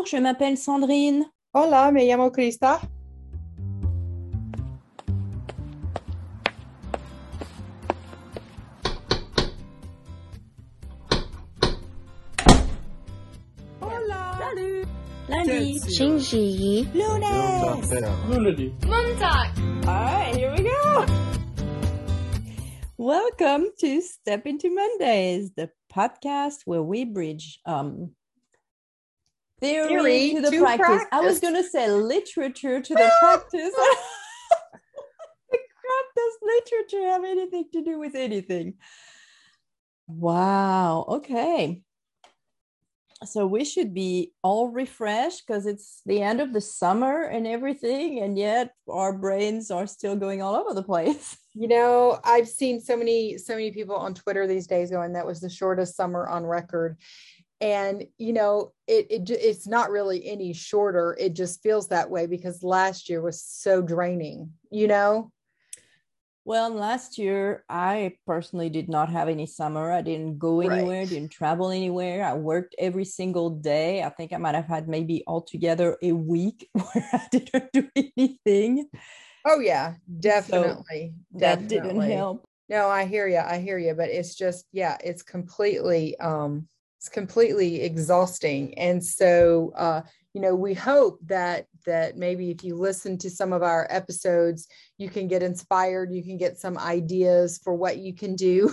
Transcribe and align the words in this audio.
Bonjour, 0.00 0.18
je 0.18 0.22
m'appelle 0.22 0.56
Sandrine. 0.56 1.26
Hola, 1.52 1.92
me 1.92 2.06
llamo 2.06 2.30
Krista. 2.30 2.80
Hola. 13.82 14.38
Salut. 14.38 14.86
Lundi. 15.28 15.80
Shinji. 15.80 16.88
Lunes. 16.94 17.92
All 19.86 19.94
right, 19.94 20.34
here 20.34 20.50
we 20.56 20.62
go. 20.62 21.04
Welcome 22.96 23.66
to 23.80 24.00
Step 24.00 24.46
into 24.46 24.74
Mondays, 24.74 25.50
the 25.54 25.68
podcast 25.94 26.62
where 26.64 26.82
we 26.82 27.04
bridge 27.04 27.60
um, 27.66 28.14
theory, 29.60 29.88
Theory 29.88 30.34
to 30.34 30.40
the 30.40 30.50
to 30.50 30.60
practice. 30.60 31.06
I 31.12 31.20
was 31.20 31.40
going 31.40 31.54
to 31.54 31.62
say 31.62 31.90
literature 31.90 32.80
to 32.80 32.94
the 32.94 33.12
practice. 33.20 33.74
the 35.50 35.58
crap 35.80 36.06
does 36.16 36.34
literature 36.42 37.06
have 37.08 37.24
anything 37.24 37.66
to 37.72 37.82
do 37.82 37.98
with 37.98 38.14
anything? 38.14 38.74
Wow. 40.08 41.04
Okay. 41.08 41.82
So 43.24 43.46
we 43.46 43.66
should 43.66 43.92
be 43.92 44.32
all 44.42 44.68
refreshed 44.68 45.46
because 45.46 45.66
it's 45.66 46.00
the 46.06 46.22
end 46.22 46.40
of 46.40 46.54
the 46.54 46.60
summer 46.60 47.24
and 47.24 47.46
everything, 47.46 48.20
and 48.20 48.38
yet 48.38 48.72
our 48.88 49.12
brains 49.12 49.70
are 49.70 49.86
still 49.86 50.16
going 50.16 50.40
all 50.40 50.54
over 50.54 50.74
the 50.74 50.82
place. 50.82 51.36
You 51.52 51.66
know, 51.66 52.20
I've 52.22 52.46
seen 52.46 52.80
so 52.80 52.96
many, 52.96 53.36
so 53.36 53.54
many 53.54 53.72
people 53.72 53.96
on 53.96 54.14
Twitter 54.14 54.46
these 54.46 54.68
days 54.68 54.88
going, 54.88 55.14
that 55.14 55.26
was 55.26 55.40
the 55.40 55.50
shortest 55.50 55.96
summer 55.96 56.28
on 56.28 56.46
record. 56.46 56.96
And, 57.60 58.06
you 58.18 58.32
know, 58.32 58.72
it, 58.86 59.06
it 59.10 59.30
it's 59.30 59.66
not 59.66 59.90
really 59.90 60.26
any 60.26 60.52
shorter. 60.54 61.16
It 61.20 61.34
just 61.34 61.62
feels 61.62 61.88
that 61.88 62.10
way 62.10 62.26
because 62.26 62.62
last 62.62 63.08
year 63.08 63.20
was 63.20 63.42
so 63.42 63.82
draining, 63.82 64.54
you 64.70 64.88
know? 64.88 65.30
Well, 66.44 66.70
last 66.70 67.18
year 67.18 67.64
I 67.68 68.16
personally 68.26 68.70
did 68.70 68.88
not 68.88 69.10
have 69.10 69.28
any 69.28 69.46
summer. 69.46 69.92
I 69.92 70.00
didn't 70.02 70.38
go 70.38 70.60
Right. 70.60 70.90
anywhere, 70.90 71.06
didn't 71.06 71.30
travel 71.30 71.70
anywhere. 71.70 72.24
I 72.24 72.34
worked 72.34 72.74
every 72.78 73.04
single 73.04 73.50
day. 73.50 74.02
I 74.02 74.08
think 74.08 74.32
I 74.32 74.38
might 74.38 74.54
have 74.54 74.64
had 74.66 74.88
maybe 74.88 75.22
altogether 75.26 75.98
a 76.02 76.12
week 76.12 76.68
where 76.72 77.08
I 77.12 77.28
didn't 77.30 77.72
do 77.72 77.88
anything. 77.94 78.88
Oh 79.44 79.60
yeah, 79.60 79.96
definitely. 80.18 81.14
That 81.32 81.66
didn't 81.68 82.00
definitely. 82.00 82.02
help. 82.02 82.46
No, 82.68 82.88
I 82.88 83.06
hear 83.06 83.26
you. 83.26 83.38
I 83.38 83.58
hear 83.58 83.78
you, 83.78 83.94
but 83.94 84.10
it's 84.10 84.34
just 84.34 84.66
yeah, 84.72 84.96
it's 85.02 85.22
completely 85.22 86.18
um 86.20 86.68
it's 87.00 87.08
completely 87.08 87.80
exhausting. 87.80 88.78
And 88.78 89.02
so 89.02 89.72
uh 89.74 90.02
you 90.34 90.42
know, 90.42 90.54
we 90.54 90.74
hope 90.74 91.18
that 91.26 91.66
that 91.86 92.18
maybe 92.18 92.50
if 92.50 92.62
you 92.62 92.76
listen 92.76 93.16
to 93.18 93.30
some 93.30 93.54
of 93.54 93.62
our 93.62 93.86
episodes, 93.88 94.68
you 94.98 95.08
can 95.08 95.26
get 95.26 95.42
inspired, 95.42 96.12
you 96.12 96.22
can 96.22 96.36
get 96.36 96.58
some 96.58 96.76
ideas 96.76 97.58
for 97.64 97.74
what 97.74 97.96
you 97.96 98.14
can 98.14 98.36
do 98.36 98.72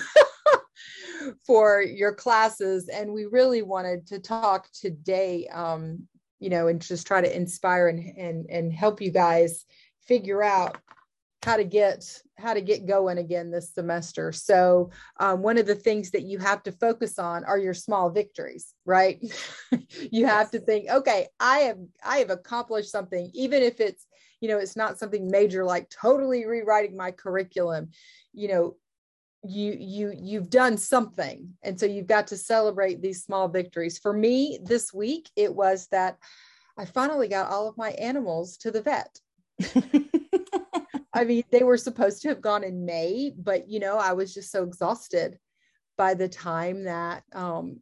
for 1.48 1.82
your 1.82 2.14
classes 2.14 2.90
and 2.90 3.14
we 3.14 3.26
really 3.26 3.62
wanted 3.62 4.06
to 4.08 4.20
talk 4.20 4.68
today 4.74 5.48
um 5.54 6.08
you 6.40 6.50
know, 6.50 6.68
and 6.68 6.82
just 6.82 7.08
try 7.08 7.22
to 7.22 7.36
inspire 7.36 7.88
and 7.88 8.00
and 8.18 8.46
and 8.50 8.74
help 8.74 9.02
you 9.02 9.10
guys 9.10 9.66
figure 10.06 10.44
out 10.44 10.78
how 11.44 11.56
to 11.56 11.64
get 11.64 12.04
how 12.38 12.54
to 12.54 12.62
get 12.62 12.86
going 12.86 13.18
again 13.18 13.52
this 13.52 13.74
semester. 13.74 14.32
So 14.32 14.92
um, 15.20 15.42
one 15.42 15.58
of 15.58 15.66
the 15.66 15.76
things 15.76 16.12
that 16.12 16.24
you 16.24 16.40
have 16.40 16.62
to 16.64 16.72
focus 16.72 17.18
on 17.18 17.46
are 17.46 17.58
your 17.58 17.74
small 17.74 18.10
victories 18.10 18.74
right? 18.86 19.22
You 20.12 20.26
have 20.26 20.52
to 20.52 20.60
think 20.60 20.90
okay 20.90 21.28
i 21.40 21.60
have 21.60 21.78
i 22.04 22.18
have 22.18 22.30
accomplished 22.30 22.90
something 22.90 23.30
even 23.34 23.62
if 23.62 23.80
it's 23.80 24.06
you 24.40 24.48
know 24.48 24.58
it's 24.58 24.76
not 24.76 24.98
something 24.98 25.30
major 25.30 25.66
like 25.66 25.90
totally 25.90 26.46
rewriting 26.46 26.96
my 26.96 27.12
curriculum. 27.12 27.90
You 28.34 28.48
know 28.48 28.76
you 29.44 29.76
you 29.80 30.14
you've 30.16 30.50
done 30.50 30.78
something 30.78 31.54
and 31.64 31.80
so 31.80 31.86
you've 31.86 32.08
got 32.08 32.28
to 32.28 32.38
celebrate 32.38 33.02
these 33.02 33.24
small 33.24 33.48
victories. 33.48 33.98
For 33.98 34.14
me 34.14 34.60
this 34.64 34.94
week 34.94 35.30
it 35.36 35.54
was 35.54 35.88
that 35.92 36.18
i 36.78 36.86
finally 36.86 37.28
got 37.28 37.52
all 37.52 37.68
of 37.68 37.78
my 37.78 37.92
animals 37.92 38.58
to 38.58 38.72
the 38.72 38.82
vet 38.82 39.20
I 41.14 41.24
mean, 41.24 41.44
they 41.52 41.64
were 41.64 41.78
supposed 41.78 42.22
to 42.22 42.30
have 42.30 42.42
gone 42.42 42.64
in 42.64 42.86
May, 42.86 43.34
but 43.38 43.70
you 43.70 43.80
know, 43.80 43.98
I 43.98 44.14
was 44.14 44.34
just 44.34 44.52
so 44.52 44.64
exhausted 44.64 45.38
by 45.98 46.14
the 46.14 46.28
time 46.28 46.84
that 46.84 47.24
um, 47.34 47.82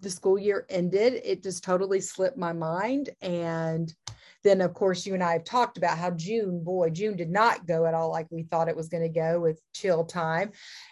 the 0.00 0.10
school 0.10 0.38
year 0.38 0.66
ended. 0.68 1.20
It 1.24 1.42
just 1.42 1.64
totally 1.64 2.00
slipped 2.00 2.36
my 2.36 2.52
mind. 2.52 3.10
And 3.22 3.92
then, 4.44 4.60
of 4.60 4.74
course, 4.74 5.06
you 5.06 5.14
and 5.14 5.22
I 5.22 5.34
have 5.34 5.44
talked 5.44 5.78
about 5.78 5.96
how 5.96 6.10
June, 6.10 6.64
boy, 6.64 6.90
June 6.90 7.16
did 7.16 7.30
not 7.30 7.66
go 7.66 7.86
at 7.86 7.94
all 7.94 8.10
like 8.10 8.26
we 8.30 8.42
thought 8.42 8.68
it 8.68 8.76
was 8.76 8.88
going 8.88 9.04
to 9.04 9.08
go 9.08 9.40
with 9.40 9.60
chill 9.72 10.04
time. 10.04 10.50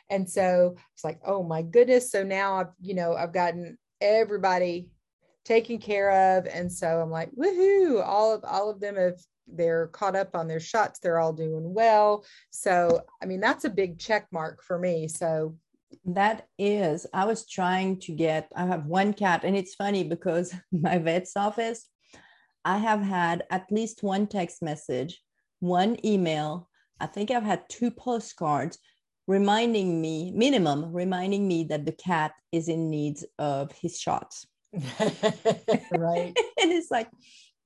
And 0.08 0.30
so 0.30 0.76
it's 0.94 1.04
like, 1.04 1.20
oh 1.24 1.42
my 1.42 1.62
goodness. 1.62 2.10
So 2.10 2.22
now 2.22 2.56
I've, 2.56 2.72
you 2.80 2.94
know, 2.94 3.14
I've 3.14 3.32
gotten 3.32 3.76
everybody 4.00 4.88
taken 5.44 5.78
care 5.78 6.38
of. 6.38 6.47
And 6.47 6.72
so 6.72 7.00
I'm 7.00 7.10
like, 7.10 7.30
woohoo, 7.32 8.04
all 8.04 8.32
of 8.34 8.44
all 8.44 8.70
of 8.70 8.80
them 8.80 8.94
have 8.97 9.20
they're 9.56 9.88
caught 9.88 10.16
up 10.16 10.34
on 10.34 10.48
their 10.48 10.60
shots 10.60 10.98
they're 10.98 11.18
all 11.18 11.32
doing 11.32 11.74
well 11.74 12.24
so 12.50 13.00
i 13.22 13.26
mean 13.26 13.40
that's 13.40 13.64
a 13.64 13.70
big 13.70 13.98
check 13.98 14.26
mark 14.32 14.62
for 14.62 14.78
me 14.78 15.08
so 15.08 15.54
That 16.04 16.46
is, 16.58 17.06
I 17.12 17.24
was 17.24 17.46
trying 17.46 17.98
to 18.00 18.12
get, 18.12 18.48
I 18.54 18.64
have 18.66 18.86
one 18.86 19.12
cat, 19.12 19.42
and 19.44 19.56
it's 19.56 19.74
funny 19.74 20.04
because 20.04 20.54
my 20.72 20.98
vet's 20.98 21.36
office, 21.36 21.86
I 22.64 22.78
have 22.78 23.02
had 23.02 23.42
at 23.50 23.70
least 23.70 24.02
one 24.02 24.26
text 24.26 24.62
message, 24.62 25.20
one 25.58 25.96
email. 26.04 26.68
I 27.00 27.06
think 27.06 27.30
I've 27.30 27.42
had 27.42 27.68
two 27.68 27.90
postcards 27.90 28.78
reminding 29.26 30.00
me, 30.00 30.32
minimum, 30.34 30.92
reminding 30.92 31.46
me 31.46 31.64
that 31.64 31.84
the 31.86 31.92
cat 31.92 32.32
is 32.52 32.68
in 32.68 32.90
need 32.90 33.18
of 33.38 33.72
his 33.72 33.98
shots. 33.98 34.46
right 35.92 36.32
and 36.60 36.70
it's 36.70 36.90
like, 36.90 37.10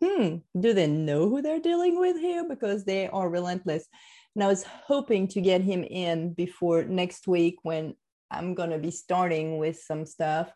hmm, 0.05 0.37
do 0.61 0.73
they 0.73 0.87
know 0.87 1.29
who 1.29 1.43
they're 1.43 1.61
dealing 1.61 1.99
with 1.99 2.19
here? 2.19 2.47
Because 2.49 2.85
they 2.85 3.09
are 3.09 3.29
relentless. 3.29 3.87
And 4.35 4.45
I 4.45 4.49
was 4.49 4.65
hoping 4.65 5.29
to 5.29 5.41
get 5.41 5.63
him 5.63 5.85
in 5.85 6.35
before 6.35 6.85
next 6.85 7.27
week 7.27 7.57
when 7.63 7.95
I'm 8.31 8.55
going 8.55 8.71
to 8.71 8.79
be 8.79 8.91
starting 8.91 9.59
with 9.59 9.79
some 9.79 10.05
stuff. 10.07 10.53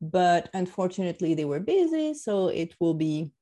But 0.00 0.50
unfortunately, 0.52 1.34
they 1.34 1.44
were 1.44 1.60
busy. 1.60 2.14
So 2.14 2.48
it 2.48 2.74
will 2.78 2.94
be 2.94 3.32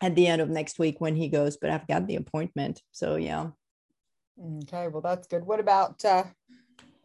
at 0.00 0.14
the 0.14 0.26
end 0.26 0.40
of 0.40 0.48
next 0.48 0.78
week 0.78 1.00
when 1.00 1.16
he 1.16 1.28
goes. 1.28 1.56
But 1.56 1.70
I've 1.70 1.88
got 1.88 2.06
the 2.06 2.16
appointment. 2.16 2.82
So 2.92 3.16
yeah. 3.16 3.48
okay 4.62 4.88
well 4.88 5.00
that's 5.00 5.26
good 5.26 5.44
what 5.46 5.60
about 5.60 6.04
uh 6.04 6.24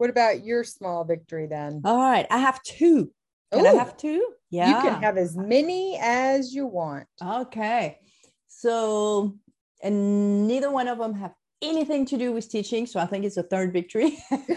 what 0.02 0.10
about 0.10 0.44
your 0.44 0.64
small 0.64 1.04
victory 1.04 1.46
then 1.46 1.80
All 1.84 1.96
right. 1.96 2.26
I 2.28 2.38
have 2.38 2.60
two. 2.62 3.12
Can 3.52 3.64
I 3.64 3.74
have 3.74 3.96
two? 3.96 4.34
Yeah. 4.52 4.68
you 4.68 4.74
can 4.90 5.02
have 5.02 5.16
as 5.16 5.36
many 5.36 5.98
as 6.00 6.54
you 6.54 6.66
want 6.66 7.08
Okay. 7.20 7.98
So, 8.48 9.36
and 9.82 10.46
neither 10.46 10.70
one 10.70 10.86
of 10.86 10.98
them 10.98 11.14
have 11.14 11.32
anything 11.62 12.06
to 12.06 12.16
do 12.18 12.32
with 12.32 12.48
teaching. 12.48 12.86
So 12.86 13.00
I 13.00 13.06
think 13.06 13.24
it's 13.24 13.38
a 13.38 13.42
third 13.42 13.72
victory. 13.72 14.18
there 14.30 14.38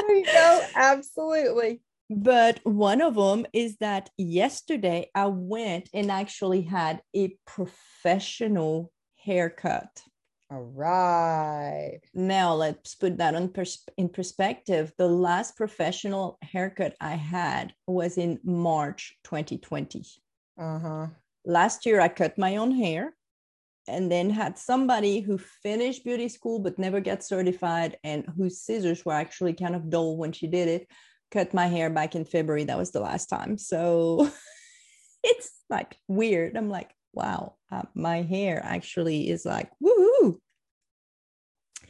you 0.08 0.24
go 0.24 0.66
absolutely 0.74 1.80
but 2.10 2.60
one 2.64 3.00
of 3.00 3.14
them 3.14 3.46
is 3.52 3.76
that 3.78 4.10
yesterday 4.18 5.10
I 5.14 5.26
went 5.26 5.88
and 5.94 6.10
actually 6.10 6.62
had 6.62 7.00
a 7.16 7.36
professional 7.46 8.92
haircut. 9.16 10.02
All 10.54 10.62
right 10.62 12.00
Now 12.14 12.54
let's 12.54 12.94
put 12.94 13.18
that 13.18 13.34
on 13.34 13.48
pers- 13.48 13.88
in 13.96 14.08
perspective. 14.08 14.92
The 14.98 15.08
last 15.08 15.56
professional 15.56 16.38
haircut 16.42 16.94
I 17.00 17.16
had 17.16 17.74
was 17.86 18.18
in 18.18 18.38
March 18.44 19.16
2020. 19.24 20.04
uh-huh 20.58 21.06
last 21.44 21.84
year 21.86 22.00
I 22.00 22.08
cut 22.08 22.38
my 22.38 22.56
own 22.56 22.70
hair 22.70 23.14
and 23.86 24.10
then 24.10 24.30
had 24.30 24.56
somebody 24.58 25.20
who 25.20 25.36
finished 25.38 26.04
beauty 26.04 26.28
school 26.28 26.58
but 26.58 26.78
never 26.78 27.00
got 27.00 27.22
certified 27.22 27.98
and 28.02 28.24
whose 28.36 28.62
scissors 28.62 29.04
were 29.04 29.12
actually 29.12 29.52
kind 29.52 29.74
of 29.76 29.90
dull 29.90 30.16
when 30.16 30.32
she 30.32 30.46
did 30.46 30.68
it 30.68 30.88
cut 31.30 31.52
my 31.52 31.66
hair 31.66 31.90
back 31.90 32.14
in 32.14 32.24
February. 32.24 32.64
That 32.64 32.78
was 32.78 32.92
the 32.92 33.00
last 33.00 33.26
time. 33.26 33.58
So 33.58 34.30
it's 35.24 35.50
like 35.68 35.98
weird. 36.08 36.56
I'm 36.56 36.70
like, 36.70 36.94
wow, 37.12 37.56
uh, 37.70 37.82
my 37.94 38.22
hair 38.22 38.60
actually 38.64 39.28
is 39.28 39.44
like, 39.44 39.70
woohoo. 39.82 40.38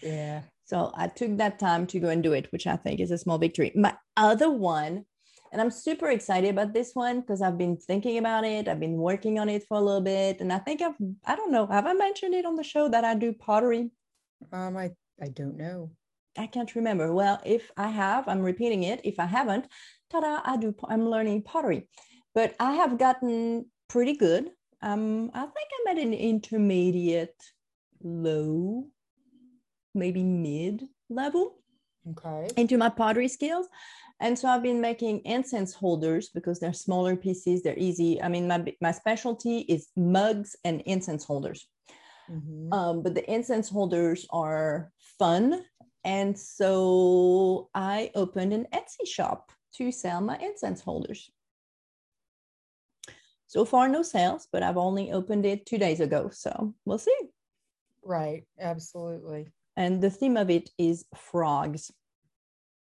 Yeah 0.04 0.42
So 0.64 0.92
I 0.96 1.08
took 1.08 1.36
that 1.38 1.58
time 1.58 1.86
to 1.88 2.00
go 2.00 2.08
and 2.08 2.22
do 2.22 2.32
it, 2.32 2.50
which 2.52 2.66
I 2.66 2.76
think 2.76 3.00
is 3.00 3.10
a 3.10 3.18
small 3.18 3.38
victory. 3.38 3.72
My 3.74 3.94
other 4.16 4.50
one, 4.50 5.04
and 5.52 5.60
I'm 5.60 5.70
super 5.70 6.08
excited 6.10 6.50
about 6.50 6.72
this 6.72 6.92
one 6.94 7.20
because 7.20 7.42
I've 7.42 7.58
been 7.58 7.76
thinking 7.76 8.18
about 8.18 8.44
it. 8.44 8.66
I've 8.68 8.80
been 8.80 8.96
working 8.96 9.38
on 9.38 9.48
it 9.50 9.64
for 9.68 9.76
a 9.76 9.80
little 9.80 10.00
bit. 10.00 10.40
And 10.40 10.52
I 10.52 10.58
think 10.58 10.82
I've, 10.82 10.96
I 11.26 11.36
don't 11.36 11.52
know, 11.52 11.66
have 11.66 11.86
I 11.86 11.92
mentioned 11.94 12.34
it 12.34 12.46
on 12.46 12.56
the 12.56 12.64
show 12.64 12.88
that 12.88 13.04
I 13.04 13.14
do 13.14 13.32
pottery? 13.32 13.90
um 14.52 14.76
i 14.76 14.90
i 15.20 15.28
don't 15.28 15.56
know 15.56 15.90
I 16.36 16.46
can't 16.48 16.74
remember. 16.74 17.12
Well, 17.12 17.40
if 17.46 17.70
I 17.76 17.88
have, 17.88 18.26
I'm 18.26 18.40
repeating 18.42 18.82
it. 18.82 19.00
If 19.04 19.20
I 19.20 19.26
haven't, 19.26 19.68
ta-da, 20.10 20.40
I 20.44 20.56
do, 20.56 20.74
I'm 20.88 21.08
learning 21.08 21.42
pottery. 21.42 21.88
but 22.34 22.56
I 22.58 22.72
have 22.74 22.98
gotten 22.98 23.70
pretty 23.88 24.14
good. 24.16 24.50
Um, 24.82 25.30
I 25.32 25.42
think 25.42 25.68
I'm 25.78 25.96
at 25.96 26.02
an 26.02 26.12
intermediate 26.12 27.40
low, 28.02 28.88
maybe 29.94 30.22
mid 30.22 30.84
level. 31.08 31.56
Okay. 32.10 32.48
Into 32.56 32.76
my 32.76 32.88
pottery 32.90 33.28
skills. 33.28 33.66
And 34.20 34.38
so 34.38 34.48
I've 34.48 34.62
been 34.62 34.80
making 34.80 35.20
incense 35.20 35.74
holders 35.74 36.28
because 36.28 36.60
they're 36.60 36.72
smaller 36.72 37.16
pieces, 37.16 37.62
they're 37.62 37.78
easy. 37.78 38.22
I 38.22 38.28
mean, 38.28 38.46
my, 38.46 38.64
my 38.80 38.92
specialty 38.92 39.60
is 39.60 39.88
mugs 39.96 40.56
and 40.64 40.82
incense 40.82 41.24
holders. 41.24 41.66
Mm-hmm. 42.30 42.72
Um, 42.72 43.02
but 43.02 43.14
the 43.14 43.30
incense 43.30 43.68
holders 43.68 44.26
are 44.30 44.92
fun. 45.18 45.64
And 46.04 46.38
so 46.38 47.70
I 47.74 48.10
opened 48.14 48.52
an 48.52 48.66
Etsy 48.72 49.06
shop 49.06 49.50
to 49.76 49.90
sell 49.90 50.20
my 50.20 50.38
incense 50.38 50.80
holders. 50.80 51.30
So 53.46 53.64
far, 53.64 53.88
no 53.88 54.02
sales, 54.02 54.48
but 54.52 54.62
I've 54.62 54.76
only 54.76 55.12
opened 55.12 55.46
it 55.46 55.66
two 55.66 55.78
days 55.78 56.00
ago. 56.00 56.30
So 56.32 56.74
we'll 56.84 56.98
see. 56.98 57.16
Right. 58.02 58.44
Absolutely. 58.60 59.48
And 59.76 60.00
the 60.00 60.10
theme 60.10 60.36
of 60.36 60.50
it 60.50 60.70
is 60.78 61.04
frogs. 61.14 61.90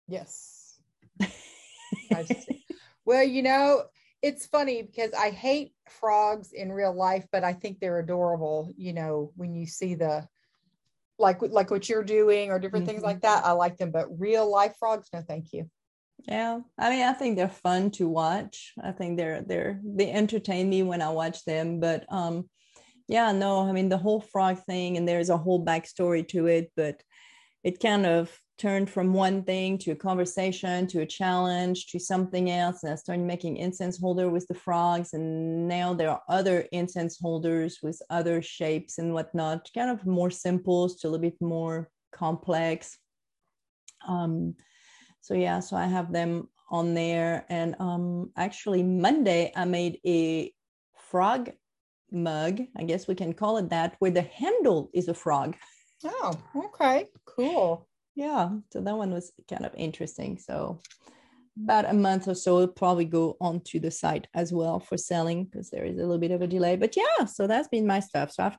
Yes. 0.08 0.80
well, 3.06 3.24
you 3.24 3.42
know, 3.42 3.84
it's 4.22 4.46
funny 4.46 4.82
because 4.82 5.12
I 5.14 5.32
hate 5.32 5.74
frogs 5.90 6.54
in 6.54 6.72
real 6.72 6.94
life, 6.94 7.26
but 7.32 7.44
I 7.44 7.54
think 7.54 7.80
they're 7.80 8.00
adorable. 8.00 8.74
You 8.78 8.94
know, 8.94 9.32
when 9.36 9.54
you 9.54 9.66
see 9.66 9.96
the 9.96 10.28
like 11.20 11.42
like 11.42 11.72
what 11.72 11.90
you're 11.90 12.04
doing 12.04 12.50
or 12.50 12.60
different 12.60 12.86
mm-hmm. 12.86 12.94
things 12.94 13.04
like 13.04 13.22
that, 13.22 13.46
I 13.46 13.52
like 13.52 13.78
them. 13.78 13.92
But 13.92 14.20
real 14.20 14.50
life 14.50 14.76
frogs, 14.80 15.10
no, 15.14 15.22
thank 15.22 15.54
you. 15.54 15.70
Yeah, 16.28 16.62
I 16.78 16.90
mean, 16.90 17.04
I 17.04 17.14
think 17.14 17.36
they're 17.36 17.50
fun 17.50 17.92
to 17.92 18.08
watch. 18.08 18.74
I 18.82 18.92
think 18.92 19.18
they're 19.18 19.42
they're 19.42 19.82
they 19.84 20.10
entertain 20.10 20.70
me 20.70 20.84
when 20.84 21.02
I 21.02 21.10
watch 21.10 21.44
them. 21.44 21.80
But 21.80 22.06
um, 22.10 22.50
yeah, 23.08 23.32
no, 23.32 23.68
I 23.68 23.72
mean 23.72 23.90
the 23.90 23.98
whole 23.98 24.22
frog 24.22 24.60
thing, 24.66 24.98
and 24.98 25.08
there's 25.08 25.30
a 25.30 25.38
whole 25.38 25.64
backstory 25.66 26.28
to 26.30 26.48
it. 26.48 26.72
But 26.76 27.02
it 27.64 27.80
kind 27.80 28.06
of 28.06 28.38
turned 28.58 28.90
from 28.90 29.14
one 29.14 29.44
thing 29.44 29.78
to 29.80 29.92
a 29.92 29.96
conversation 29.96 30.86
to 30.88 31.02
a 31.02 31.06
challenge 31.06 31.88
to 31.88 32.00
something 32.00 32.52
else 32.52 32.84
and 32.84 32.94
i 32.94 32.96
started 32.96 33.26
making 33.26 33.58
incense 33.58 34.00
holder 34.00 34.30
with 34.30 34.48
the 34.48 34.54
frogs 34.54 35.14
and 35.14 35.68
now 35.68 35.94
there 35.94 36.10
are 36.10 36.22
other 36.30 36.68
incense 36.72 37.18
holders 37.20 37.80
with 37.82 38.00
other 38.10 38.42
shapes 38.42 39.00
and 39.00 39.14
whatnot 39.14 39.68
kind 39.74 39.90
of 39.90 40.06
more 40.06 40.30
simple 40.30 40.88
still 40.88 41.16
a 41.16 41.20
bit 41.20 41.36
more 41.42 41.90
complex 42.12 42.98
um, 44.08 44.56
so 45.22 45.34
yeah 45.34 45.60
so 45.60 45.76
i 45.76 45.86
have 45.86 46.14
them 46.14 46.48
on 46.70 46.94
there 46.94 47.46
and 47.50 47.76
um, 47.80 48.32
actually 48.38 48.84
monday 48.84 49.52
i 49.56 49.66
made 49.66 50.00
a 50.06 50.54
frog 51.10 51.50
mug 52.14 52.62
i 52.78 52.84
guess 52.84 53.08
we 53.08 53.16
can 53.16 53.34
call 53.34 53.58
it 53.58 53.70
that 53.70 53.96
where 54.00 54.12
the 54.12 54.22
handle 54.22 54.90
is 54.94 55.08
a 55.08 55.14
frog. 55.14 55.56
Oh 56.06 56.38
okay 56.56 57.08
cool. 57.26 57.88
Yeah 58.16 58.50
so 58.72 58.82
that 58.82 58.98
one 58.98 59.12
was 59.12 59.32
kind 59.50 59.66
of 59.66 59.74
interesting. 59.76 60.38
So 60.38 60.80
about 61.62 61.90
a 61.90 61.94
month 61.94 62.28
or 62.28 62.36
so 62.36 62.66
probably 62.68 63.06
go 63.06 63.38
onto 63.40 63.80
the 63.80 63.92
site 63.92 64.28
as 64.34 64.52
well 64.52 64.80
for 64.80 64.98
selling 64.98 65.46
because 65.46 65.70
there 65.70 65.86
is 65.86 65.98
a 65.98 66.02
little 66.02 66.18
bit 66.18 66.32
of 66.32 66.42
a 66.42 66.48
delay. 66.48 66.76
But 66.76 66.96
yeah 66.96 67.26
so 67.26 67.48
that's 67.48 67.68
been 67.68 67.88
my 67.88 68.00
stuff. 68.00 68.32
So 68.32 68.44
i've 68.44 68.58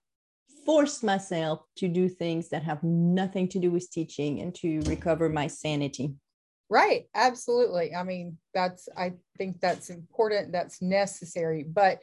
forced 0.64 1.04
myself 1.04 1.60
to 1.76 1.88
do 1.88 2.08
things 2.08 2.48
that 2.48 2.62
have 2.62 2.82
nothing 2.82 3.46
to 3.48 3.58
do 3.58 3.70
with 3.70 3.90
teaching 3.90 4.40
and 4.40 4.54
to 4.54 4.80
recover 4.82 5.28
my 5.28 5.46
sanity. 5.46 6.14
Right 6.70 7.06
absolutely. 7.14 7.94
I 7.94 8.02
mean 8.04 8.38
that's 8.54 8.88
i 8.96 9.12
think 9.36 9.60
that's 9.60 9.90
important 9.90 10.52
that's 10.52 10.80
necessary. 10.80 11.62
But 11.62 12.00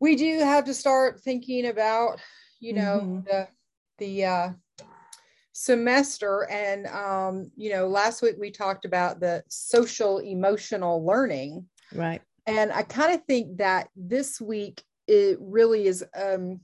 we 0.00 0.16
do 0.16 0.40
have 0.40 0.64
to 0.64 0.74
start 0.74 1.20
thinking 1.20 1.66
about 1.66 2.20
you 2.58 2.72
know 2.72 3.00
mm-hmm. 3.02 3.20
the 3.26 3.48
the 3.98 4.24
uh 4.24 4.50
semester 5.52 6.48
and 6.50 6.86
um, 6.86 7.50
you 7.54 7.70
know 7.70 7.86
last 7.86 8.22
week 8.22 8.36
we 8.38 8.50
talked 8.50 8.86
about 8.86 9.20
the 9.20 9.42
social 9.48 10.18
emotional 10.18 11.04
learning 11.04 11.66
right 11.94 12.22
and 12.46 12.72
i 12.72 12.82
kind 12.82 13.14
of 13.14 13.22
think 13.26 13.58
that 13.58 13.88
this 13.94 14.40
week 14.40 14.82
it 15.06 15.36
really 15.40 15.86
is 15.86 16.02
um 16.14 16.60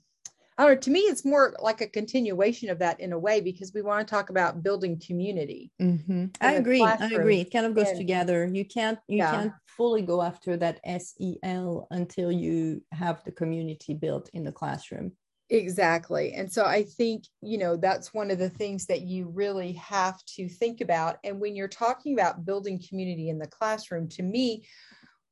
i 0.58 0.64
don't 0.64 0.74
know 0.74 0.80
to 0.80 0.90
me 0.90 1.00
it's 1.00 1.24
more 1.24 1.54
like 1.60 1.80
a 1.80 1.86
continuation 1.86 2.70
of 2.70 2.78
that 2.78 2.98
in 3.00 3.12
a 3.12 3.18
way 3.18 3.40
because 3.40 3.72
we 3.74 3.82
want 3.82 4.06
to 4.06 4.10
talk 4.10 4.30
about 4.30 4.62
building 4.62 5.00
community 5.04 5.70
mm-hmm. 5.80 6.26
i 6.40 6.52
agree 6.54 6.82
i 6.82 7.06
agree 7.06 7.40
it 7.40 7.52
kind 7.52 7.66
of 7.66 7.74
goes 7.74 7.88
and, 7.88 7.98
together 7.98 8.46
you 8.46 8.64
can't 8.64 8.98
you 9.08 9.18
yeah. 9.18 9.30
can't 9.30 9.52
fully 9.66 10.02
go 10.02 10.22
after 10.22 10.56
that 10.56 10.80
sel 11.00 11.86
until 11.90 12.32
you 12.32 12.82
have 12.92 13.22
the 13.24 13.32
community 13.32 13.94
built 13.94 14.30
in 14.32 14.44
the 14.44 14.52
classroom 14.52 15.12
Exactly. 15.48 16.32
And 16.32 16.52
so 16.52 16.64
I 16.64 16.82
think, 16.82 17.24
you 17.40 17.56
know, 17.58 17.76
that's 17.76 18.12
one 18.12 18.32
of 18.32 18.38
the 18.38 18.50
things 18.50 18.86
that 18.86 19.02
you 19.02 19.28
really 19.28 19.72
have 19.74 20.20
to 20.36 20.48
think 20.48 20.80
about. 20.80 21.18
And 21.22 21.40
when 21.40 21.54
you're 21.54 21.68
talking 21.68 22.14
about 22.14 22.44
building 22.44 22.82
community 22.88 23.28
in 23.28 23.38
the 23.38 23.46
classroom, 23.46 24.08
to 24.10 24.24
me, 24.24 24.64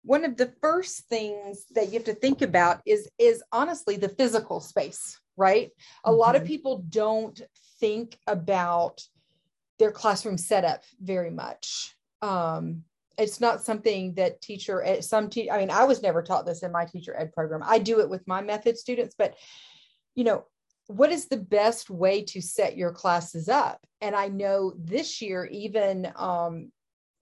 one 0.04 0.24
of 0.24 0.36
the 0.36 0.52
first 0.60 1.08
things 1.08 1.64
that 1.74 1.86
you 1.86 1.94
have 1.94 2.04
to 2.04 2.14
think 2.14 2.42
about 2.42 2.80
is 2.86 3.08
is 3.18 3.42
honestly 3.52 3.96
the 3.96 4.08
physical 4.08 4.60
space, 4.60 5.18
right? 5.36 5.70
A 6.04 6.10
mm-hmm. 6.10 6.18
lot 6.18 6.36
of 6.36 6.42
mm-hmm. 6.42 6.48
people 6.48 6.84
don't 6.88 7.40
think 7.80 8.18
about 8.26 9.02
their 9.78 9.90
classroom 9.90 10.38
setup 10.38 10.82
very 11.00 11.30
much. 11.30 11.94
Um, 12.22 12.84
it's 13.16 13.40
not 13.40 13.64
something 13.64 14.14
that 14.14 14.40
teacher 14.40 14.82
at 14.82 15.04
some 15.04 15.30
te- 15.30 15.50
I 15.50 15.58
mean, 15.58 15.70
I 15.70 15.84
was 15.84 16.02
never 16.02 16.22
taught 16.22 16.46
this 16.46 16.62
in 16.62 16.72
my 16.72 16.84
teacher 16.84 17.14
ed 17.16 17.32
program. 17.32 17.62
I 17.64 17.78
do 17.78 18.00
it 18.00 18.10
with 18.10 18.26
my 18.26 18.42
method 18.42 18.76
students, 18.76 19.14
but 19.16 19.34
you 20.14 20.24
know, 20.24 20.44
what 20.86 21.10
is 21.10 21.26
the 21.26 21.38
best 21.38 21.88
way 21.88 22.22
to 22.24 22.42
set 22.42 22.76
your 22.76 22.92
classes 22.92 23.48
up? 23.48 23.80
And 24.00 24.14
I 24.14 24.28
know 24.28 24.74
this 24.76 25.22
year, 25.22 25.46
even, 25.46 26.12
um, 26.16 26.70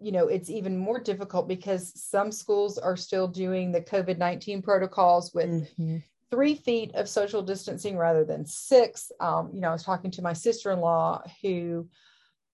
you 0.03 0.13
know, 0.13 0.27
it's 0.27 0.51
even 0.51 0.77
more 0.77 1.01
difficult 1.01 1.49
because 1.49 1.93
some 1.95 2.33
schools 2.33 2.77
are 2.79 2.97
still 2.97 3.29
doing 3.29 3.71
the 3.71 3.81
COVID 3.81 4.19
19 4.19 4.63
protocols 4.63 5.33
with 5.33 5.51
mm-hmm. 5.51 5.99
three 6.31 6.55
feet 6.55 6.95
of 6.95 7.09
social 7.09 7.43
distancing 7.43 7.97
rather 7.97 8.25
than 8.25 8.45
six. 8.45 9.13
Um, 9.21 9.51
you 9.53 9.61
know, 9.61 9.69
I 9.69 9.73
was 9.73 9.85
talking 9.85 10.11
to 10.13 10.23
my 10.23 10.33
sister 10.33 10.73
in 10.73 10.81
law 10.81 11.23
who, 11.43 11.89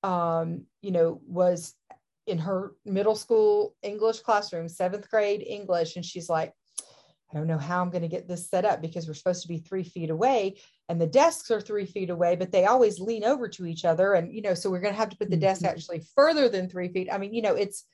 um, 0.02 0.64
you 0.82 0.90
know, 0.90 1.20
was 1.26 1.74
in 2.26 2.38
her 2.38 2.72
middle 2.84 3.16
school 3.16 3.74
English 3.82 4.20
classroom, 4.20 4.68
seventh 4.68 5.10
grade 5.10 5.42
English, 5.46 5.96
and 5.96 6.04
she's 6.04 6.28
like, 6.28 6.52
I 7.32 7.36
don't 7.36 7.46
know 7.46 7.58
how 7.58 7.80
I'm 7.80 7.90
going 7.90 8.02
to 8.02 8.08
get 8.08 8.28
this 8.28 8.48
set 8.48 8.64
up 8.64 8.80
because 8.80 9.06
we're 9.06 9.14
supposed 9.14 9.43
to 9.43 9.48
be 9.48 9.58
three 9.58 9.84
feet 9.84 10.10
away 10.10 10.56
and 10.88 11.00
the 11.00 11.06
desks 11.06 11.50
are 11.50 11.60
three 11.60 11.84
feet 11.84 12.10
away, 12.10 12.34
but 12.36 12.50
they 12.50 12.64
always 12.64 12.98
lean 12.98 13.24
over 13.24 13.48
to 13.48 13.66
each 13.66 13.84
other. 13.84 14.14
And, 14.14 14.32
you 14.32 14.40
know, 14.40 14.54
so 14.54 14.70
we're 14.70 14.80
going 14.80 14.94
to 14.94 14.98
have 14.98 15.10
to 15.10 15.16
put 15.16 15.30
the 15.30 15.36
desk 15.36 15.62
mm-hmm. 15.62 15.70
actually 15.70 16.02
further 16.14 16.48
than 16.48 16.68
three 16.68 16.88
feet. 16.88 17.08
I 17.12 17.18
mean, 17.18 17.34
you 17.34 17.42
know, 17.42 17.54
it's, 17.54 17.84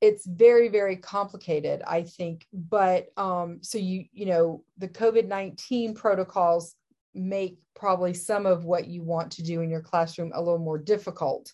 it's 0.00 0.26
very, 0.26 0.68
very 0.68 0.96
complicated, 0.96 1.82
I 1.86 2.02
think. 2.02 2.46
But 2.52 3.08
um, 3.16 3.58
so 3.62 3.78
you, 3.78 4.06
you 4.12 4.26
know, 4.26 4.64
the 4.78 4.88
COVID 4.88 5.28
19 5.28 5.94
protocols 5.94 6.74
make 7.14 7.58
probably 7.74 8.14
some 8.14 8.46
of 8.46 8.64
what 8.64 8.88
you 8.88 9.02
want 9.02 9.32
to 9.32 9.42
do 9.42 9.60
in 9.60 9.70
your 9.70 9.82
classroom 9.82 10.32
a 10.34 10.40
little 10.40 10.58
more 10.58 10.78
difficult. 10.78 11.52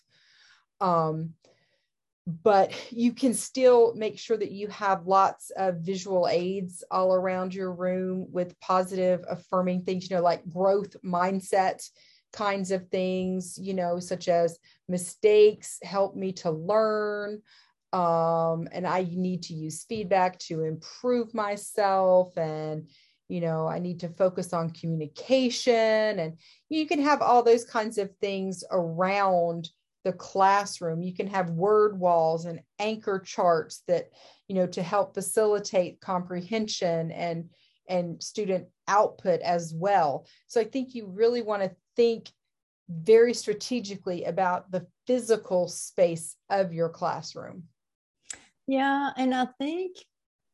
Um, 0.79 1.33
but 2.27 2.71
you 2.91 3.11
can 3.11 3.33
still 3.33 3.93
make 3.95 4.19
sure 4.19 4.37
that 4.37 4.51
you 4.51 4.67
have 4.67 5.07
lots 5.07 5.51
of 5.51 5.77
visual 5.77 6.27
aids 6.29 6.83
all 6.91 7.13
around 7.13 7.53
your 7.53 7.73
room 7.73 8.27
with 8.31 8.59
positive 8.59 9.23
affirming 9.29 9.83
things 9.83 10.09
you 10.09 10.15
know 10.15 10.21
like 10.21 10.47
growth 10.47 10.95
mindset 11.03 11.87
kinds 12.31 12.71
of 12.71 12.87
things 12.89 13.57
you 13.59 13.73
know 13.73 13.99
such 13.99 14.27
as 14.27 14.59
mistakes 14.87 15.79
help 15.81 16.15
me 16.15 16.31
to 16.31 16.51
learn 16.51 17.41
um, 17.93 18.67
and 18.71 18.85
i 18.85 19.07
need 19.11 19.41
to 19.43 19.55
use 19.55 19.85
feedback 19.85 20.37
to 20.37 20.63
improve 20.63 21.33
myself 21.33 22.37
and 22.37 22.87
you 23.27 23.41
know 23.41 23.67
i 23.67 23.79
need 23.79 23.99
to 24.01 24.09
focus 24.09 24.53
on 24.53 24.69
communication 24.69 26.19
and 26.19 26.37
you 26.69 26.85
can 26.85 27.01
have 27.01 27.23
all 27.23 27.41
those 27.41 27.65
kinds 27.65 27.97
of 27.97 28.15
things 28.17 28.63
around 28.69 29.69
the 30.09 30.17
classroom. 30.17 31.03
You 31.03 31.13
can 31.13 31.27
have 31.27 31.51
word 31.51 31.99
walls 31.99 32.45
and 32.45 32.61
anchor 32.79 33.19
charts 33.19 33.83
that 33.87 34.09
you 34.47 34.55
know 34.55 34.65
to 34.65 34.81
help 34.81 35.13
facilitate 35.13 36.01
comprehension 36.01 37.11
and 37.11 37.49
and 37.87 38.21
student 38.21 38.67
output 38.87 39.39
as 39.41 39.71
well. 39.71 40.25
So 40.47 40.59
i 40.59 40.63
think 40.63 40.95
you 40.95 41.05
really 41.05 41.43
want 41.43 41.61
to 41.61 41.71
think 41.95 42.31
very 42.89 43.35
strategically 43.35 44.23
about 44.23 44.71
the 44.71 44.87
physical 45.05 45.67
space 45.67 46.35
of 46.49 46.73
your 46.73 46.89
classroom. 46.89 47.65
Yeah 48.65 49.11
and 49.15 49.35
i 49.35 49.45
think 49.59 49.91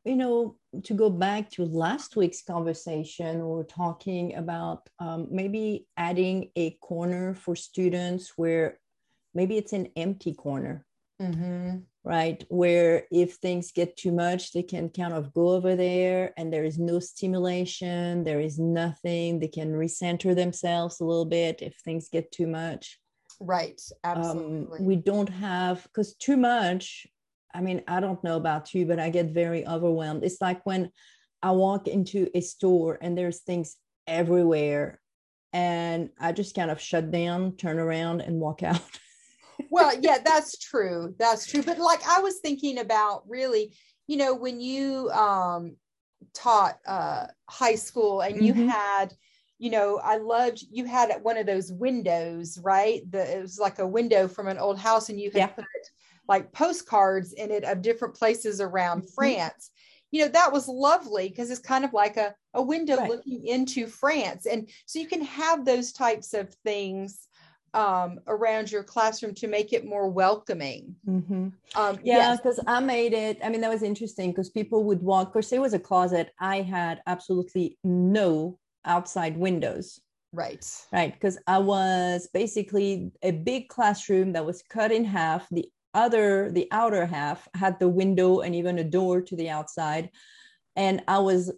you 0.03 0.17
know 0.17 0.57
to 0.83 0.93
go 0.93 1.09
back 1.09 1.49
to 1.51 1.63
last 1.63 2.17
week's 2.17 2.43
conversation 2.43 3.37
we 3.37 3.55
were 3.59 3.71
talking 3.83 4.35
about 4.35 4.89
um, 4.99 5.27
maybe 5.31 5.87
adding 5.95 6.51
a 6.57 6.71
corner 6.81 7.33
for 7.33 7.55
students 7.55 8.33
where 8.35 8.79
maybe 9.35 9.57
it's 9.57 9.73
an 9.73 9.89
empty 9.95 10.33
corner 10.33 10.85
Mm-hmm. 11.21 11.77
right? 12.03 12.43
Where 12.49 13.05
if 13.09 13.35
things 13.35 13.71
get 13.71 13.95
too 13.95 14.11
much, 14.11 14.51
they 14.51 14.63
can 14.63 14.89
kind 14.89 15.13
of 15.13 15.33
go 15.33 15.49
over 15.49 15.75
there 15.75 16.33
and 16.35 16.51
there 16.51 16.65
is 16.65 16.77
no 16.77 16.99
stimulation, 16.99 18.25
there 18.25 18.41
is 18.41 18.59
nothing. 18.59 19.39
They 19.39 19.47
can 19.47 19.71
recenter 19.71 20.35
themselves 20.35 20.99
a 20.99 21.05
little 21.05 21.25
bit 21.25 21.61
if 21.61 21.77
things 21.77 22.09
get 22.11 22.31
too 22.33 22.47
much. 22.47 22.99
Right. 23.39 23.81
Um, 24.03 24.17
Absolutely. 24.17 24.79
we 24.81 24.95
don't 24.97 25.29
have, 25.29 25.83
because 25.83 26.15
too 26.15 26.37
much, 26.37 27.07
I 27.53 27.61
mean, 27.61 27.81
I 27.87 28.01
don't 28.01 28.23
know 28.23 28.35
about 28.35 28.73
you, 28.73 28.85
but 28.85 28.99
I 28.99 29.09
get 29.09 29.27
very 29.27 29.65
overwhelmed. 29.65 30.25
It's 30.25 30.41
like 30.41 30.65
when 30.65 30.91
I 31.41 31.51
walk 31.51 31.87
into 31.87 32.27
a 32.35 32.41
store 32.41 32.97
and 33.01 33.17
there's 33.17 33.39
things 33.39 33.77
everywhere 34.05 34.99
and 35.53 36.09
I 36.19 36.33
just 36.33 36.55
kind 36.55 36.69
of 36.69 36.81
shut 36.81 37.09
down, 37.11 37.55
turn 37.55 37.79
around, 37.79 38.19
and 38.19 38.41
walk 38.41 38.63
out. 38.63 38.81
well, 39.69 39.97
yeah, 39.99 40.19
that's 40.23 40.57
true. 40.57 41.15
That's 41.17 41.45
true. 41.47 41.63
But 41.63 41.79
like 41.79 42.05
I 42.07 42.19
was 42.21 42.39
thinking 42.39 42.77
about 42.79 43.27
really, 43.27 43.75
you 44.07 44.17
know, 44.17 44.33
when 44.35 44.59
you 44.61 45.09
um 45.11 45.77
taught 46.33 46.79
uh 46.87 47.27
high 47.49 47.75
school 47.75 48.21
and 48.21 48.43
you 48.43 48.53
Mhm. 48.53 48.67
had 48.67 49.13
you 49.57 49.71
know, 49.71 49.99
I 49.99 50.17
loved 50.17 50.63
you 50.69 50.85
had 50.85 51.13
one 51.23 51.37
of 51.37 51.45
those 51.45 51.71
windows, 51.71 52.59
right? 52.61 53.01
The 53.09 53.37
it 53.37 53.41
was 53.41 53.59
like 53.59 53.79
a 53.79 53.87
window 53.87 54.27
from 54.27 54.47
an 54.47 54.57
old 54.57 54.77
house, 54.79 55.09
and 55.09 55.19
you 55.19 55.31
had 55.31 55.43
Yeah. 55.43 55.55
put 55.55 55.65
like 56.27 56.51
postcards 56.53 57.33
in 57.33 57.51
it 57.51 57.63
of 57.63 57.81
different 57.81 58.15
places 58.15 58.59
around 58.61 59.03
Mhm. 59.03 59.09
France. 59.13 59.71
You 60.11 60.21
know, 60.23 60.27
that 60.29 60.51
was 60.51 60.67
lovely 60.67 61.29
because 61.29 61.49
it's 61.51 61.59
kind 61.59 61.83
of 61.85 61.93
like 61.93 62.17
a, 62.17 62.35
a 62.53 62.61
window 62.61 62.97
Right. 62.97 63.09
looking 63.09 63.45
into 63.45 63.87
France. 63.87 64.45
And 64.45 64.69
so 64.85 64.99
you 64.99 65.07
can 65.07 65.21
have 65.23 65.65
those 65.65 65.91
types 65.91 66.33
of 66.33 66.53
things 66.63 67.27
um, 67.75 68.19
around 68.27 68.71
your 68.71 68.83
classroom 68.83 69.33
to 69.35 69.47
make 69.47 69.73
it 69.73 69.85
more 69.85 70.09
welcoming. 70.09 70.95
Mhm. 71.05 71.51
Um, 71.75 71.99
Yeah, 72.03 72.17
yes. 72.29 72.37
because 72.37 72.59
I 72.65 72.79
made 72.79 73.13
it. 73.13 73.37
I 73.43 73.49
mean, 73.49 73.59
that 73.61 73.69
was 73.69 73.83
interesting 73.83 74.31
because 74.31 74.49
people 74.49 74.85
would 74.85 75.03
walk. 75.03 75.27
Of 75.27 75.33
course, 75.33 75.49
there 75.49 75.61
was 75.61 75.73
a 75.73 75.79
closet. 75.79 76.31
I 76.39 76.61
had 76.61 77.01
absolutely 77.05 77.77
no 77.83 78.57
outside 78.85 79.37
windows, 79.37 79.99
Right. 80.31 80.65
right? 80.93 81.13
Because 81.13 81.37
I 81.47 81.57
was 81.59 82.29
basically 82.33 83.11
a 83.21 83.31
big 83.31 83.67
classroom 83.67 84.31
that 84.33 84.45
was 84.45 84.61
cut 84.63 84.91
in 84.93 85.03
half. 85.03 85.49
The 85.49 85.69
other, 85.93 86.51
the 86.51 86.67
outer 86.71 87.05
half, 87.05 87.47
had 87.55 87.77
the 87.79 87.89
window 87.89 88.39
and 88.39 88.55
even 88.55 88.79
a 88.79 88.83
door 88.85 89.21
to 89.21 89.35
the 89.35 89.49
outside. 89.49 90.11
And 90.77 91.03
I 91.09 91.19
was 91.19 91.51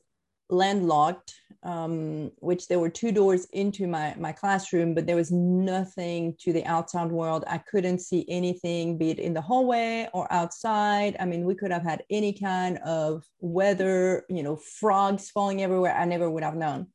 landlocked, 0.50 1.34
um, 1.68 2.32
which 2.38 2.70
there 2.70 2.80
were 2.80 2.90
two 2.90 3.12
doors 3.12 3.46
into 3.52 3.88
my, 3.88 4.16
my 4.18 4.32
classroom, 4.32 4.94
but 4.94 5.06
there 5.06 5.18
was 5.18 5.34
nothing 5.34 6.34
to 6.40 6.54
the 6.54 6.66
outside 6.66 7.12
world. 7.12 7.44
I 7.46 7.58
couldn't 7.58 8.00
see 8.00 8.26
anything, 8.30 8.98
be 8.98 9.10
it 9.10 9.20
in 9.20 9.34
the 9.34 9.42
hallway 9.42 10.08
or 10.14 10.32
outside. 10.32 11.18
I 11.20 11.26
mean, 11.26 11.44
we 11.44 11.56
could 11.56 11.72
have 11.72 11.84
had 11.84 12.04
any 12.10 12.32
kind 12.32 12.78
of 12.86 13.26
weather, 13.42 14.26
you 14.30 14.44
know, 14.44 14.56
frogs 14.80 15.30
falling 15.30 15.62
everywhere. 15.62 15.94
I 15.94 16.06
never 16.06 16.32
would 16.32 16.44
have 16.44 16.56
known. 16.56 16.88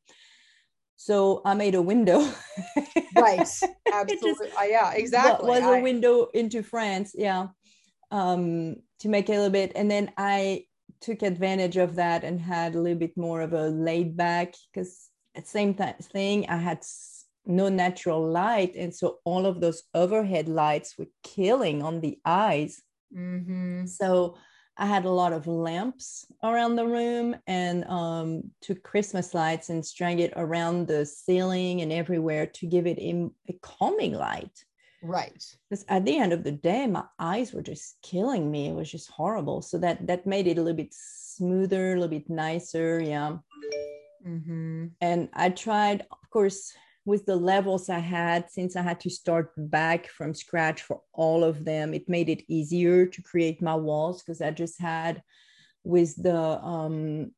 So 0.95 1.43
I 1.45 1.53
made 1.53 1.75
a 1.75 1.81
window. 1.81 2.27
Right. 3.15 3.37
just 3.37 3.67
Absolutely. 3.93 4.49
Uh, 4.57 4.63
yeah, 4.63 4.91
exactly. 4.93 5.49
was 5.49 5.61
I- 5.61 5.77
a 5.77 5.83
window 5.83 6.29
into 6.33 6.63
France, 6.63 7.13
yeah, 7.15 7.49
um, 8.09 8.77
to 9.01 9.07
make 9.07 9.29
it 9.29 9.33
a 9.33 9.35
little 9.35 9.51
bit. 9.51 9.73
And 9.75 9.91
then 9.91 10.11
I 10.17 10.65
took 11.03 11.21
advantage 11.21 11.77
of 11.77 11.95
that 11.95 12.23
and 12.23 12.39
had 12.39 12.75
a 12.75 12.79
little 12.79 12.97
bit 12.97 13.15
more 13.17 13.41
of 13.41 13.53
a 13.53 13.67
laid 13.67 14.17
back 14.17 14.55
because 14.71 15.09
at 15.35 15.43
the 15.43 15.49
same 15.49 15.73
time 15.73 15.95
thing, 15.99 16.47
I 16.49 16.57
had 16.57 16.83
no 17.45 17.67
natural 17.69 18.25
light, 18.25 18.75
and 18.75 18.95
so 18.95 19.19
all 19.25 19.45
of 19.45 19.59
those 19.59 19.83
overhead 19.93 20.47
lights 20.47 20.97
were 20.97 21.07
killing 21.23 21.83
on 21.83 21.99
the 21.99 22.19
eyes. 22.25 22.81
Mhm. 23.13 23.87
So 23.87 24.35
I 24.77 24.87
had 24.87 25.05
a 25.05 25.11
lot 25.11 25.33
of 25.33 25.45
lamps 25.45 26.25
around 26.41 26.75
the 26.77 26.87
room 26.87 27.35
and 27.45 27.85
um, 27.85 28.51
took 28.61 28.81
Christmas 28.81 29.33
lights 29.33 29.69
and 29.69 29.85
strung 29.85 30.19
it 30.19 30.33
around 30.35 30.87
the 30.87 31.05
ceiling 31.05 31.81
and 31.81 31.91
everywhere 31.91 32.47
to 32.47 32.65
give 32.65 32.87
it 32.87 32.97
a, 32.97 33.29
a 33.49 33.53
calming 33.61 34.13
light. 34.13 34.65
Right. 35.03 35.43
Because 35.69 35.83
at 35.89 36.05
the 36.05 36.17
end 36.17 36.31
of 36.31 36.43
the 36.43 36.51
day, 36.51 36.87
my 36.87 37.03
eyes 37.19 37.53
were 37.53 37.61
just 37.61 37.97
killing 38.01 38.49
me. 38.49 38.69
It 38.69 38.73
was 38.73 38.89
just 38.89 39.11
horrible. 39.11 39.61
So 39.61 39.77
that 39.79 40.07
that 40.07 40.25
made 40.25 40.47
it 40.47 40.57
a 40.57 40.61
little 40.61 40.77
bit 40.77 40.93
smoother, 40.93 41.91
a 41.91 41.95
little 41.95 42.07
bit 42.07 42.29
nicer. 42.29 43.01
Yeah. 43.01 43.37
hmm 44.23 44.87
And 45.01 45.29
I 45.33 45.49
tried, 45.49 46.01
of 46.09 46.29
course, 46.29 46.73
with 47.05 47.25
the 47.25 47.35
levels 47.35 47.89
I 47.89 47.99
had, 47.99 48.49
since 48.49 48.77
I 48.77 48.81
had 48.81 49.01
to 49.01 49.09
start 49.09 49.51
back 49.57 50.07
from 50.07 50.33
scratch 50.33 50.81
for 50.81 51.01
all 51.11 51.43
of 51.43 51.65
them, 51.65 51.93
it 51.93 52.07
made 52.07 52.29
it 52.29 52.45
easier 52.47 53.05
to 53.05 53.21
create 53.21 53.61
my 53.61 53.75
walls 53.75 54.23
because 54.23 54.41
I 54.41 54.51
just 54.51 54.79
had 54.79 55.21
with 55.83 56.15
the 56.15 56.63
um 56.63 57.31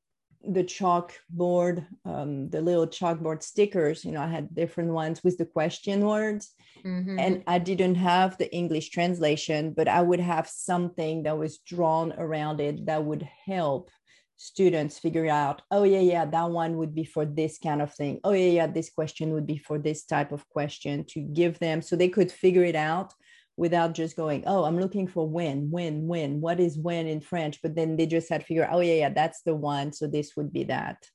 the 0.47 0.63
chalkboard, 0.63 1.85
um, 2.05 2.49
the 2.49 2.61
little 2.61 2.87
chalkboard 2.87 3.43
stickers, 3.43 4.05
you 4.05 4.11
know, 4.11 4.21
I 4.21 4.27
had 4.27 4.53
different 4.53 4.91
ones 4.91 5.23
with 5.23 5.37
the 5.37 5.45
question 5.45 6.05
words. 6.05 6.53
Hmm 6.83 7.19
and 7.19 7.43
I 7.47 7.59
didn't 7.59 7.95
have 7.95 8.37
the 8.37 8.53
English 8.53 8.89
translation, 8.89 9.73
but 9.73 9.87
I 9.87 10.01
would 10.01 10.19
have 10.19 10.47
something 10.47 11.23
that 11.23 11.37
was 11.37 11.57
drawn 11.59 12.13
around 12.13 12.59
it 12.61 12.85
that 12.85 13.03
would 13.03 13.27
help 13.45 13.89
students 14.37 14.99
figure 14.99 15.27
out, 15.27 15.61
oh, 15.71 15.83
yeah, 15.83 16.01
yeah, 16.01 16.25
that 16.25 16.51
one 16.51 16.77
would 16.77 16.93
be 16.93 17.05
for 17.05 17.25
this 17.25 17.57
kind 17.57 17.81
of 17.81 17.93
thing. 17.93 18.19
Oh, 18.23 18.33
yeah, 18.33 18.49
yeah, 18.49 18.67
this 18.67 18.89
question 18.89 19.31
would 19.33 19.47
be 19.47 19.57
for 19.57 19.79
this 19.79 20.03
type 20.05 20.31
of 20.31 20.47
question 20.49 21.05
to 21.09 21.21
give 21.21 21.57
them 21.59 21.81
so 21.81 21.95
they 21.95 22.09
could 22.09 22.31
figure 22.31 22.63
it 22.63 22.75
out 22.75 23.13
without 23.57 23.93
just 23.93 24.15
going, 24.15 24.43
oh, 24.47 24.65
I'm 24.65 24.79
looking 24.79 25.07
for 25.07 25.27
when, 25.27 25.69
when, 25.71 26.07
when, 26.07 26.41
what 26.41 26.59
is 26.59 26.77
when 26.77 27.07
in 27.07 27.21
French? 27.21 27.61
But 27.61 27.75
then 27.75 27.95
they 27.95 28.05
just 28.05 28.29
had 28.29 28.41
to 28.41 28.47
figure, 28.47 28.67
oh, 28.71 28.81
yeah, 28.81 28.95
yeah, 28.95 29.09
that's 29.09 29.41
the 29.43 29.55
one. 29.55 29.93
So 29.93 30.07
this 30.07 30.35
would 30.35 30.51
be 30.51 30.65
that. 30.65 31.05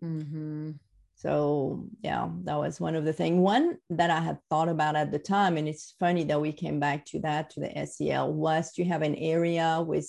hmm 0.00 0.72
So 1.16 1.86
yeah, 2.02 2.28
that 2.44 2.58
was 2.58 2.80
one 2.80 2.96
of 2.96 3.04
the 3.04 3.12
things. 3.12 3.38
One 3.40 3.76
that 3.90 4.10
I 4.10 4.20
had 4.20 4.38
thought 4.50 4.68
about 4.68 4.96
at 4.96 5.12
the 5.12 5.18
time, 5.18 5.56
and 5.56 5.68
it's 5.68 5.94
funny 6.00 6.24
that 6.24 6.40
we 6.40 6.52
came 6.52 6.80
back 6.80 7.04
to 7.06 7.20
that 7.20 7.50
to 7.50 7.60
the 7.60 7.86
SEL 7.86 8.32
was 8.32 8.72
to 8.72 8.84
have 8.84 9.02
an 9.02 9.14
area 9.14 9.82
with 9.86 10.08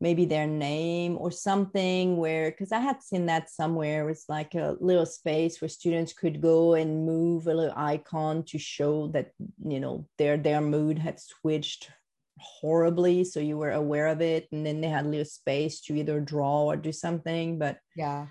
maybe 0.00 0.24
their 0.24 0.46
name 0.46 1.16
or 1.18 1.30
something 1.30 2.16
where 2.16 2.50
because 2.50 2.72
I 2.72 2.78
had 2.78 3.02
seen 3.02 3.26
that 3.26 3.50
somewhere 3.50 4.08
it's 4.08 4.28
like 4.28 4.54
a 4.54 4.76
little 4.80 5.06
space 5.06 5.60
where 5.60 5.68
students 5.68 6.12
could 6.12 6.40
go 6.40 6.74
and 6.74 7.04
move 7.04 7.46
a 7.46 7.54
little 7.54 7.74
icon 7.76 8.44
to 8.44 8.58
show 8.58 9.08
that 9.08 9.32
you 9.64 9.80
know 9.80 10.06
their 10.18 10.36
their 10.36 10.60
mood 10.60 10.98
had 10.98 11.18
switched 11.20 11.90
horribly 12.38 13.24
so 13.24 13.40
you 13.40 13.58
were 13.58 13.72
aware 13.72 14.06
of 14.06 14.20
it 14.20 14.46
and 14.52 14.64
then 14.64 14.80
they 14.80 14.88
had 14.88 15.04
a 15.04 15.08
little 15.08 15.24
space 15.24 15.80
to 15.80 15.94
either 15.96 16.20
draw 16.20 16.66
or 16.66 16.76
do 16.76 16.92
something 16.92 17.58
but 17.58 17.78
Yeah. 17.96 18.26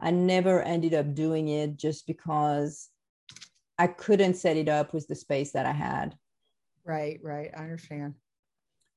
I 0.00 0.10
never 0.10 0.62
ended 0.62 0.92
up 0.94 1.14
doing 1.14 1.48
it 1.48 1.76
just 1.76 2.06
because 2.06 2.88
I 3.78 3.86
couldn't 3.86 4.34
set 4.34 4.56
it 4.56 4.68
up 4.68 4.92
with 4.92 5.06
the 5.08 5.14
space 5.14 5.52
that 5.52 5.66
I 5.66 5.72
had. 5.72 6.16
Right. 6.84 7.20
Right. 7.22 7.50
I 7.56 7.62
understand. 7.62 8.14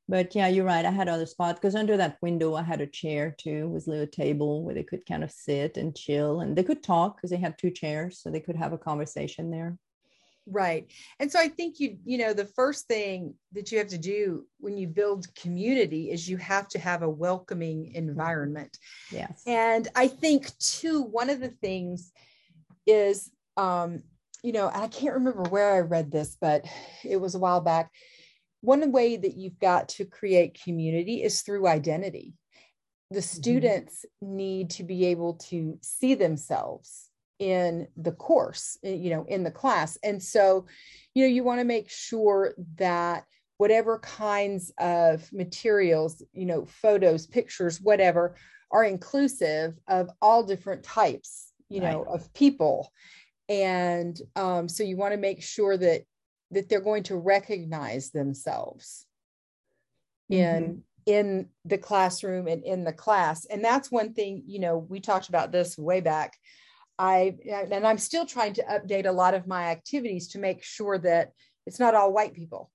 But 0.10 0.36
yeah, 0.36 0.48
you're 0.48 0.66
right. 0.66 0.86
I 0.86 0.92
had 0.92 1.08
other 1.08 1.26
spots 1.26 1.60
because 1.60 1.76
under 1.76 1.96
that 1.98 2.18
window, 2.22 2.56
I 2.56 2.64
had 2.64 2.82
a 2.82 2.88
chair 2.88 3.34
too 3.38 3.70
with 3.70 3.88
a 3.88 3.92
little 3.92 4.08
table 4.08 4.64
where 4.64 4.76
they 4.76 4.84
could 4.84 5.06
kind 5.06 5.24
of 5.24 5.32
sit 5.32 5.78
and 5.78 5.96
chill 5.96 6.42
and 6.42 6.56
they 6.56 6.64
could 6.64 6.84
talk 6.84 7.16
because 7.16 7.30
they 7.30 7.38
had 7.38 7.58
two 7.58 7.72
chairs. 7.72 8.20
So 8.20 8.30
they 8.30 8.42
could 8.42 8.58
have 8.58 8.74
a 8.74 8.78
conversation 8.78 9.52
there. 9.52 9.78
Right. 10.48 10.88
And 11.20 11.32
so 11.32 11.40
I 11.40 11.48
think 11.48 11.80
you, 11.80 11.98
you 12.04 12.18
know, 12.18 12.34
the 12.34 12.46
first 12.46 12.88
thing 12.88 13.36
that 13.54 13.72
you 13.72 13.78
have 13.78 13.90
to 13.90 13.98
do 13.98 14.46
when 14.60 14.76
you 14.76 14.88
build 14.88 15.34
community 15.36 16.12
is 16.12 16.28
you 16.28 16.38
have 16.38 16.68
to 16.70 16.80
have 16.80 17.04
a 17.04 17.10
welcoming 17.10 17.94
environment. 17.94 18.78
Yes. 19.12 19.44
And 19.46 19.88
I 19.96 20.08
think 20.08 20.58
too, 20.58 21.04
one 21.04 21.30
of 21.30 21.40
the 21.40 21.50
things 21.50 22.12
is, 22.88 23.30
um, 23.56 24.04
you 24.44 24.52
know, 24.52 24.72
I 24.74 24.88
can't 24.88 25.14
remember 25.14 25.44
where 25.44 25.76
I 25.76 25.80
read 25.82 26.12
this, 26.12 26.36
but 26.42 26.66
it 27.04 27.18
was 27.18 27.36
a 27.36 27.40
while 27.40 27.62
back. 27.62 27.92
One 28.62 28.92
way 28.92 29.18
that 29.18 29.36
you've 29.36 29.60
got 29.60 29.90
to 29.90 30.06
create 30.06 30.62
community 30.64 31.24
is 31.24 31.42
through 31.42 31.68
identity. 31.68 32.34
The 33.10 33.22
students 33.22 34.06
need 34.22 34.70
to 34.72 34.84
be 34.84 35.08
able 35.08 35.34
to 35.50 35.78
see 35.82 36.14
themselves 36.16 37.10
in 37.40 37.88
the 37.98 38.12
course, 38.12 38.78
you 38.84 39.10
know, 39.10 39.26
in 39.28 39.44
the 39.44 39.52
class. 39.52 39.98
And 40.04 40.22
so, 40.22 40.68
you 41.14 41.24
know, 41.24 41.28
you 41.28 41.44
want 41.44 41.60
to 41.60 41.66
make 41.66 41.90
sure 41.90 42.54
that 42.76 43.26
whatever 43.58 44.00
kinds 44.00 44.72
of 44.80 45.28
materials, 45.34 46.24
you 46.34 46.46
know, 46.46 46.66
photos, 46.66 47.28
pictures, 47.28 47.82
whatever, 47.82 48.36
are 48.72 48.84
inclusive 48.84 49.78
of 49.88 50.10
all 50.22 50.44
different 50.44 50.84
types, 50.84 51.52
you 51.68 51.82
know, 51.82 52.04
of 52.04 52.32
people. 52.34 52.92
And 53.50 54.18
um, 54.36 54.70
so 54.70 54.84
you 54.84 54.96
want 54.96 55.14
to 55.14 55.20
make 55.20 55.44
sure 55.44 55.76
that 55.78 56.04
that 56.52 56.70
they're 56.70 56.82
going 56.82 57.04
to 57.04 57.18
recognize 57.18 58.12
themselves 58.12 59.06
in 60.30 60.84
in 61.06 61.50
the 61.66 61.78
classroom 61.78 62.48
and 62.48 62.64
in 62.64 62.84
the 62.84 62.94
class. 62.94 63.46
And 63.46 63.64
that's 63.64 63.92
one 63.92 64.14
thing, 64.14 64.44
you 64.46 64.60
know, 64.60 64.78
we 64.78 65.00
talked 65.00 65.30
about 65.30 65.52
this 65.52 65.78
way 65.78 66.00
back. 66.00 66.38
I 67.00 67.38
and 67.50 67.86
I'm 67.86 67.98
still 67.98 68.26
trying 68.26 68.54
to 68.54 68.64
update 68.64 69.08
a 69.08 69.12
lot 69.12 69.34
of 69.34 69.48
my 69.48 69.66
activities 69.66 70.30
to 70.30 70.40
make 70.40 70.64
sure 70.64 70.98
that 71.00 71.32
it's 71.66 71.80
not 71.80 71.96
all 71.96 72.14
white 72.14 72.34
people 72.34 72.72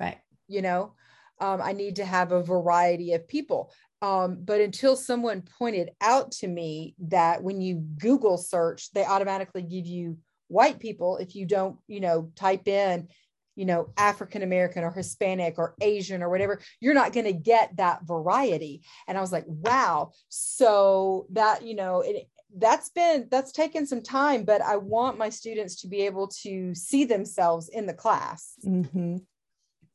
Right. 0.00 0.18
you 0.48 0.62
know 0.62 0.94
um, 1.40 1.60
I 1.62 1.72
need 1.72 1.96
to 1.96 2.04
have 2.04 2.32
a 2.32 2.42
variety 2.42 3.12
of 3.12 3.28
people. 3.28 3.72
Um, 4.00 4.38
but 4.44 4.60
until 4.60 4.96
someone 4.96 5.42
pointed 5.58 5.90
out 6.00 6.32
to 6.32 6.48
me 6.48 6.94
that 7.00 7.42
when 7.42 7.60
you 7.60 7.76
Google 7.76 8.38
search, 8.38 8.92
they 8.92 9.04
automatically 9.04 9.62
give 9.62 9.86
you 9.86 10.18
white 10.48 10.80
people 10.80 11.18
if 11.18 11.34
you 11.34 11.46
don't, 11.46 11.78
you 11.86 12.00
know, 12.00 12.30
type 12.34 12.66
in, 12.66 13.08
you 13.54 13.64
know, 13.64 13.90
African 13.96 14.42
American 14.42 14.84
or 14.84 14.90
Hispanic 14.90 15.58
or 15.58 15.74
Asian 15.80 16.22
or 16.22 16.30
whatever, 16.30 16.60
you're 16.80 16.94
not 16.94 17.12
going 17.12 17.26
to 17.26 17.32
get 17.32 17.76
that 17.76 18.04
variety. 18.04 18.82
And 19.06 19.18
I 19.18 19.20
was 19.20 19.32
like, 19.32 19.44
wow. 19.46 20.12
So 20.28 21.26
that, 21.30 21.64
you 21.64 21.74
know, 21.74 22.00
it, 22.00 22.28
that's 22.56 22.88
been 22.90 23.28
that's 23.30 23.52
taken 23.52 23.86
some 23.86 24.02
time 24.02 24.42
but 24.42 24.62
i 24.62 24.76
want 24.76 25.18
my 25.18 25.28
students 25.28 25.82
to 25.82 25.86
be 25.86 26.02
able 26.02 26.28
to 26.28 26.74
see 26.74 27.04
themselves 27.04 27.68
in 27.68 27.84
the 27.84 27.92
class 27.92 28.54
mm-hmm. 28.64 29.16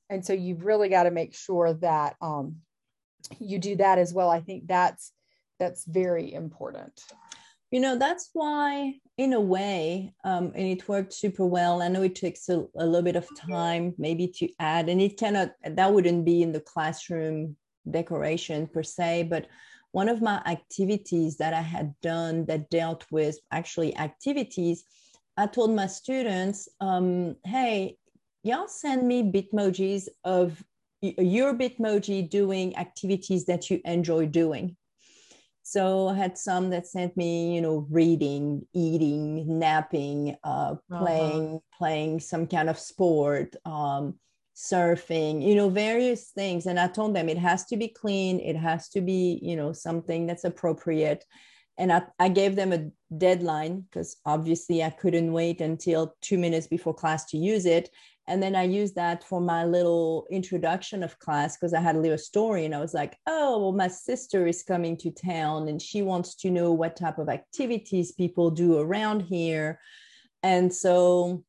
and 0.10 0.26
so 0.26 0.34
you've 0.34 0.64
really 0.64 0.88
got 0.88 1.04
to 1.04 1.12
make 1.12 1.34
sure 1.34 1.74
that 1.74 2.16
um, 2.22 2.58
you 3.40 3.58
do 3.58 3.76
that 3.76 3.98
as 3.98 4.14
well 4.14 4.30
i 4.30 4.40
think 4.40 4.68
that's 4.68 5.12
that's 5.60 5.84
very 5.86 6.32
important 6.32 7.02
you 7.72 7.80
know 7.80 7.98
that's 7.98 8.30
why 8.34 8.94
in 9.18 9.34
a 9.34 9.40
way 9.40 10.14
um, 10.24 10.52
and 10.56 10.68
it 10.68 10.88
worked 10.88 11.14
super 11.14 11.46
well 11.46 11.82
i 11.82 11.88
know 11.88 12.02
it 12.02 12.16
takes 12.16 12.50
a, 12.50 12.66
a 12.78 12.86
little 12.86 13.02
bit 13.02 13.16
of 13.16 13.28
time 13.38 13.94
maybe 13.98 14.28
to 14.28 14.50
add 14.60 14.90
and 14.90 15.02
it 15.02 15.18
cannot 15.18 15.52
that 15.64 15.94
wouldn't 15.94 16.26
be 16.26 16.42
in 16.42 16.52
the 16.52 16.60
classroom 16.60 17.56
decoration 17.90 18.68
per 18.68 18.82
se 18.82 19.24
but 19.24 19.48
one 19.92 20.10
of 20.10 20.22
my 20.22 20.42
activities 20.46 21.38
that 21.38 21.54
i 21.54 21.62
had 21.62 21.94
done 22.02 22.46
that 22.46 22.70
dealt 22.70 23.06
with 23.12 23.38
actually 23.52 23.96
activities 23.98 24.84
i 25.38 25.46
told 25.46 25.72
my 25.72 25.88
students 25.88 26.68
um, 26.82 27.36
hey 27.46 27.96
y'all 28.44 28.68
send 28.68 29.08
me 29.08 29.22
bitmojis 29.22 30.08
of 30.24 30.64
your 31.04 31.54
Bitmoji 31.54 32.30
doing 32.30 32.76
activities 32.78 33.46
that 33.46 33.70
you 33.70 33.82
enjoy 33.86 34.26
doing. 34.26 34.76
So 35.74 36.10
I 36.10 36.14
had 36.14 36.38
some 36.38 36.70
that 36.70 36.86
sent 36.86 37.18
me, 37.18 37.56
you 37.56 37.60
know, 37.60 37.88
reading, 37.90 38.68
eating, 38.76 39.58
napping, 39.58 40.36
uh, 40.44 40.76
uh-huh. 40.76 41.00
playing, 41.00 41.48
uh-huh. 41.48 41.76
playing 41.76 42.20
some 42.20 42.46
kind 42.46 42.70
of 42.70 42.78
sport, 42.78 43.56
um, 43.66 44.20
surfing, 44.56 45.42
you 45.42 45.56
know, 45.56 45.70
various 45.70 46.30
things. 46.30 46.68
And 46.68 46.80
I 46.80 46.90
told 46.90 47.16
them 47.16 47.28
it 47.28 47.40
has 47.40 47.66
to 47.66 47.78
be 47.78 47.88
clean. 47.88 48.40
It 48.40 48.56
has 48.56 48.88
to 48.90 49.02
be, 49.02 49.40
you 49.42 49.56
know, 49.56 49.74
something 49.74 50.28
that's 50.28 50.44
appropriate. 50.44 51.26
And 51.80 51.92
I, 51.92 52.04
I 52.20 52.30
gave 52.30 52.56
them 52.56 52.72
a 52.72 52.92
deadline 53.18 53.82
because 53.82 54.18
obviously 54.28 54.84
I 54.84 54.92
couldn't 54.92 55.34
wait 55.34 55.60
until 55.60 56.14
two 56.22 56.38
minutes 56.38 56.68
before 56.68 56.94
class 56.94 57.26
to 57.32 57.38
use 57.38 57.66
it 57.66 57.90
and 58.28 58.42
then 58.42 58.56
i 58.56 58.64
used 58.64 58.96
that 58.96 59.24
for 59.24 59.42
my 59.42 59.66
little 59.66 60.26
introduction 60.32 61.04
of 61.04 61.20
class 61.20 61.58
because 61.58 61.74
i 61.74 61.80
had 61.80 61.96
a 61.96 62.00
little 62.00 62.18
story 62.18 62.66
and 62.66 62.74
i 62.74 62.80
was 62.80 62.94
like 62.94 63.18
oh 63.28 63.60
well 63.60 63.72
my 63.72 63.88
sister 63.88 64.48
is 64.48 64.64
coming 64.64 64.96
to 64.98 65.12
town 65.12 65.68
and 65.68 65.82
she 65.82 66.02
wants 66.02 66.36
to 66.36 66.50
know 66.50 66.72
what 66.72 66.96
type 66.96 67.18
of 67.18 67.30
activities 67.30 68.12
people 68.12 68.50
do 68.50 68.80
around 68.80 69.22
here. 69.22 69.80
And 70.42 70.74
so 70.74 71.44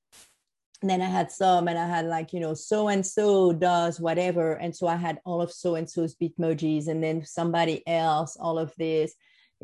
then 0.83 1.01
i 1.01 1.07
had 1.07 1.33
some 1.33 1.67
and 1.67 1.79
i 1.79 1.87
had 1.87 2.05
like 2.05 2.33
you 2.33 2.41
know 2.41 2.55
so 2.55 2.89
and 2.89 3.07
so 3.07 3.53
does 3.53 3.99
whatever 3.99 4.53
and 4.55 4.77
so 4.77 4.87
i 4.87 4.97
had 4.97 5.19
all 5.25 5.41
of 5.41 5.51
so 5.51 5.77
and 5.77 5.89
so's 5.89 6.15
bitmojis 6.15 6.89
and 6.89 7.03
then 7.03 7.25
somebody 7.25 7.87
else 7.87 8.37
all 8.39 8.59
of 8.59 8.73
this 8.77 9.15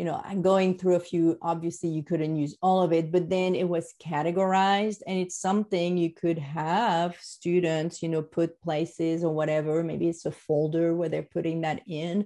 you 0.01 0.07
know 0.07 0.19
i'm 0.25 0.41
going 0.41 0.79
through 0.79 0.95
a 0.95 1.07
few 1.11 1.37
obviously 1.43 1.91
you 1.91 2.03
couldn't 2.03 2.35
use 2.35 2.57
all 2.63 2.81
of 2.83 2.91
it 2.91 3.13
but 3.13 3.29
then 3.29 3.55
it 3.55 3.69
was 3.69 3.93
categorized 4.03 5.03
and 5.07 5.19
it's 5.19 5.37
something 5.37 5.99
you 5.99 6.11
could 6.11 6.39
have 6.39 7.15
students 7.21 8.03
you 8.03 8.09
know 8.09 8.23
put 8.23 8.59
places 8.63 9.23
or 9.23 9.35
whatever 9.35 9.85
maybe 9.85 10.09
it's 10.09 10.25
a 10.25 10.31
folder 10.31 10.95
where 10.95 11.11
they're 11.11 11.35
putting 11.35 11.61
that 11.61 11.83
in 11.87 12.25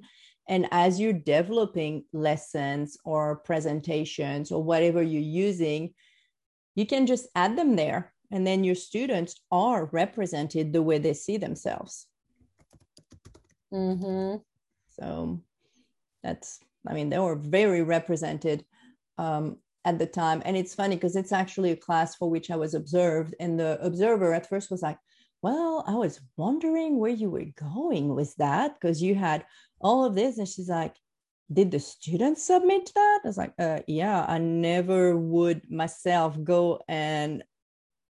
and 0.49 0.69
as 0.71 1.01
you're 1.01 1.13
developing 1.13 2.05
lessons 2.13 2.97
or 3.05 3.41
presentations 3.41 4.53
or 4.53 4.63
whatever 4.63 5.03
you're 5.03 5.21
using 5.21 5.93
you 6.77 6.87
can 6.87 7.09
just 7.09 7.27
add 7.35 7.59
them 7.59 7.75
there 7.75 8.15
and 8.31 8.47
then 8.47 8.63
your 8.63 8.77
students 8.77 9.41
are 9.51 9.87
represented 9.87 10.73
the 10.73 10.81
way 10.81 10.99
they 10.99 11.13
see 11.13 11.39
themselves 11.39 12.07
mm-hmm. 13.73 14.37
so 14.97 15.41
that's 16.23 16.61
I 16.87 16.95
mean, 16.95 17.09
they 17.09 17.19
were 17.19 17.37
very 17.37 17.83
represented 17.83 18.65
um, 19.19 19.59
at 19.85 19.99
the 19.99 20.07
time. 20.07 20.43
And 20.45 20.57
it's 20.57 20.75
funny 20.75 20.97
because 20.97 21.17
it's 21.17 21.33
actually 21.33 21.71
a 21.71 21.77
class 21.77 22.15
for 22.15 22.31
which 22.31 22.51
I 22.51 22.57
was 22.57 22.75
observed. 22.75 23.35
And 23.41 23.59
the 23.59 23.79
observer 23.85 24.33
at 24.33 24.49
first 24.49 24.71
was 24.71 24.83
like, 24.83 24.99
well, 25.43 25.85
I 25.87 25.95
was 25.95 26.21
wondering 26.37 26.99
where 26.99 27.11
you 27.11 27.31
were 27.31 27.47
going 27.57 28.15
with 28.15 28.35
that 28.37 28.75
because 28.75 29.03
you 29.03 29.15
had 29.15 29.45
all 29.81 30.05
of 30.05 30.15
this. 30.15 30.39
And 30.39 30.49
she's 30.49 30.71
like, 30.71 30.95
did 31.53 31.71
the 31.71 31.81
students 31.81 32.45
submit 32.45 32.91
that? 32.95 33.21
I 33.25 33.29
was 33.29 33.37
like, 33.37 33.53
uh, 33.59 33.81
yeah, 33.87 34.25
I 34.27 34.39
never 34.39 35.17
would 35.17 35.71
myself 35.71 36.43
go 36.43 36.81
and, 36.89 37.45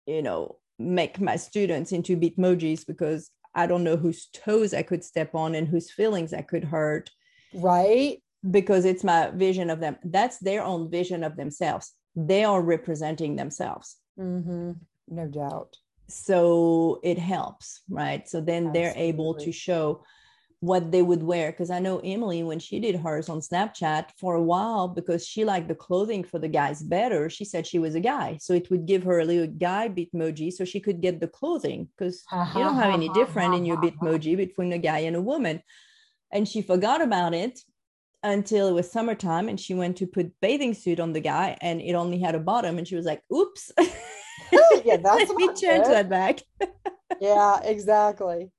you 0.07 0.23
know, 0.23 0.57
make 0.79 1.19
my 1.19 1.35
students 1.35 1.91
into 1.91 2.17
Bitmojis 2.17 2.87
because 2.87 3.29
I 3.53 3.67
don't 3.67 3.83
know 3.83 3.97
whose 3.97 4.27
toes 4.33 4.73
I 4.73 4.81
could 4.81 5.03
step 5.03 5.35
on 5.35 5.53
and 5.53 5.67
whose 5.67 5.91
feelings 5.91 6.33
I 6.33 6.41
could 6.41 6.63
hurt. 6.63 7.11
Right 7.53 8.19
because 8.49 8.85
it's 8.85 9.03
my 9.03 9.31
vision 9.31 9.69
of 9.69 9.79
them. 9.79 9.97
That's 10.03 10.37
their 10.39 10.63
own 10.63 10.89
vision 10.89 11.23
of 11.23 11.35
themselves. 11.35 11.91
They 12.15 12.43
are 12.43 12.61
representing 12.61 13.35
themselves. 13.35 13.97
Mm-hmm. 14.19 14.71
No 15.09 15.27
doubt. 15.27 15.75
So 16.07 16.99
it 17.03 17.19
helps, 17.19 17.81
right? 17.89 18.27
So 18.27 18.41
then 18.41 18.67
Absolutely. 18.67 18.81
they're 18.81 18.93
able 18.97 19.33
to 19.35 19.51
show 19.51 20.03
what 20.61 20.91
they 20.91 21.01
would 21.01 21.23
wear. 21.23 21.51
Because 21.51 21.69
I 21.69 21.79
know 21.79 21.99
Emily, 21.99 22.43
when 22.43 22.59
she 22.59 22.79
did 22.79 22.95
hers 22.95 23.29
on 23.29 23.39
Snapchat 23.39 24.09
for 24.17 24.35
a 24.35 24.41
while, 24.41 24.87
because 24.87 25.25
she 25.25 25.45
liked 25.45 25.67
the 25.67 25.75
clothing 25.75 26.23
for 26.23 26.39
the 26.39 26.47
guys 26.47 26.81
better, 26.81 27.29
she 27.29 27.45
said 27.45 27.65
she 27.65 27.79
was 27.79 27.95
a 27.95 27.99
guy. 27.99 28.37
So 28.41 28.53
it 28.53 28.69
would 28.69 28.85
give 28.85 29.03
her 29.03 29.19
a 29.19 29.25
little 29.25 29.47
guy 29.47 29.87
Bitmoji 29.89 30.51
so 30.51 30.65
she 30.65 30.79
could 30.79 31.01
get 31.01 31.19
the 31.19 31.27
clothing 31.27 31.89
because 31.97 32.23
you 32.31 32.63
don't 32.63 32.75
have 32.75 32.93
any 32.93 33.09
different 33.09 33.55
in 33.55 33.65
your 33.65 33.77
Bitmoji 33.77 34.35
between 34.35 34.73
a 34.73 34.77
guy 34.77 34.99
and 34.99 35.15
a 35.15 35.21
woman. 35.21 35.61
And 36.31 36.47
she 36.47 36.61
forgot 36.61 37.01
about 37.01 37.33
it 37.33 37.59
until 38.23 38.67
it 38.67 38.73
was 38.73 38.91
summertime 38.91 39.47
and 39.47 39.59
she 39.59 39.73
went 39.73 39.97
to 39.97 40.07
put 40.07 40.31
bathing 40.41 40.73
suit 40.73 40.99
on 40.99 41.13
the 41.13 41.19
guy 41.21 41.57
and 41.61 41.81
it 41.81 41.93
only 41.93 42.19
had 42.19 42.35
a 42.35 42.39
bottom 42.39 42.77
and 42.77 42.87
she 42.87 42.95
was 42.95 43.05
like 43.05 43.21
oops. 43.33 43.71
Oh, 43.77 44.81
yeah 44.83 44.97
that's 45.03 45.29
let 45.29 45.35
me 45.35 45.47
change 45.47 45.85
good. 45.85 45.93
that 45.93 46.09
back. 46.09 46.39
Yeah 47.19 47.59
exactly. 47.63 48.51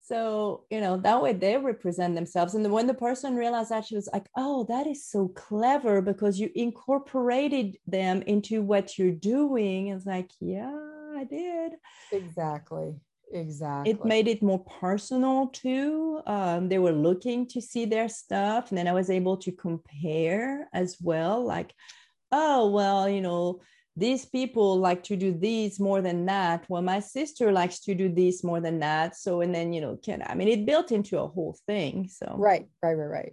So 0.00 0.64
you 0.70 0.80
know 0.80 0.96
that 0.96 1.22
way 1.22 1.32
they 1.32 1.56
represent 1.58 2.14
themselves. 2.14 2.54
And 2.54 2.72
when 2.72 2.86
the 2.86 2.94
person 2.94 3.36
realized 3.36 3.70
that 3.70 3.84
she 3.84 3.94
was 3.94 4.08
like 4.12 4.26
oh 4.36 4.64
that 4.68 4.86
is 4.86 5.06
so 5.06 5.28
clever 5.28 6.00
because 6.00 6.40
you 6.40 6.50
incorporated 6.54 7.76
them 7.86 8.22
into 8.22 8.62
what 8.62 8.98
you're 8.98 9.10
doing. 9.10 9.88
It's 9.88 10.06
like 10.06 10.30
yeah 10.40 10.72
i 11.14 11.24
did. 11.24 11.72
Exactly 12.10 12.94
Exactly. 13.32 13.92
It 13.92 14.04
made 14.04 14.28
it 14.28 14.42
more 14.42 14.64
personal 14.64 15.48
too. 15.48 16.20
Um, 16.26 16.68
they 16.68 16.78
were 16.78 16.92
looking 16.92 17.46
to 17.48 17.60
see 17.60 17.84
their 17.84 18.08
stuff. 18.08 18.70
And 18.70 18.78
then 18.78 18.88
I 18.88 18.92
was 18.92 19.10
able 19.10 19.36
to 19.38 19.52
compare 19.52 20.68
as 20.72 20.98
well. 21.00 21.44
Like, 21.44 21.72
oh, 22.30 22.70
well, 22.70 23.08
you 23.08 23.20
know, 23.20 23.60
these 23.96 24.24
people 24.24 24.78
like 24.78 25.02
to 25.04 25.16
do 25.16 25.32
these 25.32 25.78
more 25.78 26.00
than 26.00 26.26
that. 26.26 26.64
Well, 26.68 26.82
my 26.82 27.00
sister 27.00 27.52
likes 27.52 27.80
to 27.80 27.94
do 27.94 28.08
this 28.08 28.42
more 28.42 28.60
than 28.60 28.80
that. 28.80 29.16
So, 29.16 29.40
and 29.40 29.54
then, 29.54 29.72
you 29.72 29.80
know, 29.80 29.96
can 29.96 30.22
I 30.26 30.34
mean, 30.34 30.48
it 30.48 30.66
built 30.66 30.92
into 30.92 31.18
a 31.18 31.28
whole 31.28 31.56
thing. 31.66 32.08
So, 32.08 32.34
right, 32.38 32.66
right, 32.82 32.94
right, 32.94 33.10
right. 33.10 33.32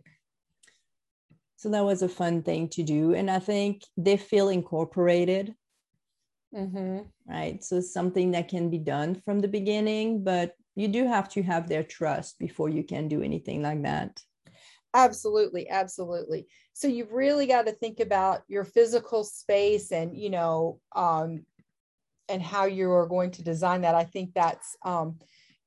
So 1.58 1.70
that 1.70 1.84
was 1.84 2.02
a 2.02 2.10
fun 2.10 2.44
thing 2.44 2.70
to 2.70 2.84
do. 2.84 3.14
And 3.14 3.30
I 3.30 3.40
think 3.40 3.84
they 3.98 4.16
feel 4.16 4.48
incorporated 4.48 5.56
Mm-hmm. 6.56 7.00
Right. 7.28 7.64
So 7.64 7.80
something 7.80 8.32
that 8.32 8.48
can 8.48 8.70
be 8.70 8.80
done 8.80 9.22
from 9.24 9.40
the 9.40 9.48
beginning, 9.48 10.24
but 10.24 10.56
you 10.76 10.88
do 10.88 11.06
have 11.06 11.30
to 11.30 11.44
have 11.44 11.68
their 11.68 11.84
trust 11.84 12.40
before 12.40 12.70
you 12.70 12.84
can 12.84 13.08
do 13.08 13.22
anything 13.22 13.62
like 13.62 13.84
that. 13.84 14.22
Absolutely. 14.94 15.70
Absolutely. 15.70 16.48
So 16.74 16.88
you've 16.88 17.12
really 17.12 17.46
got 17.46 17.68
to 17.68 17.74
think 17.74 18.00
about 18.00 18.44
your 18.48 18.64
physical 18.64 19.24
space 19.24 19.92
and, 19.92 20.18
you 20.18 20.30
know, 20.30 20.80
um, 20.96 21.46
and 22.28 22.42
how 22.42 22.66
you 22.66 22.92
are 22.92 23.06
going 23.06 23.32
to 23.32 23.44
design 23.44 23.82
that. 23.82 23.96
I 23.96 24.04
think 24.04 24.34
that's, 24.34 24.76
um, 24.84 25.20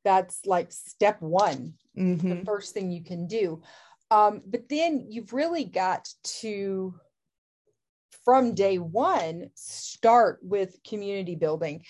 that's 0.05 0.47
like 0.47 0.73
step 0.73 1.21
one, 1.21 1.75
mm-hmm. 1.97 2.29
the 2.29 2.45
first 2.45 2.75
thing 2.75 2.91
you 2.91 3.05
can 3.05 3.27
do. 3.27 3.63
Um, 4.11 4.43
but 4.47 4.69
then 4.69 5.07
you've 5.09 5.33
really 5.33 5.65
got 5.65 6.09
to 6.41 6.95
from 8.25 8.55
day 8.55 8.79
one 8.79 9.51
start 9.55 10.39
with 10.43 10.79
community 10.87 11.35
building. 11.35 11.85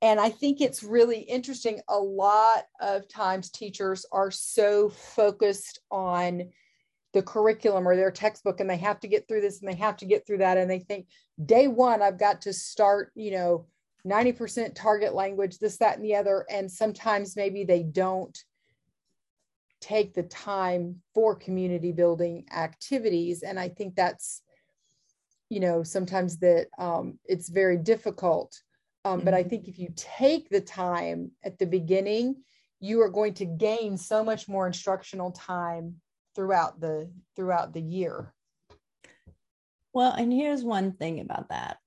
And 0.00 0.20
I 0.20 0.30
think 0.30 0.60
it's 0.60 0.82
really 0.82 1.20
interesting. 1.20 1.80
A 1.88 1.98
lot 1.98 2.64
of 2.80 3.08
times 3.08 3.50
teachers 3.50 4.06
are 4.12 4.30
so 4.30 4.90
focused 4.90 5.80
on 5.90 6.50
the 7.14 7.22
curriculum 7.22 7.88
or 7.88 7.96
their 7.96 8.10
textbook 8.10 8.60
and 8.60 8.68
they 8.68 8.76
have 8.76 9.00
to 9.00 9.08
get 9.08 9.26
through 9.26 9.40
this 9.40 9.60
and 9.60 9.70
they 9.70 9.76
have 9.76 9.96
to 9.96 10.06
get 10.06 10.26
through 10.26 10.38
that. 10.38 10.58
And 10.58 10.70
they 10.70 10.80
think 10.80 11.06
day 11.44 11.66
one, 11.66 12.02
I've 12.02 12.18
got 12.18 12.42
to 12.42 12.52
start, 12.52 13.12
you 13.14 13.32
know, 13.32 13.66
90% 14.06 14.74
target 14.74 15.14
language, 15.14 15.58
this, 15.58 15.78
that, 15.78 15.96
and 15.96 16.04
the 16.04 16.14
other. 16.16 16.44
And 16.50 16.70
sometimes 16.70 17.34
maybe 17.34 17.64
they 17.64 17.82
don't 17.82 18.38
take 19.80 20.14
the 20.14 20.22
time 20.24 20.96
for 21.14 21.34
community 21.34 21.92
building 21.92 22.44
activities 22.54 23.42
and 23.42 23.60
i 23.60 23.68
think 23.68 23.94
that's 23.94 24.42
you 25.48 25.60
know 25.60 25.82
sometimes 25.82 26.38
that 26.38 26.66
um, 26.78 27.18
it's 27.24 27.48
very 27.48 27.76
difficult 27.76 28.60
um, 29.04 29.18
mm-hmm. 29.18 29.24
but 29.24 29.34
i 29.34 29.40
mm-hmm. 29.40 29.50
think 29.50 29.68
if 29.68 29.78
you 29.78 29.88
take 29.96 30.48
the 30.48 30.60
time 30.60 31.30
at 31.44 31.58
the 31.58 31.66
beginning 31.66 32.36
you 32.80 33.00
are 33.00 33.08
going 33.08 33.34
to 33.34 33.44
gain 33.44 33.96
so 33.96 34.22
much 34.22 34.48
more 34.48 34.66
instructional 34.66 35.32
time 35.32 35.96
throughout 36.34 36.80
the 36.80 37.10
throughout 37.36 37.72
the 37.72 37.80
year 37.80 38.32
well 39.92 40.12
and 40.12 40.32
here's 40.32 40.62
one 40.62 40.92
thing 40.92 41.20
about 41.20 41.48
that 41.48 41.78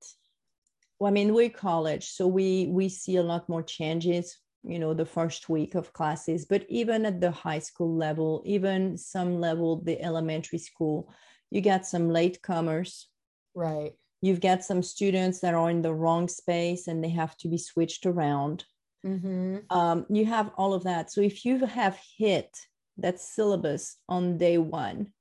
well, 1.00 1.10
i 1.10 1.14
mean 1.14 1.34
we're 1.34 1.50
college 1.50 2.10
so 2.10 2.28
we 2.28 2.68
we 2.70 2.90
see 2.90 3.18
a 3.18 3.24
lot 3.24 3.48
more 3.48 3.64
changes 3.64 4.38
you 4.64 4.78
know 4.78 4.94
the 4.94 5.06
first 5.06 5.50
week 5.50 5.76
of 5.76 5.94
classes 5.94 6.46
but 6.46 6.66
even 6.70 7.06
at 7.06 7.20
the 7.20 7.32
high 7.32 7.60
school 7.60 7.96
level 7.96 8.44
even 8.46 8.98
some 8.98 9.40
level 9.40 9.82
the 9.84 10.00
elementary 10.02 10.60
school 10.60 11.12
you 11.50 11.62
got 11.62 11.86
some 11.86 12.10
latecomers 12.10 13.06
right 13.56 13.94
you've 14.22 14.42
got 14.42 14.64
some 14.64 14.84
students 14.84 15.40
that 15.40 15.54
are 15.54 15.70
in 15.70 15.82
the 15.82 15.94
wrong 15.94 16.28
space 16.28 16.88
and 16.88 17.04
they 17.04 17.10
have 17.10 17.36
to 17.38 17.48
be 17.48 17.58
switched 17.58 18.06
around 18.06 18.66
mm-hmm. 19.06 19.58
um, 19.70 20.06
you 20.10 20.26
have 20.26 20.52
all 20.58 20.74
of 20.74 20.84
that 20.84 21.12
so 21.12 21.22
if 21.22 21.46
you 21.46 21.66
have 21.66 22.00
hit 22.18 22.58
that 22.98 23.20
syllabus 23.20 23.98
on 24.10 24.38
day 24.38 24.58
one 24.58 25.12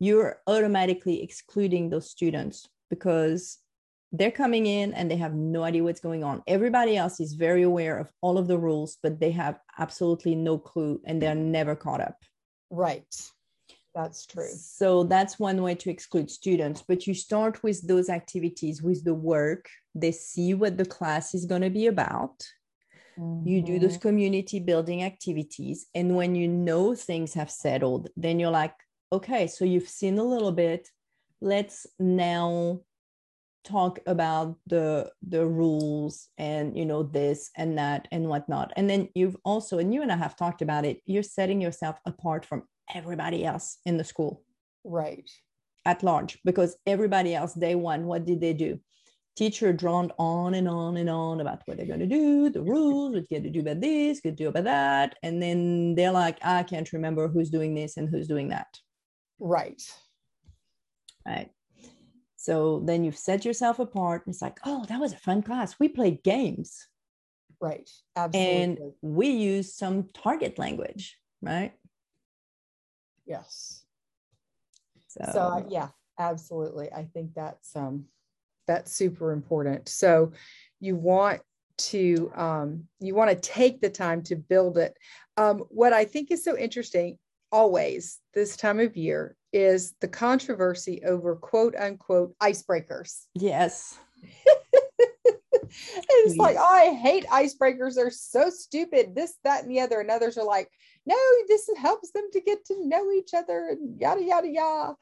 you're 0.00 0.40
automatically 0.46 1.22
excluding 1.22 1.90
those 1.90 2.10
students 2.10 2.68
because 2.88 3.58
they're 4.12 4.30
coming 4.30 4.66
in 4.66 4.94
and 4.94 5.10
they 5.10 5.16
have 5.16 5.34
no 5.34 5.62
idea 5.64 5.82
what's 5.82 6.00
going 6.00 6.24
on. 6.24 6.42
Everybody 6.46 6.96
else 6.96 7.20
is 7.20 7.34
very 7.34 7.62
aware 7.62 7.98
of 7.98 8.10
all 8.22 8.38
of 8.38 8.48
the 8.48 8.56
rules, 8.56 8.96
but 9.02 9.20
they 9.20 9.30
have 9.32 9.58
absolutely 9.78 10.34
no 10.34 10.56
clue 10.56 11.00
and 11.04 11.20
they're 11.20 11.34
never 11.34 11.76
caught 11.76 12.00
up. 12.00 12.16
Right. 12.70 13.14
That's 13.94 14.26
true. 14.26 14.48
So 14.48 15.04
that's 15.04 15.38
one 15.38 15.62
way 15.62 15.74
to 15.76 15.90
exclude 15.90 16.30
students. 16.30 16.84
But 16.86 17.06
you 17.06 17.14
start 17.14 17.62
with 17.62 17.86
those 17.86 18.08
activities, 18.08 18.82
with 18.82 19.04
the 19.04 19.14
work. 19.14 19.68
They 19.94 20.12
see 20.12 20.54
what 20.54 20.76
the 20.76 20.84
class 20.84 21.34
is 21.34 21.46
going 21.46 21.62
to 21.62 21.70
be 21.70 21.86
about. 21.86 22.46
Mm-hmm. 23.18 23.48
You 23.48 23.62
do 23.62 23.78
those 23.78 23.92
mm-hmm. 23.92 24.08
community 24.08 24.60
building 24.60 25.02
activities. 25.02 25.86
And 25.94 26.14
when 26.14 26.34
you 26.34 26.46
know 26.48 26.94
things 26.94 27.34
have 27.34 27.50
settled, 27.50 28.08
then 28.16 28.38
you're 28.38 28.50
like, 28.50 28.74
okay, 29.12 29.46
so 29.46 29.64
you've 29.64 29.88
seen 29.88 30.18
a 30.18 30.24
little 30.24 30.52
bit. 30.52 30.88
Let's 31.40 31.86
now 31.98 32.80
talk 33.64 33.98
about 34.06 34.56
the 34.66 35.10
the 35.28 35.44
rules 35.44 36.28
and 36.38 36.76
you 36.76 36.86
know 36.86 37.02
this 37.02 37.50
and 37.56 37.76
that 37.76 38.08
and 38.10 38.26
whatnot 38.26 38.72
and 38.76 38.88
then 38.88 39.08
you've 39.14 39.36
also 39.44 39.78
and 39.78 39.92
you 39.92 40.00
and 40.00 40.10
i 40.10 40.16
have 40.16 40.36
talked 40.36 40.62
about 40.62 40.86
it 40.86 41.02
you're 41.04 41.22
setting 41.22 41.60
yourself 41.60 41.98
apart 42.06 42.46
from 42.46 42.62
everybody 42.94 43.44
else 43.44 43.78
in 43.84 43.96
the 43.96 44.04
school 44.04 44.42
right 44.84 45.28
at 45.84 46.02
large 46.02 46.38
because 46.44 46.76
everybody 46.86 47.34
else 47.34 47.54
day 47.54 47.74
one 47.74 48.06
what 48.06 48.24
did 48.24 48.40
they 48.40 48.52
do 48.52 48.78
teacher 49.36 49.72
droned 49.72 50.12
on 50.18 50.54
and 50.54 50.68
on 50.68 50.96
and 50.96 51.08
on 51.08 51.40
about 51.40 51.62
what 51.66 51.76
they're 51.76 51.86
going 51.86 52.00
to 52.00 52.06
do 52.06 52.50
the 52.50 52.62
rules 52.62 53.14
what 53.14 53.24
you 53.30 53.38
got 53.38 53.44
to 53.44 53.50
do 53.50 53.60
about 53.60 53.80
this 53.80 54.20
to 54.20 54.32
do 54.32 54.48
about 54.48 54.64
that 54.64 55.14
and 55.22 55.42
then 55.42 55.94
they're 55.94 56.12
like 56.12 56.38
i 56.44 56.62
can't 56.62 56.92
remember 56.92 57.28
who's 57.28 57.50
doing 57.50 57.74
this 57.74 57.96
and 57.96 58.08
who's 58.08 58.26
doing 58.26 58.48
that 58.48 58.68
right 59.38 59.82
right 61.26 61.50
so 62.48 62.80
then 62.84 63.04
you've 63.04 63.18
set 63.18 63.44
yourself 63.44 63.80
apart. 63.80 64.24
And 64.24 64.32
it's 64.32 64.40
like, 64.40 64.58
oh, 64.64 64.84
that 64.88 65.00
was 65.00 65.12
a 65.12 65.18
fun 65.18 65.42
class. 65.42 65.74
We 65.78 65.88
played 65.88 66.22
games. 66.22 66.86
Right. 67.60 67.90
Absolutely. 68.16 68.62
And 68.62 68.78
we 69.02 69.28
use 69.28 69.74
some 69.74 70.08
target 70.14 70.56
language, 70.58 71.18
right? 71.42 71.74
Yes. 73.28 73.84
So, 75.08 75.30
so 75.32 75.66
yeah, 75.68 75.88
absolutely. 76.18 76.90
I 76.92 77.04
think 77.04 77.34
that's 77.34 77.76
um 77.76 78.06
that's 78.66 78.92
super 78.92 79.32
important. 79.32 79.88
So 79.88 80.32
you 80.80 80.96
want 80.96 81.42
to 81.78 82.32
um 82.34 82.84
you 83.00 83.14
want 83.14 83.30
to 83.30 83.36
take 83.36 83.80
the 83.80 83.90
time 83.90 84.22
to 84.24 84.36
build 84.36 84.78
it. 84.78 84.96
Um 85.36 85.58
what 85.68 85.92
I 85.92 86.04
think 86.04 86.30
is 86.30 86.42
so 86.42 86.56
interesting 86.56 87.18
always 87.52 88.18
this 88.34 88.56
time 88.56 88.80
of 88.80 88.96
year 88.96 89.36
is 89.52 89.94
the 90.00 90.08
controversy 90.08 91.02
over 91.06 91.36
quote 91.36 91.76
unquote 91.76 92.34
icebreakers. 92.38 93.24
Yes. 93.34 93.98
it's 95.70 96.36
like, 96.36 96.56
oh, 96.58 96.64
I 96.64 96.94
hate 96.94 97.26
icebreakers. 97.26 97.94
They're 97.94 98.10
so 98.10 98.50
stupid. 98.50 99.14
This, 99.14 99.34
that, 99.44 99.62
and 99.62 99.70
the 99.70 99.80
other. 99.80 100.00
And 100.00 100.10
others 100.10 100.38
are 100.38 100.44
like, 100.44 100.70
no, 101.06 101.16
this 101.48 101.68
helps 101.76 102.10
them 102.12 102.24
to 102.32 102.40
get 102.40 102.64
to 102.66 102.86
know 102.86 103.10
each 103.12 103.34
other 103.34 103.68
and 103.70 104.00
yada, 104.00 104.22
yada, 104.22 104.48
yada. 104.48 104.96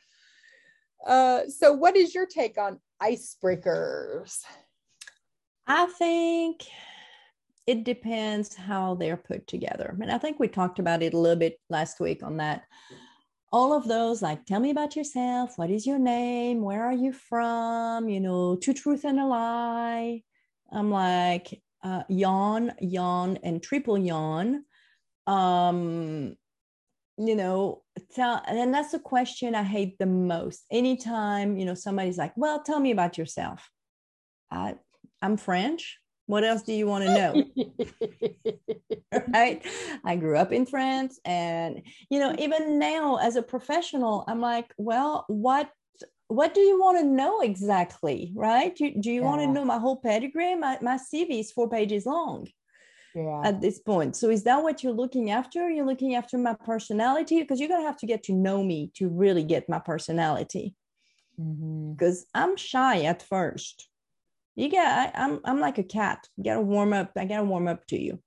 Uh, 1.07 1.41
so, 1.49 1.73
what 1.73 1.97
is 1.97 2.15
your 2.15 2.27
take 2.27 2.59
on 2.59 2.81
icebreakers? 3.03 4.41
I 5.67 5.87
think 5.87 6.65
it 7.67 7.85
depends 7.85 8.55
how 8.55 8.95
they're 8.95 9.17
put 9.17 9.47
together. 9.47 9.97
And 10.01 10.11
I 10.11 10.19
think 10.19 10.39
we 10.39 10.49
talked 10.49 10.79
about 10.79 11.03
it 11.03 11.15
a 11.15 11.19
little 11.19 11.39
bit 11.39 11.59
last 11.69 12.01
week 12.01 12.23
on 12.23 12.37
that 12.37 12.63
all 13.53 13.73
of 13.73 13.87
those 13.87 14.23
like 14.23 14.45
tell 14.45 14.61
me 14.61 14.71
about 14.71 14.97
yourself 14.97 15.57
what 15.57 15.71
is 15.71 15.87
your 15.87 15.99
name 15.99 16.61
where 16.63 16.85
are 16.85 16.93
you 16.93 17.13
from 17.13 18.09
you 18.09 18.21
know 18.21 18.57
two 18.57 18.75
truth 18.75 19.05
and 19.05 19.21
a 19.21 19.25
lie 19.25 20.21
i'm 20.73 20.91
like 20.91 21.63
uh, 21.83 22.03
yawn 22.09 22.73
yawn 22.81 23.39
and 23.45 23.63
triple 23.63 23.97
yawn 23.97 24.65
um 25.27 26.37
you 27.19 27.35
know 27.35 27.83
tell 28.15 28.43
and 28.47 28.73
that's 28.73 28.93
the 28.93 28.99
question 28.99 29.55
i 29.55 29.63
hate 29.63 29.99
the 29.99 30.07
most 30.07 30.65
anytime 30.71 31.57
you 31.57 31.65
know 31.65 31.75
somebody's 31.75 32.19
like 32.19 32.33
well 32.37 32.63
tell 32.63 32.79
me 32.79 32.91
about 32.91 33.17
yourself 33.17 33.71
i 34.51 34.75
i'm 35.23 35.37
french 35.37 35.99
what 36.27 36.45
else 36.45 36.63
do 36.63 36.73
you 36.73 36.87
want 36.87 37.05
to 37.05 37.15
know? 37.15 37.45
right? 39.33 39.65
I 40.05 40.17
grew 40.17 40.37
up 40.37 40.53
in 40.53 40.67
France. 40.67 41.21
And, 41.25 41.83
you 42.11 42.19
know, 42.19 42.35
even 42.39 42.79
now 42.79 43.17
as 43.17 43.37
a 43.37 43.43
professional, 43.43 44.25
I'm 44.27 44.41
like, 44.41 44.73
well, 44.77 45.25
what 45.29 45.71
what 46.29 46.55
do 46.55 46.61
you 46.61 46.81
want 46.81 46.99
to 46.99 47.05
know 47.05 47.41
exactly 47.41 48.33
right 48.35 48.75
do, 48.75 48.93
do 48.99 49.13
you 49.13 49.21
yeah. 49.21 49.27
want 49.27 49.41
to 49.41 49.47
know 49.47 49.65
my 49.65 49.79
whole 49.79 49.97
pedigree 49.97 50.57
my, 50.57 50.77
my 50.83 50.97
cv 50.97 51.39
is 51.39 51.53
four 51.53 51.71
pages 51.71 52.05
long 52.05 52.49
yeah. 53.17 53.43
at 53.45 53.61
this 53.61 53.81
point 53.81 54.15
so 54.15 54.31
is 54.31 54.45
that 54.45 54.63
what 54.63 54.83
you're 54.83 54.93
looking 54.93 55.31
after 55.31 55.69
you're 55.69 55.87
looking 55.87 56.15
after 56.15 56.39
my 56.39 56.55
personality 56.65 57.41
because 57.41 57.59
you're 57.59 57.69
going 57.69 57.81
to 57.81 57.87
have 57.87 57.97
to 57.97 58.07
get 58.07 58.23
to 58.23 58.33
know 58.33 58.63
me 58.63 58.91
to 58.95 59.09
really 59.09 59.43
get 59.43 59.69
my 59.69 59.79
personality 59.79 60.75
because 61.37 62.23
mm-hmm. 62.23 62.43
i'm 62.43 62.57
shy 62.57 63.03
at 63.03 63.23
first 63.23 63.89
you 64.57 64.71
get 64.71 65.15
I, 65.15 65.23
I'm 65.23 65.41
I'm 65.45 65.61
like 65.61 65.79
a 65.79 65.85
cat. 65.85 66.27
You 66.37 66.45
gotta 66.45 66.63
warm 66.63 66.93
up. 66.93 67.13
I 67.17 67.27
gotta 67.27 67.45
warm 67.45 67.69
up 67.69 67.87
to 67.89 68.01
you. 68.01 68.19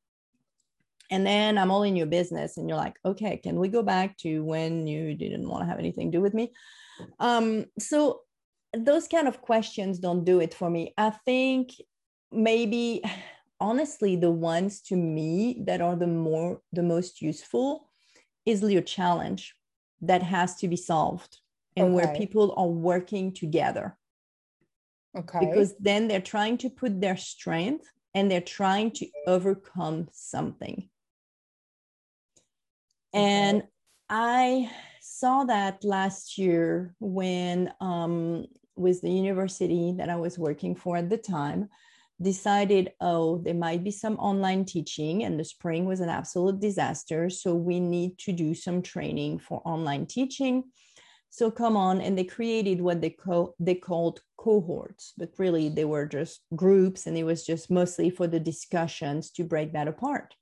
And 1.11 1.25
then 1.25 1.57
I'm 1.57 1.71
all 1.71 1.81
in 1.81 1.95
your 1.95 2.05
business, 2.05 2.57
and 2.57 2.69
you're 2.69 2.77
like, 2.77 2.97
okay, 3.03 3.37
can 3.37 3.59
we 3.59 3.67
go 3.67 3.81
back 3.81 4.15
to 4.19 4.43
when 4.43 4.85
you 4.85 5.15
didn't 5.15 5.49
want 5.49 5.63
to 5.63 5.65
have 5.67 5.79
anything 5.79 6.11
to 6.11 6.17
do 6.19 6.21
with 6.21 6.35
me? 6.35 6.53
Um, 7.19 7.65
so 7.79 8.21
those 8.77 9.07
kind 9.07 9.27
of 9.27 9.41
questions 9.41 9.97
don't 9.97 10.23
do 10.23 10.39
it 10.39 10.53
for 10.53 10.69
me. 10.69 10.93
I 10.97 11.09
think 11.09 11.71
maybe 12.31 13.01
honestly 13.59 14.15
the 14.15 14.31
ones 14.31 14.81
to 14.81 14.95
me 14.95 15.61
that 15.65 15.81
are 15.81 15.95
the 15.95 16.07
more 16.07 16.61
the 16.71 16.83
most 16.83 17.21
useful 17.21 17.89
is 18.45 18.61
your 18.63 18.81
challenge 18.81 19.55
that 20.01 20.23
has 20.23 20.55
to 20.55 20.67
be 20.67 20.75
solved 20.75 21.39
and 21.75 21.87
okay. 21.87 21.93
where 21.93 22.15
people 22.15 22.53
are 22.57 22.67
working 22.67 23.33
together 23.33 23.97
Okay. 25.17 25.39
Because 25.39 25.75
then 25.79 26.07
they're 26.07 26.21
trying 26.21 26.57
to 26.59 26.69
put 26.69 27.01
their 27.01 27.17
strength 27.17 27.85
and 28.13 28.29
they're 28.29 28.41
trying 28.41 28.91
to 28.91 29.07
overcome 29.27 30.07
something. 30.11 30.89
Okay. 33.13 33.23
And 33.23 33.63
I 34.09 34.71
saw 35.01 35.45
that 35.45 35.83
last 35.83 36.37
year 36.37 36.95
when, 36.99 37.73
um, 37.81 38.45
with 38.75 39.01
the 39.01 39.11
university 39.11 39.93
that 39.97 40.09
I 40.09 40.15
was 40.15 40.39
working 40.39 40.75
for 40.75 40.97
at 40.97 41.09
the 41.09 41.17
time, 41.17 41.69
decided, 42.21 42.91
oh, 42.99 43.37
there 43.37 43.53
might 43.53 43.83
be 43.83 43.91
some 43.91 44.15
online 44.17 44.65
teaching, 44.65 45.23
and 45.23 45.39
the 45.39 45.45
spring 45.45 45.85
was 45.85 45.99
an 45.99 46.09
absolute 46.09 46.59
disaster. 46.59 47.29
So 47.29 47.55
we 47.55 47.79
need 47.79 48.17
to 48.19 48.31
do 48.31 48.53
some 48.53 48.81
training 48.81 49.39
for 49.39 49.61
online 49.65 50.05
teaching. 50.05 50.65
So 51.29 51.51
come 51.51 51.77
on, 51.77 52.01
and 52.01 52.17
they 52.17 52.23
created 52.23 52.81
what 52.81 53.01
they 53.01 53.11
call 53.11 53.55
they 53.59 53.75
called 53.75 54.21
cohorts, 54.37 55.13
but 55.17 55.31
really 55.37 55.69
they 55.69 55.85
were 55.85 56.05
just 56.05 56.41
groups, 56.55 57.05
and 57.05 57.17
it 57.17 57.23
was 57.23 57.45
just 57.45 57.69
mostly 57.69 58.09
for 58.09 58.27
the 58.27 58.39
discussions 58.39 59.29
to 59.31 59.43
break 59.43 59.73
that 59.73 59.87
apart. 59.87 60.33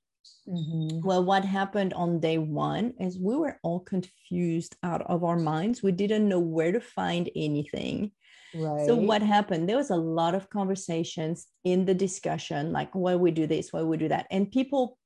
Mm-hmm. 0.48 1.06
Well, 1.06 1.24
what 1.24 1.44
happened 1.44 1.92
on 1.92 2.20
day 2.20 2.38
one 2.38 2.94
is 2.98 3.18
we 3.18 3.36
were 3.36 3.58
all 3.62 3.80
confused 3.80 4.76
out 4.82 5.02
of 5.02 5.24
our 5.24 5.38
minds. 5.38 5.82
We 5.82 5.92
didn't 5.92 6.28
know 6.28 6.40
where 6.40 6.72
to 6.72 6.80
find 6.80 7.28
anything. 7.36 8.12
Right. 8.54 8.86
So 8.86 8.96
what 8.96 9.22
happened? 9.22 9.68
There 9.68 9.76
was 9.76 9.90
a 9.90 9.96
lot 9.96 10.34
of 10.34 10.48
conversations 10.50 11.46
in 11.64 11.84
the 11.84 11.94
discussion, 11.94 12.72
like 12.72 12.94
why 12.94 13.14
we 13.16 13.30
do 13.30 13.46
this, 13.46 13.72
why 13.72 13.82
we 13.82 13.96
do 13.96 14.08
that, 14.08 14.26
and 14.30 14.50
people 14.50 14.98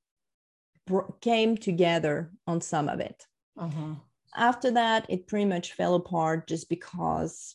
br- 0.86 1.10
came 1.20 1.56
together 1.56 2.30
on 2.46 2.60
some 2.60 2.88
of 2.88 3.00
it. 3.00 3.26
Uh-huh. 3.58 3.94
After 4.36 4.70
that, 4.72 5.06
it 5.08 5.26
pretty 5.26 5.44
much 5.44 5.72
fell 5.72 5.94
apart 5.94 6.46
just 6.46 6.68
because 6.68 7.54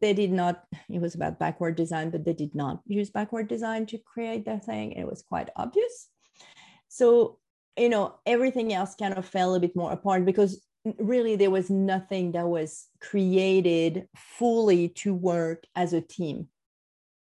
they 0.00 0.12
did 0.12 0.32
not, 0.32 0.64
it 0.90 1.00
was 1.00 1.14
about 1.14 1.38
backward 1.38 1.76
design, 1.76 2.10
but 2.10 2.24
they 2.24 2.34
did 2.34 2.54
not 2.54 2.80
use 2.86 3.10
backward 3.10 3.48
design 3.48 3.86
to 3.86 3.98
create 3.98 4.44
their 4.44 4.58
thing. 4.58 4.92
It 4.92 5.06
was 5.06 5.22
quite 5.22 5.48
obvious. 5.56 6.08
So, 6.88 7.38
you 7.78 7.88
know, 7.88 8.16
everything 8.26 8.72
else 8.74 8.94
kind 8.94 9.14
of 9.14 9.24
fell 9.24 9.54
a 9.54 9.60
bit 9.60 9.74
more 9.74 9.92
apart 9.92 10.24
because 10.26 10.60
really 10.98 11.36
there 11.36 11.50
was 11.50 11.70
nothing 11.70 12.32
that 12.32 12.48
was 12.48 12.88
created 13.00 14.08
fully 14.16 14.88
to 14.88 15.14
work 15.14 15.64
as 15.76 15.92
a 15.92 16.00
team. 16.00 16.48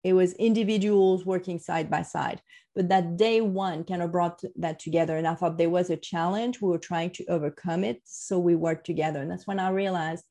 It 0.03 0.13
was 0.13 0.33
individuals 0.33 1.25
working 1.25 1.57
side 1.59 1.89
by 1.89 2.03
side. 2.03 2.41
But 2.75 2.89
that 2.89 3.17
day 3.17 3.41
one 3.41 3.85
kind 3.85 4.01
of 4.01 4.11
brought 4.11 4.41
that 4.57 4.79
together 4.79 5.17
and 5.17 5.25
i 5.25 5.33
thought 5.33 5.57
there 5.57 5.69
was 5.69 5.89
a 5.89 5.97
challenge. 5.97 6.61
We 6.61 6.69
were 6.69 6.77
trying 6.77 7.11
to 7.11 7.25
overcome 7.27 7.83
it 7.83 8.01
so 8.03 8.37
we 8.37 8.55
worked 8.55 8.85
together. 8.85 9.21
And 9.21 9.31
that's 9.31 9.47
when 9.47 9.59
i 9.59 9.69
realized 9.69 10.25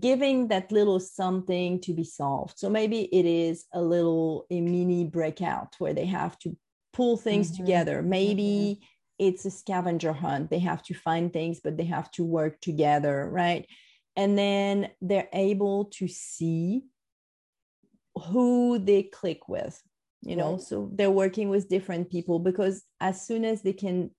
giving 0.00 0.48
that 0.48 0.72
little 0.72 1.00
something 1.00 1.80
to 1.80 1.92
be 1.92 2.04
solved. 2.04 2.58
So 2.58 2.68
maybe 2.70 3.02
it 3.12 3.26
is 3.26 3.66
a 3.72 3.82
little 3.82 4.46
a 4.50 4.60
mini 4.60 5.04
breakout 5.04 5.74
where 5.78 5.94
they 5.94 6.06
have 6.06 6.38
to 6.40 6.56
pull 6.92 7.16
things 7.16 7.50
mm-hmm. 7.50 7.64
together. 7.64 8.02
Maybe 8.02 8.78
mm-hmm. 8.78 8.93
It's 9.18 9.44
a 9.44 9.50
scavenger 9.50 10.12
hunt. 10.12 10.50
They 10.50 10.58
have 10.60 10.82
to 10.84 10.94
find 10.94 11.32
things 11.32 11.60
but 11.62 11.76
they 11.76 11.84
have 11.84 12.10
to 12.12 12.24
work 12.24 12.60
together 12.60 13.28
right? 13.30 13.66
And 14.16 14.38
then 14.38 14.90
they're 15.00 15.28
able 15.32 15.86
to 15.96 16.06
see 16.08 16.84
who 18.28 18.78
they 18.78 19.02
click 19.04 19.48
with 19.48 19.80
you 20.22 20.36
know? 20.36 20.52
Right. 20.52 20.60
so 20.60 20.90
they're 20.94 21.10
working 21.10 21.48
with 21.50 21.68
different 21.68 22.10
people 22.10 22.38
because 22.38 22.82
as 23.00 23.26
soon 23.26 23.44
as 23.44 23.62
they 23.62 23.74
can 23.74 24.10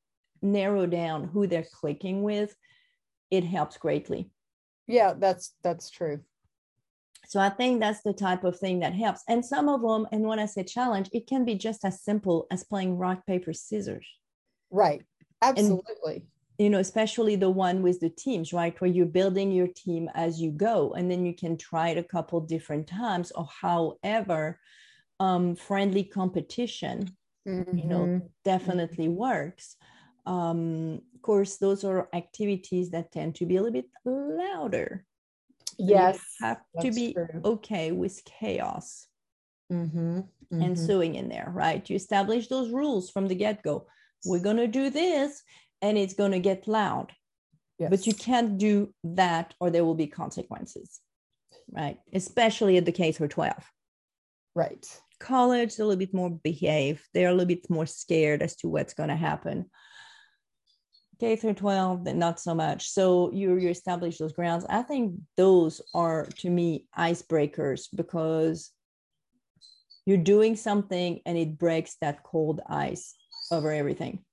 narrow 0.41 0.86
down 0.86 1.23
who 1.23 1.47
they're 1.47 1.65
clicking 1.73 2.21
with 2.21 2.55
it 3.31 3.43
helps 3.43 3.77
greatly. 3.77 4.29
Yeah 4.88 5.13
that's 5.17 5.55
that's 5.63 5.89
true. 5.89 6.21
So 7.27 7.39
i 7.39 7.49
think 7.49 7.79
that's 7.79 8.01
the 8.03 8.13
type 8.13 8.43
of 8.43 8.60
thing 8.60 8.81
that 8.81 8.93
helps. 8.93 9.23
And 9.27 9.43
some 9.43 9.67
of 9.67 9.81
them 9.81 10.08
and 10.12 10.23
when 10.27 10.39
i 10.39 10.45
say 10.45 10.63
challenge 10.63 11.10
it 11.12 11.25
can 11.27 11.43
be 11.43 11.55
just 11.55 11.84
as 11.84 12.03
simple 12.03 12.45
as 12.51 12.63
playing 12.63 12.97
rock 12.97 13.25
paper 13.25 13.53
scissors 13.53 14.08
right 14.76 15.04
absolutely 15.42 16.16
and 16.16 16.24
you 16.58 16.70
know 16.70 16.80
especially 16.80 17.36
the 17.36 17.50
one 17.50 17.82
with 17.82 18.00
the 18.00 18.10
teams 18.10 18.54
right 18.54 18.80
where 18.80 18.90
you're 18.90 19.06
building 19.06 19.52
your 19.52 19.68
team 19.68 20.10
as 20.16 20.42
you 20.42 20.52
go 20.52 20.94
and 20.94 21.10
then 21.10 21.26
you 21.26 21.34
can 21.34 21.58
try 21.58 21.90
it 21.90 21.98
a 21.98 22.04
couple 22.04 22.40
different 22.42 22.88
times 22.88 23.32
or 23.32 23.48
however 23.62 24.60
um, 25.20 25.56
friendly 25.56 26.04
competition 26.04 27.10
mm-hmm. 27.48 27.78
you 27.78 27.86
know 27.86 28.02
mm-hmm. 28.02 28.26
definitely 28.44 29.08
mm-hmm. 29.08 29.16
works 29.16 29.76
um, 30.26 31.02
of 31.14 31.22
course 31.22 31.58
those 31.58 31.84
are 31.84 32.10
activities 32.14 32.90
that 32.92 33.12
tend 33.12 33.36
to 33.36 33.46
be 33.46 33.58
a 33.58 33.62
little 33.62 33.82
bit 33.82 33.90
louder 34.06 35.06
yes 35.78 36.20
you 36.40 36.48
have 36.48 36.62
to 36.82 36.92
be 36.92 37.14
true. 37.14 37.42
okay 37.44 37.92
with 37.92 38.24
chaos 38.26 39.08
mm-hmm. 39.72 40.22
and 40.52 40.76
mm-hmm. 40.76 40.86
sewing 40.86 41.16
in 41.16 41.30
there 41.30 41.50
right 41.54 41.90
you 41.90 41.96
establish 41.96 42.48
those 42.48 42.72
rules 42.72 43.10
from 43.10 43.28
the 43.28 43.36
get-go 43.36 43.86
we're 44.26 44.40
going 44.40 44.58
to 44.58 44.68
do 44.68 44.90
this 44.90 45.42
and 45.82 45.98
it's 45.98 46.14
going 46.14 46.32
to 46.32 46.40
get 46.40 46.68
loud. 46.68 47.12
Yes. 47.78 47.90
But 47.90 48.08
you 48.08 48.14
can't 48.14 48.58
do 48.58 48.94
that 49.04 49.54
or 49.60 49.70
there 49.70 49.86
will 49.86 49.96
be 49.96 50.08
consequences, 50.08 51.02
right? 51.72 52.00
Especially 52.14 52.78
at 52.78 52.86
the 52.86 52.92
K 52.92 53.12
through 53.12 53.28
12. 53.30 53.54
Right. 54.56 54.86
College, 55.20 55.78
a 55.78 55.86
little 55.86 56.00
bit 56.00 56.14
more 56.14 56.30
behave. 56.30 57.06
They're 57.14 57.30
a 57.30 57.34
little 57.34 57.48
bit 57.48 57.70
more 57.70 57.86
scared 57.86 58.42
as 58.42 58.56
to 58.58 58.70
what's 58.70 58.94
going 58.94 59.10
to 59.10 59.16
happen. 59.16 59.70
K 61.20 61.36
through 61.36 61.54
12, 61.54 62.06
not 62.16 62.40
so 62.40 62.54
much. 62.54 62.90
So 62.90 63.32
you 63.32 63.56
you 63.58 63.70
establish 63.70 64.18
those 64.18 64.34
grounds. 64.34 64.66
I 64.70 64.82
think 64.82 65.16
those 65.38 65.82
are 65.94 66.26
to 66.40 66.50
me 66.50 66.88
icebreakers 66.98 67.88
because 67.96 68.72
you're 70.06 70.18
doing 70.18 70.56
something 70.56 71.22
and 71.26 71.38
it 71.38 71.58
breaks 71.58 71.96
that 72.02 72.24
cold 72.24 72.62
ice 72.68 73.16
over 73.51 73.71
everything. 73.71 74.23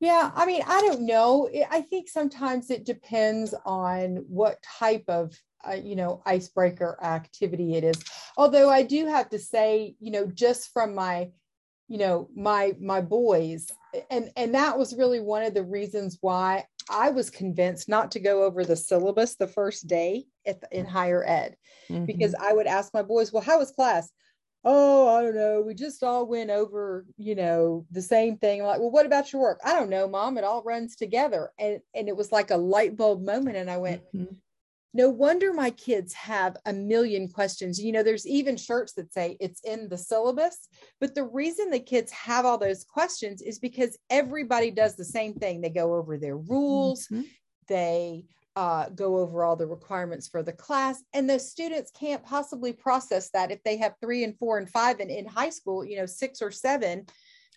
Yeah, 0.00 0.30
I 0.34 0.46
mean, 0.46 0.62
I 0.66 0.80
don't 0.82 1.06
know. 1.06 1.50
I 1.70 1.80
think 1.80 2.08
sometimes 2.08 2.70
it 2.70 2.86
depends 2.86 3.52
on 3.64 4.24
what 4.28 4.62
type 4.62 5.04
of 5.08 5.36
uh, 5.68 5.72
you 5.74 5.96
know 5.96 6.22
icebreaker 6.24 6.96
activity 7.02 7.74
it 7.74 7.82
is. 7.84 8.02
Although 8.36 8.70
I 8.70 8.82
do 8.82 9.06
have 9.06 9.28
to 9.30 9.38
say, 9.38 9.96
you 9.98 10.12
know, 10.12 10.26
just 10.26 10.72
from 10.72 10.94
my 10.94 11.30
you 11.88 11.98
know 11.98 12.28
my 12.36 12.74
my 12.80 13.00
boys 13.00 13.66
and 14.10 14.30
and 14.36 14.54
that 14.54 14.78
was 14.78 14.94
really 14.94 15.20
one 15.20 15.42
of 15.42 15.54
the 15.54 15.64
reasons 15.64 16.18
why 16.20 16.64
I 16.90 17.10
was 17.10 17.30
convinced 17.30 17.88
not 17.88 18.10
to 18.12 18.20
go 18.20 18.44
over 18.44 18.64
the 18.64 18.76
syllabus 18.76 19.36
the 19.36 19.46
first 19.46 19.86
day 19.86 20.24
at 20.46 20.60
the, 20.60 20.78
in 20.78 20.86
higher 20.86 21.24
ed 21.26 21.56
mm-hmm. 21.90 22.04
because 22.04 22.34
I 22.34 22.52
would 22.52 22.66
ask 22.66 22.92
my 22.94 23.02
boys, 23.02 23.32
"Well, 23.32 23.42
how 23.42 23.58
was 23.58 23.70
class?" 23.70 24.10
Oh, 24.64 25.08
I 25.08 25.22
don't 25.22 25.36
know. 25.36 25.62
We 25.62 25.74
just 25.74 26.02
all 26.02 26.26
went 26.26 26.50
over, 26.50 27.06
you 27.16 27.34
know, 27.34 27.86
the 27.90 28.02
same 28.02 28.36
thing. 28.36 28.60
I'm 28.60 28.66
like, 28.66 28.80
well, 28.80 28.90
what 28.90 29.06
about 29.06 29.32
your 29.32 29.42
work? 29.42 29.60
I 29.64 29.72
don't 29.72 29.90
know, 29.90 30.08
mom. 30.08 30.38
It 30.38 30.44
all 30.44 30.62
runs 30.62 30.96
together. 30.96 31.52
And 31.58 31.80
and 31.94 32.08
it 32.08 32.16
was 32.16 32.32
like 32.32 32.50
a 32.50 32.56
light 32.56 32.96
bulb 32.96 33.22
moment. 33.22 33.56
And 33.56 33.70
I 33.70 33.78
went, 33.78 34.02
mm-hmm. 34.14 34.34
no 34.94 35.10
wonder 35.10 35.52
my 35.52 35.70
kids 35.70 36.12
have 36.14 36.56
a 36.66 36.72
million 36.72 37.28
questions. 37.28 37.80
You 37.80 37.92
know, 37.92 38.02
there's 38.02 38.26
even 38.26 38.56
shirts 38.56 38.94
that 38.94 39.12
say 39.12 39.36
it's 39.40 39.60
in 39.64 39.88
the 39.88 39.98
syllabus. 39.98 40.68
But 41.00 41.14
the 41.14 41.24
reason 41.24 41.70
the 41.70 41.80
kids 41.80 42.10
have 42.12 42.44
all 42.44 42.58
those 42.58 42.84
questions 42.84 43.42
is 43.42 43.58
because 43.58 43.96
everybody 44.10 44.70
does 44.70 44.96
the 44.96 45.04
same 45.04 45.34
thing. 45.34 45.60
They 45.60 45.70
go 45.70 45.94
over 45.94 46.18
their 46.18 46.36
rules. 46.36 47.06
Mm-hmm. 47.06 47.22
They 47.68 48.24
uh, 48.58 48.88
go 48.88 49.18
over 49.18 49.44
all 49.44 49.54
the 49.54 49.68
requirements 49.68 50.26
for 50.26 50.42
the 50.42 50.52
class. 50.52 51.00
And 51.14 51.30
the 51.30 51.38
students 51.38 51.92
can't 51.92 52.24
possibly 52.24 52.72
process 52.72 53.30
that 53.30 53.52
if 53.52 53.62
they 53.62 53.76
have 53.76 53.94
three 54.02 54.24
and 54.24 54.36
four 54.36 54.58
and 54.58 54.68
five 54.68 54.98
and 54.98 55.12
in 55.12 55.26
high 55.26 55.50
school 55.50 55.84
you 55.84 55.96
know 55.96 56.06
six 56.06 56.42
or 56.42 56.50
seven 56.50 57.06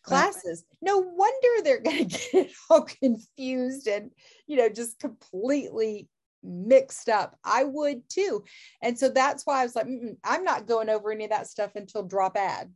classes. 0.03 0.63
No 0.79 0.99
wonder 0.99 1.63
they're 1.63 1.81
going 1.81 2.07
to 2.09 2.31
get 2.31 2.51
all 2.69 2.83
confused 2.83 3.87
and 3.87 4.11
you 4.45 4.57
know 4.57 4.69
just 4.69 4.99
completely 4.99 6.07
mixed 6.43 7.09
up. 7.09 7.35
I 7.43 7.63
would 7.63 8.07
too. 8.07 8.43
And 8.83 8.95
so 8.95 9.09
that's 9.09 9.43
why 9.43 9.61
i 9.61 9.63
was 9.63 9.75
like 9.75 9.87
i'm 10.23 10.43
not 10.43 10.67
going 10.67 10.89
over 10.89 11.11
any 11.11 11.23
of 11.23 11.31
that 11.31 11.47
stuff 11.47 11.71
until 11.75 12.03
drop 12.03 12.37
add 12.37 12.71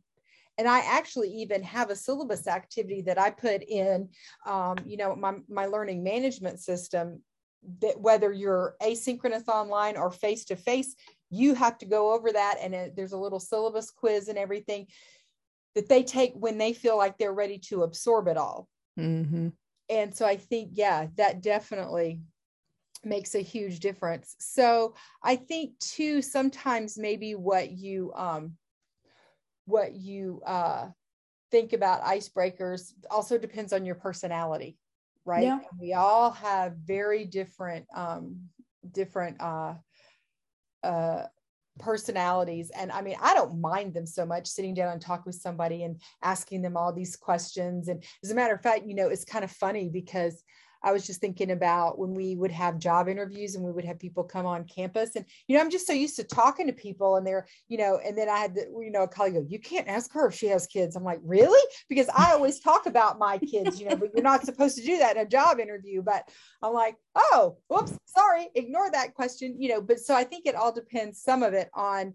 and 0.58 0.66
I 0.66 0.78
actually 0.80 1.28
even 1.28 1.62
have 1.64 1.90
a 1.90 1.96
syllabus 1.96 2.46
activity 2.46 3.02
that 3.02 3.18
I 3.18 3.28
put 3.28 3.62
in, 3.62 4.08
um, 4.46 4.76
you 4.86 4.96
know, 4.96 5.14
my, 5.14 5.34
my 5.50 5.66
learning 5.66 6.02
management 6.02 6.60
system 6.60 7.20
that 7.80 8.00
whether 8.00 8.32
you're 8.32 8.76
asynchronous 8.82 9.48
online 9.48 9.96
or 9.96 10.10
face 10.10 10.44
to 10.46 10.56
face, 10.56 10.94
you 11.30 11.54
have 11.54 11.78
to 11.78 11.86
go 11.86 12.12
over 12.12 12.32
that. 12.32 12.56
And 12.60 12.74
it, 12.74 12.96
there's 12.96 13.12
a 13.12 13.18
little 13.18 13.40
syllabus 13.40 13.90
quiz 13.90 14.28
and 14.28 14.38
everything 14.38 14.86
that 15.74 15.88
they 15.88 16.02
take 16.02 16.32
when 16.34 16.58
they 16.58 16.72
feel 16.72 16.96
like 16.96 17.18
they're 17.18 17.32
ready 17.32 17.58
to 17.58 17.82
absorb 17.82 18.28
it 18.28 18.36
all. 18.36 18.68
Mm-hmm. 18.98 19.48
And 19.88 20.14
so 20.14 20.26
I 20.26 20.36
think, 20.36 20.70
yeah, 20.72 21.08
that 21.16 21.42
definitely 21.42 22.20
makes 23.04 23.34
a 23.34 23.40
huge 23.40 23.80
difference. 23.80 24.34
So 24.38 24.94
I 25.22 25.36
think 25.36 25.78
too, 25.78 26.22
sometimes 26.22 26.98
maybe 26.98 27.34
what 27.34 27.70
you, 27.70 28.12
um, 28.14 28.52
what 29.66 29.94
you, 29.94 30.40
uh, 30.46 30.88
think 31.52 31.72
about 31.72 32.02
icebreakers 32.02 32.92
also 33.10 33.38
depends 33.38 33.72
on 33.72 33.84
your 33.84 33.94
personality 33.94 34.76
right? 35.26 35.42
Yeah. 35.42 35.58
we 35.80 35.92
all 35.92 36.30
have 36.30 36.76
very 36.76 37.24
different 37.24 37.86
um, 37.94 38.36
different 38.92 39.40
uh, 39.40 39.74
uh, 40.82 41.24
personalities 41.78 42.70
and 42.74 42.90
i 42.90 43.02
mean 43.02 43.16
i 43.20 43.34
don't 43.34 43.60
mind 43.60 43.92
them 43.92 44.06
so 44.06 44.24
much 44.24 44.46
sitting 44.46 44.72
down 44.72 44.92
and 44.92 45.02
talk 45.02 45.26
with 45.26 45.34
somebody 45.34 45.82
and 45.82 46.00
asking 46.22 46.62
them 46.62 46.74
all 46.74 46.90
these 46.90 47.16
questions 47.16 47.88
and 47.88 48.02
as 48.24 48.30
a 48.30 48.34
matter 48.34 48.54
of 48.54 48.62
fact 48.62 48.86
you 48.86 48.94
know 48.94 49.08
it's 49.08 49.26
kind 49.26 49.44
of 49.44 49.50
funny 49.50 49.90
because 49.90 50.42
I 50.82 50.92
was 50.92 51.06
just 51.06 51.20
thinking 51.20 51.50
about 51.50 51.98
when 51.98 52.14
we 52.14 52.36
would 52.36 52.50
have 52.50 52.78
job 52.78 53.08
interviews 53.08 53.54
and 53.54 53.64
we 53.64 53.72
would 53.72 53.84
have 53.84 53.98
people 53.98 54.24
come 54.24 54.46
on 54.46 54.64
campus. 54.64 55.16
And, 55.16 55.24
you 55.46 55.56
know, 55.56 55.62
I'm 55.62 55.70
just 55.70 55.86
so 55.86 55.92
used 55.92 56.16
to 56.16 56.24
talking 56.24 56.66
to 56.66 56.72
people 56.72 57.16
and 57.16 57.26
they're, 57.26 57.46
you 57.68 57.78
know, 57.78 58.00
and 58.04 58.16
then 58.16 58.28
I 58.28 58.38
had, 58.38 58.54
the, 58.54 58.62
you 58.80 58.90
know, 58.90 59.02
a 59.02 59.08
colleague 59.08 59.34
go, 59.34 59.46
you 59.48 59.58
can't 59.58 59.88
ask 59.88 60.12
her 60.12 60.28
if 60.28 60.34
she 60.34 60.46
has 60.48 60.66
kids. 60.66 60.96
I'm 60.96 61.04
like, 61.04 61.20
really? 61.22 61.62
Because 61.88 62.08
I 62.14 62.32
always 62.32 62.60
talk 62.60 62.86
about 62.86 63.18
my 63.18 63.38
kids, 63.38 63.80
you 63.80 63.88
know, 63.88 63.96
but 63.96 64.10
you're 64.14 64.22
not 64.22 64.44
supposed 64.44 64.76
to 64.78 64.84
do 64.84 64.98
that 64.98 65.16
in 65.16 65.22
a 65.22 65.28
job 65.28 65.58
interview. 65.58 66.02
But 66.02 66.28
I'm 66.62 66.72
like, 66.72 66.96
oh, 67.14 67.58
whoops, 67.68 67.96
sorry, 68.06 68.48
ignore 68.54 68.90
that 68.90 69.14
question, 69.14 69.56
you 69.58 69.68
know. 69.68 69.80
But 69.80 70.00
so 70.00 70.14
I 70.14 70.24
think 70.24 70.46
it 70.46 70.54
all 70.54 70.72
depends, 70.72 71.20
some 71.22 71.42
of 71.42 71.54
it 71.54 71.70
on 71.74 72.14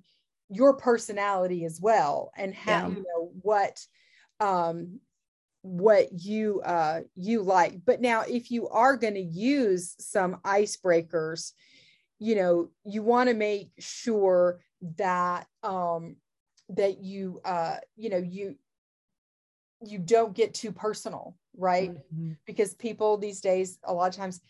your 0.49 0.75
personality 0.75 1.65
as 1.65 1.79
well 1.81 2.31
and 2.37 2.53
how, 2.53 2.71
yeah. 2.71 2.87
you 2.89 3.03
know, 3.03 3.31
what, 3.41 3.79
um, 4.39 4.99
what 5.63 6.07
you 6.11 6.59
uh 6.61 7.01
you 7.15 7.43
like 7.43 7.85
but 7.85 8.01
now 8.01 8.21
if 8.21 8.49
you 8.49 8.67
are 8.69 8.97
going 8.97 9.13
to 9.13 9.21
use 9.21 9.95
some 9.99 10.37
icebreakers 10.43 11.51
you 12.17 12.35
know 12.35 12.69
you 12.83 13.03
want 13.03 13.29
to 13.29 13.35
make 13.35 13.69
sure 13.77 14.59
that 14.97 15.45
um 15.61 16.15
that 16.69 16.97
you 16.97 17.39
uh 17.45 17.75
you 17.95 18.09
know 18.09 18.17
you 18.17 18.55
you 19.83 19.99
don't 19.99 20.33
get 20.33 20.53
too 20.53 20.71
personal 20.71 21.35
right? 21.57 21.91
Mm-hmm. 21.91 22.31
Because 22.45 22.73
people 22.73 23.17
these 23.17 23.41
days, 23.41 23.79
a 23.83 23.93
lot 23.93 24.09
of 24.09 24.15
times, 24.15 24.41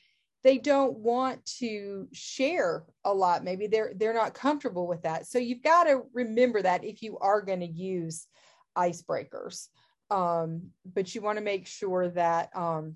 they 0.44 0.58
don't 0.58 0.98
want 0.98 1.46
to 1.60 2.08
share 2.14 2.84
a 3.06 3.14
lot. 3.14 3.44
Maybe 3.44 3.68
they're 3.68 3.94
they're 3.96 4.14
not 4.14 4.34
comfortable 4.34 4.88
with 4.88 5.04
that. 5.04 5.28
So 5.28 5.38
you've 5.38 5.62
got 5.62 5.84
to 5.84 6.02
remember 6.14 6.62
that 6.62 6.84
if 6.84 7.04
you 7.04 7.18
are 7.20 7.42
going 7.42 7.60
to 7.60 7.68
use 7.68 8.28
icebreakers, 8.76 9.68
um, 10.12 10.72
but 10.86 11.16
you 11.16 11.22
want 11.22 11.38
to 11.38 11.44
make 11.44 11.66
sure 11.66 12.10
that 12.10 12.50
um, 12.56 12.96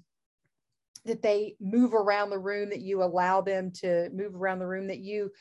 that 1.06 1.22
they 1.22 1.56
move 1.60 1.94
around 1.94 2.30
the 2.30 2.40
room, 2.40 2.70
that 2.70 2.82
you 2.82 3.02
allow 3.04 3.42
them 3.42 3.72
to 3.72 4.10
move 4.12 4.36
around 4.36 4.60
the 4.60 4.68
room, 4.68 4.88
that 4.88 5.00
you 5.00 5.32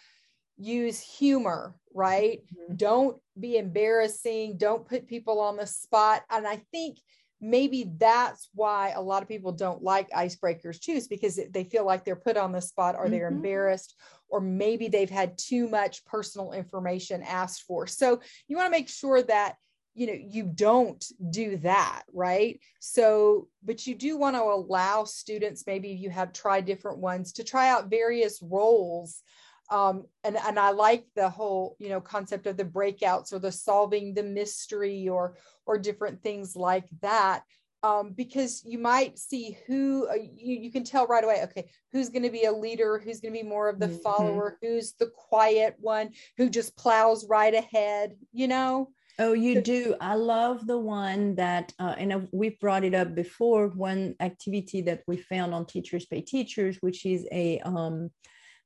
use 0.57 1.01
humor, 1.01 1.75
right? 1.95 2.41
Mm-hmm. 2.41 2.77
Don't 2.77 3.17
be 3.39 3.57
embarrassing. 3.57 4.57
Don't 4.57 4.87
put 4.87 5.09
people 5.09 5.41
on 5.41 5.57
the 5.57 5.67
spot. 5.67 6.23
And 6.31 6.47
I 6.47 6.63
think 6.71 6.99
maybe 7.41 7.91
that's 7.97 8.49
why 8.55 8.91
a 8.91 9.03
lot 9.03 9.23
of 9.23 9.29
people 9.29 9.53
don't 9.53 9.83
like 9.83 10.09
icebreakers 10.11 10.81
too, 10.81 10.93
is 10.93 11.09
because 11.09 11.41
they 11.51 11.65
feel 11.65 11.85
like 11.85 12.05
they're 12.05 12.15
put 12.15 12.37
on 12.37 12.53
the 12.53 12.61
spot 12.61 12.95
or 12.97 13.09
they're 13.09 13.27
mm-hmm. 13.27 13.37
embarrassed, 13.37 13.97
or 14.29 14.41
maybe 14.41 14.89
they've 14.89 15.11
had 15.11 15.37
too 15.39 15.69
much 15.69 16.05
personal 16.05 16.53
information 16.53 17.23
asked 17.23 17.63
for. 17.63 17.87
So 17.87 18.21
you 18.49 18.57
want 18.57 18.67
to 18.67 18.79
make 18.79 18.89
sure 18.89 19.23
that 19.23 19.57
you 19.95 20.07
know 20.07 20.13
you 20.13 20.45
don't 20.45 21.05
do 21.31 21.57
that 21.59 22.03
right 22.13 22.61
so 22.81 23.49
but 23.63 23.87
you 23.87 23.95
do 23.95 24.17
want 24.17 24.37
to 24.37 24.43
allow 24.43 25.05
students 25.05 25.65
maybe 25.67 25.89
you 25.89 26.11
have 26.11 26.33
tried 26.33 26.65
different 26.65 26.99
ones 26.99 27.33
to 27.33 27.45
try 27.45 27.69
out 27.69 27.91
various 27.91 28.41
roles 28.43 29.23
um, 29.71 30.05
and 30.25 30.37
and 30.37 30.59
I 30.59 30.71
like 30.71 31.07
the 31.17 31.29
whole 31.29 31.77
you 31.79 31.89
know 31.89 32.01
concept 32.01 32.47
of 32.47 32.57
the 32.57 32.65
breakouts 32.65 33.33
or 33.33 33.39
the 33.39 33.53
solving 33.53 34.15
the 34.15 34.23
mystery 34.23 35.09
or 35.09 35.37
or 35.67 35.79
different 35.79 36.23
things 36.23 36.55
like 36.55 36.85
that 37.01 37.43
um, 37.83 38.13
because 38.13 38.63
you 38.65 38.79
might 38.79 39.19
see 39.19 39.57
who 39.67 40.07
uh, 40.09 40.15
you, 40.15 40.57
you 40.57 40.71
can 40.71 40.85
tell 40.85 41.07
right 41.07 41.25
away 41.25 41.43
okay 41.45 41.71
who's 41.93 42.11
going 42.11 42.23
to 42.23 42.31
be 42.31 42.45
a 42.45 42.53
leader 42.53 42.99
who's 42.99 43.21
going 43.21 43.33
to 43.33 43.43
be 43.43 43.47
more 43.47 43.69
of 43.69 43.81
the 43.81 43.87
mm-hmm. 43.87 44.03
follower 44.03 44.59
who's 44.61 44.93
the 44.99 45.11
quiet 45.15 45.77
one 45.79 46.11
who 46.37 46.51
just 46.51 46.77
plows 46.77 47.27
right 47.27 47.55
ahead 47.55 48.17
you 48.33 48.49
know 48.49 48.91
Oh, 49.19 49.33
you 49.33 49.61
do. 49.61 49.95
I 50.01 50.15
love 50.15 50.67
the 50.67 50.79
one 50.79 51.37
that, 51.37 51.73
uh, 51.79 51.95
and 51.97 52.29
we've 52.33 52.59
brought 52.59 52.83
it 52.83 52.95
up 52.95 53.15
before. 53.15 53.69
One 53.69 54.17
activity 54.19 54.83
that 54.83 55.03
we 55.07 55.17
found 55.19 55.55
on 55.55 55.67
Teachers 55.67 56.05
Pay 56.07 56.23
Teachers, 56.23 56.79
which 56.81 57.07
is 57.07 57.25
a 57.31 57.61
um, 57.61 58.11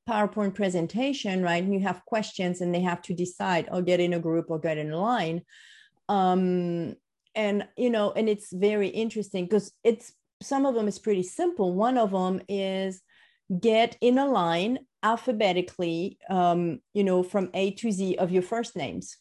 PowerPoint 0.08 0.54
presentation, 0.54 1.42
right? 1.42 1.62
And 1.62 1.74
you 1.74 1.80
have 1.80 2.04
questions 2.06 2.62
and 2.62 2.74
they 2.74 2.80
have 2.80 3.02
to 3.02 3.14
decide 3.14 3.68
or 3.70 3.82
get 3.82 4.00
in 4.00 4.14
a 4.14 4.18
group 4.18 4.46
or 4.48 4.58
get 4.58 4.78
in 4.78 4.90
a 4.90 4.98
line. 4.98 5.42
Um, 6.08 6.94
and, 7.34 7.68
you 7.76 7.90
know, 7.90 8.12
and 8.12 8.26
it's 8.26 8.50
very 8.50 8.88
interesting 8.88 9.44
because 9.44 9.70
it's 9.84 10.12
some 10.40 10.64
of 10.64 10.74
them 10.74 10.88
is 10.88 10.98
pretty 10.98 11.24
simple. 11.24 11.74
One 11.74 11.98
of 11.98 12.12
them 12.12 12.40
is 12.48 13.02
get 13.60 13.98
in 14.00 14.16
a 14.16 14.26
line 14.26 14.78
alphabetically, 15.02 16.18
um, 16.30 16.80
you 16.94 17.04
know, 17.04 17.22
from 17.22 17.50
A 17.52 17.72
to 17.72 17.92
Z 17.92 18.16
of 18.16 18.30
your 18.30 18.42
first 18.42 18.76
names. 18.76 19.18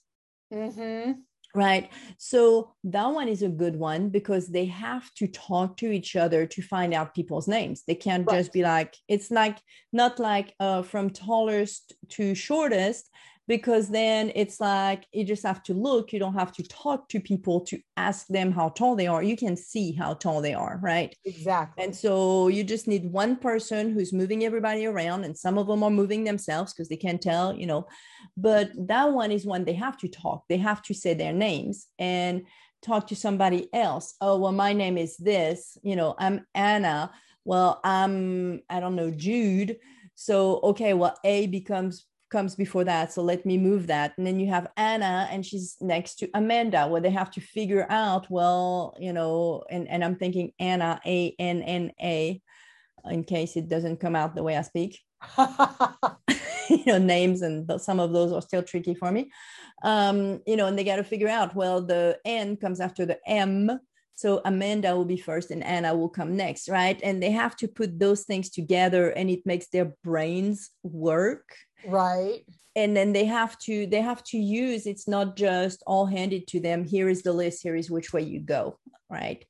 Mm-hmm. 0.53 1.11
Right. 1.55 1.89
So 2.17 2.73
that 2.83 3.07
one 3.07 3.27
is 3.27 3.41
a 3.41 3.49
good 3.49 3.75
one 3.75 4.09
because 4.09 4.47
they 4.47 4.65
have 4.65 5.11
to 5.15 5.27
talk 5.27 5.77
to 5.77 5.91
each 5.91 6.15
other 6.15 6.45
to 6.45 6.61
find 6.61 6.93
out 6.93 7.15
people's 7.15 7.47
names. 7.47 7.83
They 7.87 7.95
can't 7.95 8.27
right. 8.27 8.37
just 8.37 8.53
be 8.53 8.61
like 8.61 8.95
it's 9.07 9.31
like 9.31 9.57
not 9.91 10.19
like 10.19 10.53
uh, 10.59 10.83
from 10.83 11.09
tallest 11.09 11.93
to 12.09 12.35
shortest 12.35 13.09
because 13.47 13.87
then 13.87 14.31
it's 14.35 14.59
like 14.59 15.05
you 15.13 15.23
just 15.23 15.43
have 15.43 15.63
to 15.63 15.73
look 15.73 16.11
you 16.11 16.19
don't 16.19 16.33
have 16.33 16.51
to 16.51 16.63
talk 16.67 17.07
to 17.09 17.19
people 17.19 17.61
to 17.61 17.79
ask 17.95 18.27
them 18.27 18.51
how 18.51 18.69
tall 18.69 18.95
they 18.95 19.07
are. 19.07 19.23
You 19.23 19.37
can 19.37 19.55
see 19.55 19.93
how 19.93 20.13
tall 20.15 20.41
they 20.41 20.53
are 20.53 20.79
right? 20.81 21.15
Exactly. 21.25 21.83
And 21.83 21.95
so 21.95 22.49
you 22.49 22.63
just 22.63 22.87
need 22.87 23.11
one 23.11 23.37
person 23.37 23.91
who's 23.91 24.13
moving 24.13 24.43
everybody 24.43 24.85
around 24.85 25.23
and 25.23 25.37
some 25.37 25.57
of 25.57 25.67
them 25.67 25.83
are 25.83 25.89
moving 25.89 26.23
themselves 26.23 26.73
because 26.73 26.89
they 26.89 26.97
can't 26.97 27.21
tell 27.21 27.55
you 27.55 27.65
know. 27.65 27.87
But 28.35 28.71
that 28.87 29.11
one 29.11 29.31
is 29.31 29.45
when 29.45 29.65
they 29.65 29.73
have 29.73 29.97
to 29.97 30.07
talk 30.07 30.43
they 30.49 30.57
have 30.57 30.81
to 30.83 30.93
say 30.93 31.13
their 31.13 31.33
names 31.33 31.87
and 31.97 32.43
talk 32.81 33.07
to 33.07 33.15
somebody 33.15 33.69
else. 33.73 34.15
Oh 34.21 34.37
well 34.37 34.51
my 34.51 34.73
name 34.73 34.97
is 34.97 35.17
this 35.17 35.77
you 35.83 35.95
know 35.95 36.15
i'm 36.19 36.45
anna. 36.53 37.11
Well 37.45 37.79
i'm 37.83 38.61
i 38.69 38.79
don't 38.79 38.95
know 38.95 39.11
jude. 39.11 39.77
So 40.15 40.59
okay 40.63 40.93
well 40.93 41.17
a 41.23 41.47
becomes 41.47 42.05
comes 42.29 42.55
before 42.55 42.83
that. 42.83 43.13
So 43.13 43.21
let 43.21 43.45
me 43.45 43.57
move 43.57 43.87
that. 43.87 44.13
And 44.17 44.25
then 44.25 44.39
you 44.39 44.47
have 44.47 44.67
Anna 44.77 45.27
and 45.31 45.45
she's 45.45 45.77
next 45.81 46.15
to 46.15 46.29
Amanda, 46.33 46.87
where 46.87 47.01
they 47.01 47.09
have 47.09 47.31
to 47.31 47.41
figure 47.41 47.85
out, 47.89 48.29
well, 48.29 48.95
you 48.99 49.13
know, 49.13 49.63
and, 49.69 49.87
and 49.87 50.03
I'm 50.03 50.15
thinking 50.15 50.51
Anna, 50.59 50.99
A 51.05 51.35
N 51.39 51.61
N 51.61 51.91
A, 52.01 52.41
in 53.09 53.23
case 53.23 53.55
it 53.55 53.69
doesn't 53.69 53.99
come 53.99 54.15
out 54.15 54.35
the 54.35 54.43
way 54.43 54.57
I 54.57 54.61
speak. 54.61 54.99
you 56.69 56.85
know, 56.85 56.97
names 56.97 57.41
and 57.41 57.69
some 57.81 57.99
of 57.99 58.13
those 58.13 58.31
are 58.31 58.41
still 58.41 58.63
tricky 58.63 58.93
for 58.93 59.11
me. 59.11 59.31
Um, 59.83 60.41
you 60.45 60.55
know, 60.55 60.67
and 60.67 60.77
they 60.77 60.83
got 60.83 60.97
to 60.97 61.03
figure 61.03 61.29
out, 61.29 61.55
well, 61.55 61.81
the 61.81 62.19
N 62.25 62.57
comes 62.57 62.79
after 62.79 63.05
the 63.05 63.19
M. 63.27 63.79
So 64.15 64.41
Amanda 64.45 64.95
will 64.95 65.05
be 65.05 65.17
first 65.17 65.51
and 65.51 65.63
Anna 65.63 65.95
will 65.95 66.09
come 66.09 66.35
next, 66.35 66.69
right? 66.69 66.99
And 67.03 67.21
they 67.21 67.29
have 67.31 67.55
to 67.57 67.67
put 67.67 67.99
those 67.99 68.23
things 68.23 68.49
together 68.49 69.11
and 69.11 69.29
it 69.29 69.45
makes 69.45 69.67
their 69.67 69.93
brains 70.03 70.71
work 70.81 71.45
right. 71.85 72.41
And 72.75 72.95
then 72.95 73.11
they 73.11 73.25
have 73.25 73.57
to 73.59 73.87
they 73.87 74.01
have 74.01 74.23
to 74.25 74.37
use 74.37 74.85
it's 74.85 75.07
not 75.07 75.35
just 75.35 75.81
all 75.87 76.05
handed 76.05 76.47
to 76.47 76.59
them 76.59 76.83
here 76.83 77.09
is 77.09 77.23
the 77.23 77.33
list 77.33 77.63
here 77.63 77.75
is 77.75 77.89
which 77.89 78.13
way 78.13 78.21
you 78.21 78.39
go 78.39 78.77
right? 79.09 79.43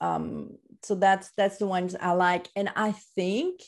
Um 0.00 0.58
so 0.82 0.94
that's 0.94 1.30
that's 1.36 1.58
the 1.58 1.66
ones 1.66 1.94
i 2.00 2.12
like. 2.12 2.48
And 2.56 2.70
i 2.76 2.92
think 3.16 3.60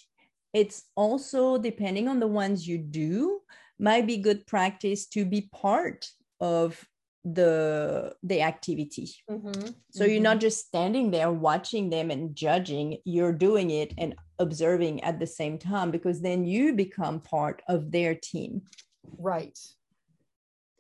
it's 0.53 0.85
also 0.95 1.59
depending 1.59 2.09
on 2.09 2.21
the 2.21 2.29
ones 2.29 2.67
you 2.67 2.79
do 2.79 3.41
might 3.79 4.07
be 4.07 4.17
good 4.17 4.47
practice 4.47 5.07
to 5.07 5.25
be 5.25 5.49
part 5.53 6.07
of 6.41 6.83
the 7.25 8.15
the 8.23 8.43
activity. 8.43 9.11
Mm-hmm. 9.31 9.51
so 9.91 10.05
mm-hmm. 10.05 10.13
you're 10.13 10.23
not 10.23 10.41
just 10.41 10.67
standing 10.67 11.11
there 11.11 11.31
watching 11.31 11.91
them 11.91 12.11
and 12.11 12.35
judging 12.37 12.99
you're 13.05 13.33
doing 13.33 13.71
it 13.71 13.95
and 13.99 14.15
observing 14.39 15.03
at 15.05 15.19
the 15.19 15.27
same 15.27 15.59
time 15.59 15.91
because 15.91 16.21
then 16.21 16.45
you 16.45 16.75
become 16.75 17.21
part 17.21 17.63
of 17.69 17.91
their 17.91 18.15
team. 18.15 18.63
Right. 19.19 19.59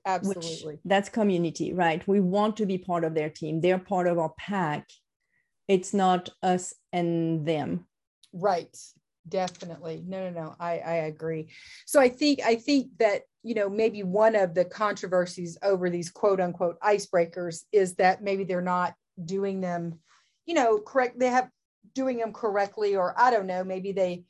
Absolutely. 0.06 0.74
Which, 0.74 0.80
that's 0.84 1.08
community 1.08 1.72
right? 1.72 2.06
We 2.06 2.20
want 2.20 2.58
to 2.58 2.66
be 2.66 2.76
part 2.78 3.04
of 3.04 3.14
their 3.14 3.30
team. 3.30 3.60
They're 3.60 3.78
part 3.78 4.06
of 4.06 4.18
our 4.18 4.32
pack. 4.38 4.88
It's 5.66 5.94
not 5.94 6.28
us 6.42 6.74
and 6.92 7.46
them. 7.46 7.86
Right 8.32 8.76
definitely. 9.28 10.04
No 10.06 10.30
no 10.30 10.40
no. 10.40 10.56
I 10.60 10.78
i 10.78 10.94
agree. 11.06 11.48
So 11.86 12.00
i 12.00 12.08
think 12.08 12.40
i 12.44 12.54
think 12.56 12.88
that 12.98 13.22
you 13.42 13.54
know 13.54 13.68
maybe 13.68 14.02
one 14.02 14.34
of 14.34 14.54
the 14.54 14.64
controversies 14.64 15.58
over 15.62 15.90
these 15.90 16.10
quote 16.10 16.40
unquote 16.40 16.80
icebreakers 16.80 17.62
is 17.72 17.94
that 17.96 18.22
maybe 18.22 18.44
they're 18.44 18.60
not 18.60 18.94
doing 19.24 19.60
them 19.60 20.00
you 20.46 20.54
know 20.54 20.80
correct 20.80 21.18
they 21.20 21.28
have 21.28 21.48
doing 21.94 22.18
them 22.18 22.32
correctly 22.32 22.96
or 22.96 23.14
i 23.16 23.30
don't 23.30 23.46
know 23.46 23.62
maybe 23.62 23.92
they 23.92 24.24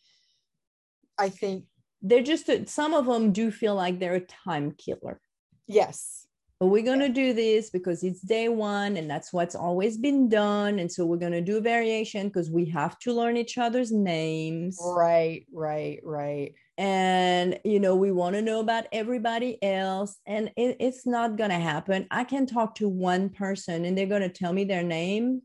i 1.17 1.29
think 1.29 1.65
they're 2.03 2.23
just 2.23 2.51
some 2.69 2.93
of 2.93 3.07
them 3.07 3.33
do 3.33 3.51
feel 3.51 3.75
like 3.75 3.99
they're 3.99 4.17
a 4.17 4.21
time 4.21 4.73
killer. 4.73 5.19
Yes 5.67 6.27
but 6.61 6.69
we're 6.69 6.85
going 6.85 7.01
to 7.01 7.09
do 7.09 7.33
this 7.33 7.71
because 7.71 8.05
it's 8.05 8.21
day 8.21 8.49
one 8.49 8.97
and 8.97 9.11
that's 9.11 9.33
what's 9.33 9.57
always 9.57 9.99
been 9.99 10.29
done 10.29 10.79
and 10.79 10.90
so 10.90 11.05
we're 11.05 11.17
going 11.17 11.33
to 11.33 11.40
do 11.40 11.57
a 11.57 11.61
variation 11.61 12.29
because 12.29 12.51
we 12.51 12.64
have 12.67 12.99
to 13.01 13.12
learn 13.12 13.37
each 13.37 13.59
other's 13.59 13.90
names. 13.90 14.79
Right 14.81 15.47
right 15.53 16.01
right. 16.05 16.55
And 16.79 17.59
you 17.64 17.81
know 17.81 17.97
we 17.97 18.12
want 18.12 18.37
to 18.37 18.43
know 18.43 18.61
about 18.61 18.87
everybody 18.93 19.61
else 19.62 20.17
and 20.27 20.53
it, 20.57 20.77
it's 20.79 21.07
not 21.07 21.37
going 21.37 21.51
to 21.51 21.59
happen. 21.59 22.07
I 22.11 22.23
can 22.23 22.47
talk 22.47 22.77
to 22.77 22.88
one 22.88 23.31
person 23.31 23.85
and 23.85 23.99
they're 23.99 24.07
going 24.07 24.23
to 24.23 24.29
tell 24.29 24.53
me 24.53 24.64
their 24.64 24.85
name. 24.85 25.43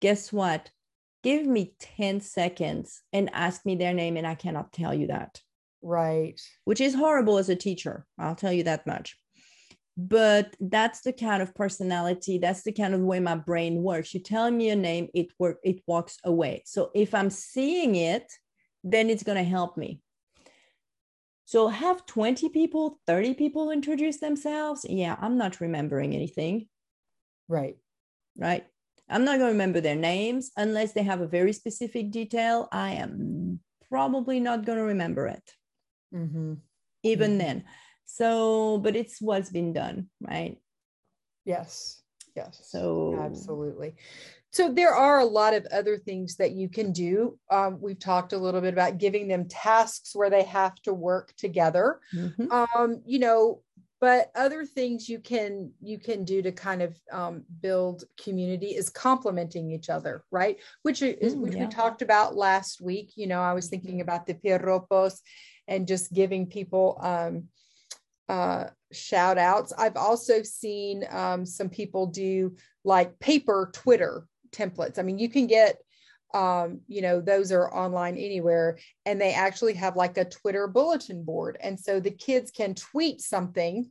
Guess 0.00 0.32
what? 0.32 0.70
Give 1.22 1.46
me 1.46 1.74
10 1.80 2.20
seconds 2.20 3.02
and 3.12 3.28
ask 3.34 3.66
me 3.66 3.74
their 3.74 3.92
name 3.92 4.16
and 4.16 4.26
i 4.26 4.34
cannot 4.34 4.72
tell 4.72 4.94
you 4.94 5.08
that. 5.08 5.42
Right. 5.82 6.40
Which 6.64 6.80
is 6.80 6.94
horrible 6.94 7.36
as 7.36 7.50
a 7.50 7.56
teacher 7.56 8.06
i'll 8.18 8.34
tell 8.34 8.52
you 8.52 8.62
that 8.64 8.86
much 8.86 9.16
but 10.00 10.54
that's 10.60 11.00
the 11.00 11.12
kind 11.12 11.42
of 11.42 11.52
personality 11.56 12.38
that's 12.38 12.62
the 12.62 12.70
kind 12.70 12.94
of 12.94 13.00
way 13.00 13.18
my 13.18 13.34
brain 13.34 13.82
works. 13.82 14.14
You 14.14 14.20
tell 14.20 14.48
me 14.48 14.70
a 14.70 14.76
name 14.76 15.08
it 15.12 15.32
work 15.40 15.58
it 15.64 15.82
walks 15.88 16.18
away. 16.24 16.62
So 16.66 16.92
if 16.94 17.14
i'm 17.14 17.30
seeing 17.30 17.96
it 17.96 18.32
then 18.84 19.10
it's 19.10 19.24
going 19.24 19.36
to 19.36 19.50
help 19.50 19.76
me. 19.76 20.00
So 21.46 21.66
have 21.66 22.06
20 22.06 22.48
people 22.50 23.00
30 23.08 23.34
people 23.34 23.72
introduce 23.72 24.18
themselves? 24.18 24.86
Yeah 24.88 25.16
i'm 25.20 25.36
not 25.36 25.60
remembering 25.60 26.14
anything. 26.14 26.68
Right. 27.48 27.76
Right? 28.36 28.66
I'm 29.10 29.24
not 29.24 29.38
going 29.38 29.48
to 29.48 29.52
remember 29.52 29.80
their 29.80 29.96
names 29.96 30.52
unless 30.56 30.92
they 30.92 31.02
have 31.02 31.22
a 31.22 31.26
very 31.26 31.52
specific 31.52 32.12
detail. 32.12 32.68
I 32.70 32.92
am 32.92 33.58
probably 33.88 34.38
not 34.38 34.64
going 34.64 34.78
to 34.78 34.84
remember 34.84 35.26
it. 35.26 35.54
Mm-hmm. 36.14 36.54
even 37.02 37.30
mm-hmm. 37.32 37.38
then 37.38 37.64
so, 38.08 38.78
but 38.78 38.96
it's 38.96 39.20
what's 39.20 39.50
been 39.50 39.74
done, 39.74 40.08
right? 40.20 40.58
Yes. 41.44 42.02
Yes. 42.34 42.60
So 42.64 43.18
absolutely. 43.20 43.94
so 44.50 44.72
there 44.72 44.94
are 44.94 45.18
a 45.18 45.24
lot 45.24 45.54
of 45.54 45.66
other 45.66 45.98
things 45.98 46.36
that 46.36 46.52
you 46.52 46.68
can 46.68 46.90
do. 46.92 47.38
Um, 47.50 47.78
we've 47.80 47.98
talked 47.98 48.32
a 48.32 48.38
little 48.38 48.60
bit 48.60 48.72
about 48.72 48.98
giving 48.98 49.28
them 49.28 49.46
tasks 49.46 50.16
where 50.16 50.30
they 50.30 50.44
have 50.44 50.74
to 50.82 50.94
work 50.94 51.34
together. 51.36 52.00
Mm-hmm. 52.14 52.50
Um, 52.50 53.02
you 53.04 53.18
know, 53.18 53.62
but 54.00 54.30
other 54.34 54.64
things 54.64 55.08
you 55.08 55.18
can 55.18 55.72
you 55.80 55.98
can 55.98 56.24
do 56.24 56.40
to 56.40 56.52
kind 56.52 56.80
of 56.80 56.96
um, 57.12 57.44
build 57.60 58.04
community 58.22 58.68
is 58.68 58.88
complimenting 58.88 59.70
each 59.70 59.90
other, 59.90 60.24
right? 60.30 60.56
Which 60.82 61.02
is 61.02 61.34
mm, 61.34 61.40
which 61.40 61.54
yeah. 61.54 61.66
we 61.66 61.70
talked 61.70 62.00
about 62.00 62.36
last 62.36 62.80
week. 62.80 63.12
You 63.16 63.26
know, 63.26 63.42
I 63.42 63.52
was 63.52 63.68
thinking 63.68 64.00
about 64.00 64.26
the 64.26 64.34
piropos 64.34 65.20
and 65.66 65.86
just 65.86 66.12
giving 66.12 66.46
people 66.46 66.98
um, 67.02 67.48
uh, 68.28 68.64
shout 68.92 69.38
outs. 69.38 69.72
I've 69.76 69.96
also 69.96 70.42
seen 70.42 71.04
um, 71.10 71.46
some 71.46 71.68
people 71.68 72.06
do 72.06 72.56
like 72.84 73.18
paper 73.18 73.70
Twitter 73.72 74.26
templates. 74.50 74.98
I 74.98 75.02
mean, 75.02 75.18
you 75.18 75.28
can 75.28 75.46
get, 75.46 75.78
um, 76.34 76.80
you 76.86 77.02
know, 77.02 77.20
those 77.20 77.52
are 77.52 77.72
online 77.74 78.16
anywhere, 78.16 78.78
and 79.06 79.20
they 79.20 79.32
actually 79.32 79.74
have 79.74 79.96
like 79.96 80.18
a 80.18 80.24
Twitter 80.24 80.66
bulletin 80.66 81.24
board. 81.24 81.56
And 81.60 81.78
so 81.78 82.00
the 82.00 82.10
kids 82.10 82.50
can 82.50 82.74
tweet 82.74 83.20
something, 83.20 83.90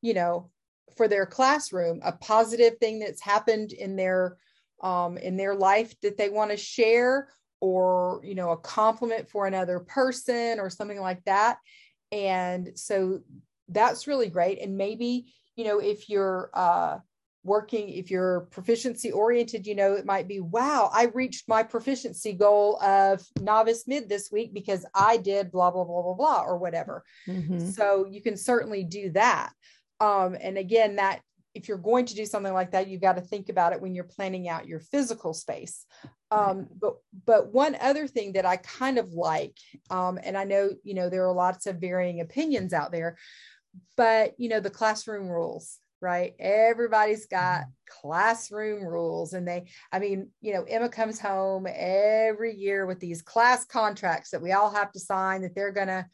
you 0.00 0.14
know, 0.14 0.50
for 0.96 1.08
their 1.08 1.26
classroom, 1.26 2.00
a 2.04 2.12
positive 2.12 2.78
thing 2.78 3.00
that's 3.00 3.22
happened 3.22 3.72
in 3.72 3.96
their 3.96 4.36
um, 4.82 5.16
in 5.16 5.36
their 5.36 5.54
life 5.54 5.98
that 6.02 6.16
they 6.16 6.28
want 6.28 6.50
to 6.50 6.56
share, 6.56 7.28
or 7.60 8.20
you 8.24 8.34
know, 8.34 8.50
a 8.50 8.56
compliment 8.56 9.28
for 9.28 9.46
another 9.46 9.80
person 9.80 10.60
or 10.60 10.70
something 10.70 11.00
like 11.00 11.24
that. 11.24 11.58
And 12.12 12.78
so 12.78 13.20
that's 13.68 14.06
really 14.06 14.28
great. 14.28 14.60
And 14.60 14.76
maybe 14.76 15.32
you 15.56 15.64
know, 15.64 15.78
if 15.78 16.08
you're 16.08 16.50
uh, 16.52 16.98
working 17.44 17.90
if 17.90 18.10
you're 18.10 18.48
proficiency 18.50 19.12
oriented 19.12 19.66
you 19.66 19.74
know 19.74 19.92
it 19.92 20.06
might 20.06 20.26
be 20.26 20.40
wow 20.40 20.90
i 20.94 21.04
reached 21.14 21.46
my 21.46 21.62
proficiency 21.62 22.32
goal 22.32 22.82
of 22.82 23.22
novice 23.40 23.84
mid 23.86 24.08
this 24.08 24.30
week 24.32 24.52
because 24.54 24.84
i 24.94 25.18
did 25.18 25.52
blah 25.52 25.70
blah 25.70 25.84
blah 25.84 26.02
blah 26.02 26.14
blah 26.14 26.42
or 26.42 26.56
whatever 26.56 27.04
mm-hmm. 27.28 27.58
so 27.68 28.06
you 28.10 28.22
can 28.22 28.36
certainly 28.36 28.82
do 28.82 29.10
that 29.10 29.52
um, 30.00 30.36
and 30.40 30.56
again 30.56 30.96
that 30.96 31.20
if 31.54 31.68
you're 31.68 31.78
going 31.78 32.04
to 32.04 32.14
do 32.14 32.26
something 32.26 32.52
like 32.52 32.72
that 32.72 32.88
you've 32.88 33.02
got 33.02 33.16
to 33.16 33.22
think 33.22 33.50
about 33.50 33.72
it 33.74 33.80
when 33.80 33.94
you're 33.94 34.04
planning 34.04 34.48
out 34.48 34.66
your 34.66 34.80
physical 34.80 35.34
space 35.34 35.84
um, 36.30 36.66
but 36.80 36.94
but 37.26 37.52
one 37.52 37.76
other 37.80 38.06
thing 38.06 38.32
that 38.32 38.46
i 38.46 38.56
kind 38.56 38.96
of 38.96 39.10
like 39.10 39.56
um, 39.90 40.18
and 40.22 40.36
i 40.36 40.44
know 40.44 40.70
you 40.82 40.94
know 40.94 41.10
there 41.10 41.26
are 41.26 41.34
lots 41.34 41.66
of 41.66 41.76
varying 41.76 42.22
opinions 42.22 42.72
out 42.72 42.90
there 42.90 43.18
but 43.96 44.34
you 44.38 44.48
know 44.48 44.60
the 44.60 44.70
classroom 44.70 45.28
rules 45.28 45.78
right? 46.04 46.34
Everybody's 46.38 47.26
got 47.26 47.62
mm-hmm. 47.62 47.70
classroom 48.02 48.84
rules. 48.84 49.32
And 49.32 49.48
they, 49.48 49.64
I 49.90 49.98
mean, 49.98 50.28
you 50.42 50.52
know, 50.52 50.64
Emma 50.64 50.90
comes 50.90 51.18
home 51.18 51.66
every 51.66 52.54
year 52.54 52.84
with 52.84 53.00
these 53.00 53.22
class 53.22 53.64
contracts 53.64 54.30
that 54.30 54.42
we 54.42 54.52
all 54.52 54.70
have 54.70 54.92
to 54.92 55.00
sign 55.00 55.40
that 55.42 55.54
they're 55.54 55.72
going 55.72 55.88
to 55.88 56.06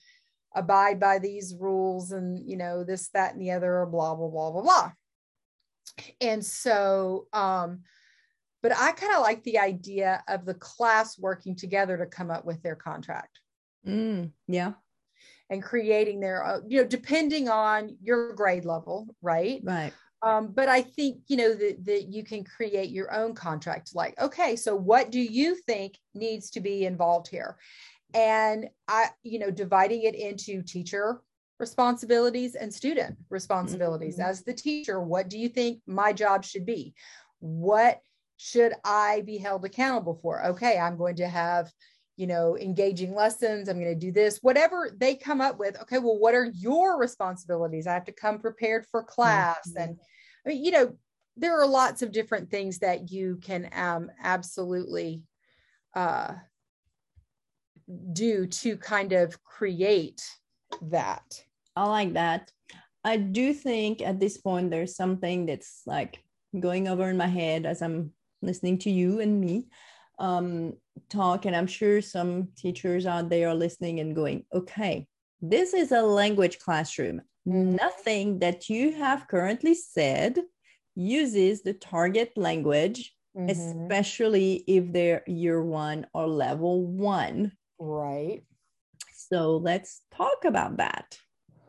abide 0.55 1.01
by 1.01 1.19
these 1.19 1.57
rules 1.59 2.13
and, 2.13 2.39
you 2.49 2.57
know, 2.57 2.85
this, 2.85 3.09
that, 3.15 3.33
and 3.33 3.43
the 3.43 3.51
other, 3.51 3.85
blah, 3.91 4.15
blah, 4.15 4.29
blah, 4.29 4.53
blah, 4.53 4.63
blah. 4.63 4.93
And 6.21 6.45
so, 6.45 7.27
um, 7.33 7.81
but 8.63 8.73
I 8.77 8.93
kind 8.93 9.15
of 9.15 9.23
like 9.23 9.43
the 9.43 9.59
idea 9.59 10.23
of 10.29 10.45
the 10.45 10.55
class 10.55 11.19
working 11.19 11.57
together 11.57 11.97
to 11.97 12.07
come 12.07 12.31
up 12.31 12.45
with 12.45 12.63
their 12.63 12.77
contract. 12.77 13.41
Mm, 13.85 14.31
yeah 14.47 14.75
and 15.51 15.63
creating 15.63 16.21
their 16.21 16.45
uh, 16.45 16.61
you 16.67 16.81
know 16.81 16.89
depending 16.89 17.49
on 17.49 17.97
your 18.03 18.33
grade 18.33 18.65
level 18.65 19.15
right 19.21 19.61
right 19.65 19.93
um, 20.23 20.53
but 20.53 20.69
I 20.69 20.83
think 20.83 21.23
you 21.29 21.37
know 21.37 21.55
that 21.55 21.85
that 21.87 22.09
you 22.09 22.25
can 22.25 22.45
create 22.45 22.91
your 22.91 23.13
own 23.13 23.35
contract. 23.35 23.95
Like, 23.95 24.21
okay, 24.21 24.55
so 24.55 24.77
what 24.77 25.11
do 25.11 25.21
you 25.21 25.55
think 25.55 25.97
needs 26.15 26.51
to 26.51 26.61
be 26.61 26.85
involved 26.85 27.29
here? 27.29 27.57
And 28.13 28.69
I, 28.87 29.07
you 29.23 29.39
know, 29.39 29.51
dividing 29.51 30.03
it 30.03 30.15
into 30.15 30.63
teacher 30.63 31.23
responsibilities 31.59 32.55
and 32.55 32.73
student 32.73 33.17
responsibilities. 33.31 34.19
Mm-hmm. 34.19 34.31
As 34.31 34.43
the 34.43 34.53
teacher, 34.53 35.01
what 35.01 35.29
do 35.29 35.39
you 35.39 35.49
think 35.49 35.81
my 35.87 36.13
job 36.13 36.45
should 36.45 36.67
be? 36.67 36.95
What 37.39 38.01
should 38.37 38.75
I 38.85 39.23
be 39.25 39.39
held 39.39 39.65
accountable 39.65 40.19
for? 40.23 40.45
Okay, 40.47 40.79
I'm 40.79 40.97
going 40.97 41.17
to 41.17 41.29
have 41.29 41.71
you 42.21 42.27
know, 42.27 42.55
engaging 42.59 43.15
lessons. 43.15 43.67
I'm 43.67 43.81
going 43.81 43.95
to 43.95 43.99
do 43.99 44.13
this, 44.13 44.41
whatever 44.43 44.95
they 44.95 45.15
come 45.15 45.41
up 45.41 45.59
with. 45.59 45.81
Okay, 45.81 45.99
well, 45.99 46.19
what 46.19 46.35
are 46.35 46.53
your 46.55 46.99
responsibilities? 46.99 47.87
I 47.87 47.95
have 47.95 48.05
to 48.05 48.13
come 48.13 48.39
prepared 48.39 48.85
for 48.91 49.03
class. 49.03 49.57
Mm-hmm. 49.67 49.83
And 49.83 49.99
I 50.45 50.49
mean, 50.51 50.63
you 50.63 50.71
know, 50.71 50.93
there 51.39 51.59
are 51.59 51.67
lots 51.67 52.03
of 52.03 52.13
different 52.13 52.51
things 52.51 52.81
that 52.81 53.11
you 53.11 53.39
can 53.41 53.71
um, 53.73 54.11
absolutely 54.23 55.23
uh, 55.97 56.35
do 58.13 58.47
to 58.47 58.77
kind 58.77 59.15
of 59.15 59.43
create 59.43 60.21
that. 60.91 61.43
I 61.75 61.87
like 61.87 62.13
that. 62.13 62.53
I 63.03 63.17
do 63.17 63.55
think 63.55 64.03
at 64.03 64.21
this 64.21 64.37
point 64.37 64.71
there's 64.71 64.95
something 64.95 65.47
that's 65.47 65.81
like 65.87 66.23
going 66.59 66.87
over 66.87 67.09
in 67.09 67.17
my 67.17 67.29
head 67.29 67.65
as 67.65 67.81
I'm 67.81 68.13
listening 68.43 68.77
to 68.81 68.91
you 68.91 69.21
and 69.21 69.41
me 69.41 69.69
um, 70.21 70.75
talk, 71.09 71.47
and 71.47 71.57
I'm 71.57 71.67
sure 71.67 72.03
some 72.03 72.49
teachers 72.57 73.07
out 73.07 73.29
there 73.29 73.49
are 73.49 73.55
listening 73.55 74.01
and 74.01 74.15
going, 74.15 74.45
okay, 74.53 75.07
this 75.41 75.75
is 75.75 75.93
a 75.93 76.03
language 76.03 76.59
classroom. 76.59 77.23
Mm-hmm. 77.49 77.77
Nothing 77.77 78.39
that 78.41 78.69
you 78.69 78.93
have 78.93 79.29
currently 79.29 79.75
said 79.75 80.39
uses 80.95 81.63
the 81.63 81.73
target 81.73 82.33
language, 82.37 83.15
mm-hmm. 83.37 83.49
especially 83.49 84.65
if 84.67 84.93
they're 84.93 85.23
year 85.27 85.63
one 85.63 86.07
or 86.13 86.27
level 86.27 86.85
one. 86.85 87.53
Right. 87.79 88.43
So 89.15 89.57
let's 89.57 90.03
talk 90.15 90.45
about 90.45 90.77
that 90.79 91.17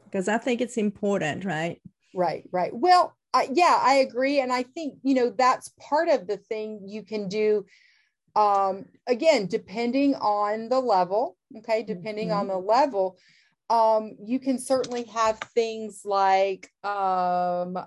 because 0.06 0.28
I 0.28 0.38
think 0.38 0.62
it's 0.62 0.78
important, 0.78 1.46
right? 1.46 1.82
Right, 2.14 2.44
right. 2.52 2.72
Well, 2.74 3.16
I, 3.34 3.48
yeah, 3.54 3.80
I 3.82 3.96
agree. 3.96 4.42
And 4.42 4.52
I 4.52 4.64
think, 4.64 4.96
you 5.04 5.14
know, 5.14 5.30
that's 5.30 5.74
part 5.80 6.10
of 6.10 6.28
the 6.28 6.38
thing 6.38 6.82
you 6.86 7.04
can 7.04 7.30
do 7.30 7.66
um, 8.36 8.86
again, 9.08 9.48
depending 9.48 10.16
on 10.16 10.70
the 10.70 10.80
level, 10.80 11.38
okay, 11.58 11.84
depending 11.84 12.30
mm-hmm. 12.30 12.40
on 12.40 12.48
the 12.48 12.58
level, 12.58 13.18
um, 13.70 14.16
you 14.24 14.40
can 14.40 14.58
certainly 14.58 15.04
have 15.06 15.40
things 15.54 16.02
like, 16.04 16.70
um, 16.84 17.78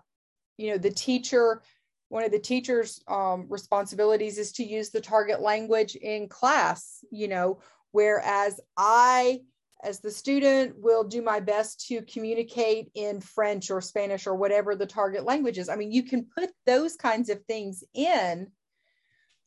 you 0.57 0.71
know, 0.71 0.79
the 0.79 0.91
teacher, 0.91 1.63
one 2.09 2.25
of 2.25 2.33
the 2.33 2.39
teacher's 2.39 3.03
um, 3.09 3.47
responsibilities 3.49 4.39
is 4.39 4.53
to 4.53 4.65
use 4.65 4.91
the 4.91 5.01
target 5.01 5.41
language 5.41 5.97
in 5.97 6.29
class, 6.29 7.05
you 7.11 7.29
know, 7.29 7.61
whereas 7.93 8.61
I, 8.77 9.41
as 9.83 10.01
the 10.01 10.11
student, 10.11 10.75
will 10.79 11.05
do 11.05 11.21
my 11.21 11.41
best 11.41 11.87
to 11.89 12.03
communicate 12.03 12.91
in 12.95 13.21
French 13.21 13.71
or 13.71 13.81
Spanish 13.81 14.27
or 14.27 14.35
whatever 14.35 14.75
the 14.75 14.87
target 14.87 15.25
language 15.25 15.59
is. 15.59 15.69
I 15.69 15.77
mean, 15.77 15.93
you 15.93 16.03
can 16.03 16.27
put 16.37 16.51
those 16.67 16.97
kinds 16.97 17.29
of 17.29 17.45
things 17.45 17.85
in 17.93 18.49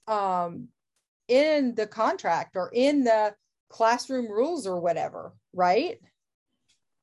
um, 0.08 0.68
in 1.28 1.76
the 1.76 1.88
contract 1.88 2.56
or 2.56 2.70
in 2.74 3.04
the 3.04 3.34
classroom 3.70 4.32
rules 4.32 4.66
or 4.66 4.80
whatever, 4.80 5.34
right? 5.54 5.98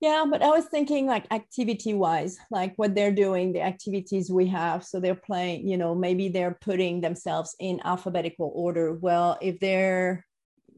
Yeah, 0.00 0.24
but 0.30 0.42
I 0.42 0.50
was 0.50 0.66
thinking 0.66 1.06
like 1.06 1.32
activity 1.32 1.94
wise, 1.94 2.36
like 2.50 2.74
what 2.76 2.94
they're 2.94 3.12
doing, 3.12 3.52
the 3.52 3.62
activities 3.62 4.30
we 4.30 4.46
have. 4.48 4.84
So 4.84 5.00
they're 5.00 5.14
playing, 5.14 5.66
you 5.66 5.78
know, 5.78 5.94
maybe 5.94 6.28
they're 6.28 6.58
putting 6.60 7.00
themselves 7.00 7.56
in 7.58 7.80
alphabetical 7.84 8.52
order. 8.54 8.92
Well, 8.92 9.38
if 9.40 9.60
they're 9.60 10.26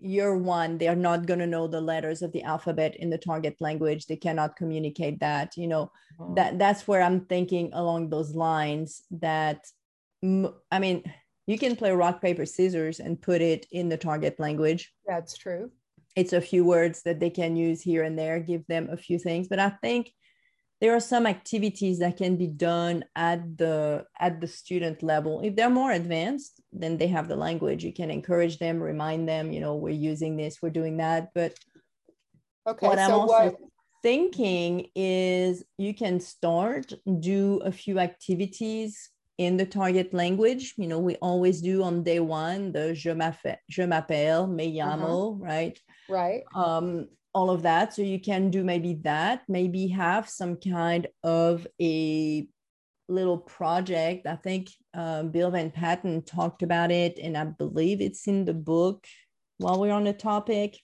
year 0.00 0.36
one, 0.36 0.78
they're 0.78 0.94
not 0.94 1.26
going 1.26 1.40
to 1.40 1.46
know 1.46 1.66
the 1.66 1.80
letters 1.80 2.22
of 2.22 2.30
the 2.32 2.42
alphabet 2.44 2.94
in 2.96 3.10
the 3.10 3.18
target 3.18 3.56
language. 3.60 4.06
They 4.06 4.16
cannot 4.16 4.54
communicate 4.54 5.18
that, 5.20 5.56
you 5.56 5.66
know, 5.66 5.90
oh. 6.20 6.34
that 6.34 6.58
that's 6.58 6.86
where 6.86 7.02
I'm 7.02 7.24
thinking 7.24 7.70
along 7.72 8.10
those 8.10 8.34
lines 8.34 9.02
that, 9.10 9.64
I 10.22 10.78
mean, 10.78 11.02
you 11.46 11.58
can 11.58 11.76
play 11.76 11.92
rock 11.92 12.20
paper 12.20 12.44
scissors 12.46 13.00
and 13.00 13.20
put 13.20 13.40
it 13.40 13.66
in 13.70 13.88
the 13.88 13.96
target 13.96 14.38
language. 14.38 14.92
That's 15.06 15.36
true. 15.36 15.70
It's 16.16 16.32
a 16.32 16.40
few 16.40 16.64
words 16.64 17.02
that 17.02 17.20
they 17.20 17.30
can 17.30 17.56
use 17.56 17.82
here 17.82 18.02
and 18.02 18.18
there 18.18 18.40
give 18.40 18.66
them 18.66 18.88
a 18.90 18.96
few 18.96 19.18
things 19.18 19.48
but 19.48 19.58
i 19.58 19.68
think 19.68 20.10
there 20.80 20.94
are 20.94 21.00
some 21.00 21.26
activities 21.26 22.00
that 22.00 22.16
can 22.16 22.36
be 22.36 22.46
done 22.46 23.04
at 23.14 23.56
the 23.56 24.04
at 24.20 24.40
the 24.40 24.46
student 24.46 25.02
level. 25.02 25.40
If 25.40 25.56
they're 25.56 25.70
more 25.70 25.92
advanced 25.92 26.60
then 26.72 26.98
they 26.98 27.06
have 27.08 27.28
the 27.28 27.36
language. 27.36 27.82
You 27.82 27.92
can 27.92 28.10
encourage 28.10 28.58
them 28.58 28.82
remind 28.82 29.28
them 29.28 29.52
you 29.52 29.60
know 29.60 29.76
we're 29.76 29.90
using 29.90 30.36
this 30.36 30.58
we're 30.60 30.70
doing 30.70 30.98
that 30.98 31.30
but 31.34 31.54
okay 32.66 32.86
what 32.86 32.98
so 32.98 33.04
i'm 33.04 33.12
also 33.12 33.32
what... 33.32 33.56
thinking 34.02 34.88
is 34.94 35.64
you 35.78 35.94
can 35.94 36.20
start 36.20 36.92
do 37.20 37.58
a 37.64 37.72
few 37.72 37.98
activities 37.98 39.10
in 39.38 39.56
the 39.56 39.66
target 39.66 40.14
language. 40.14 40.74
You 40.76 40.88
know, 40.88 40.98
we 40.98 41.16
always 41.16 41.60
do 41.60 41.82
on 41.82 42.02
day 42.02 42.20
one 42.20 42.72
the 42.72 42.94
je 42.94 43.10
m'appelle, 43.10 43.58
je 43.68 43.82
m'appelle, 43.82 44.46
me 44.48 44.76
llamo, 44.76 45.34
uh-huh. 45.34 45.44
right? 45.44 45.80
Right. 46.08 46.44
Um, 46.54 47.08
all 47.34 47.50
of 47.50 47.62
that. 47.62 47.92
So 47.92 48.02
you 48.02 48.18
can 48.18 48.50
do 48.50 48.64
maybe 48.64 48.94
that, 49.04 49.42
maybe 49.48 49.88
have 49.88 50.28
some 50.28 50.56
kind 50.56 51.06
of 51.22 51.66
a 51.80 52.48
little 53.08 53.38
project. 53.38 54.26
I 54.26 54.36
think 54.36 54.70
uh, 54.94 55.24
Bill 55.24 55.52
VanPatten 55.52 56.26
talked 56.26 56.62
about 56.62 56.90
it, 56.90 57.18
and 57.18 57.36
I 57.36 57.44
believe 57.44 58.00
it's 58.00 58.26
in 58.26 58.46
the 58.46 58.54
book 58.54 59.06
while 59.58 59.78
we're 59.78 59.92
on 59.92 60.04
the 60.04 60.12
topic. 60.12 60.78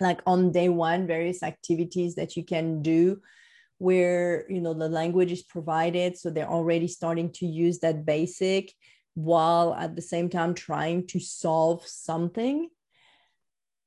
Like 0.00 0.20
on 0.26 0.52
day 0.52 0.68
one, 0.68 1.08
various 1.08 1.42
activities 1.42 2.14
that 2.14 2.36
you 2.36 2.44
can 2.44 2.82
do 2.82 3.20
where 3.78 4.44
you 4.50 4.60
know 4.60 4.74
the 4.74 4.88
language 4.88 5.32
is 5.32 5.42
provided 5.42 6.16
so 6.16 6.30
they're 6.30 6.50
already 6.50 6.88
starting 6.88 7.30
to 7.30 7.46
use 7.46 7.78
that 7.78 8.04
basic 8.04 8.72
while 9.18 9.74
at 9.74 9.96
the 9.96 10.02
same 10.02 10.28
time 10.28 10.54
trying 10.54 11.04
to 11.04 11.18
solve 11.18 11.84
something. 11.84 12.68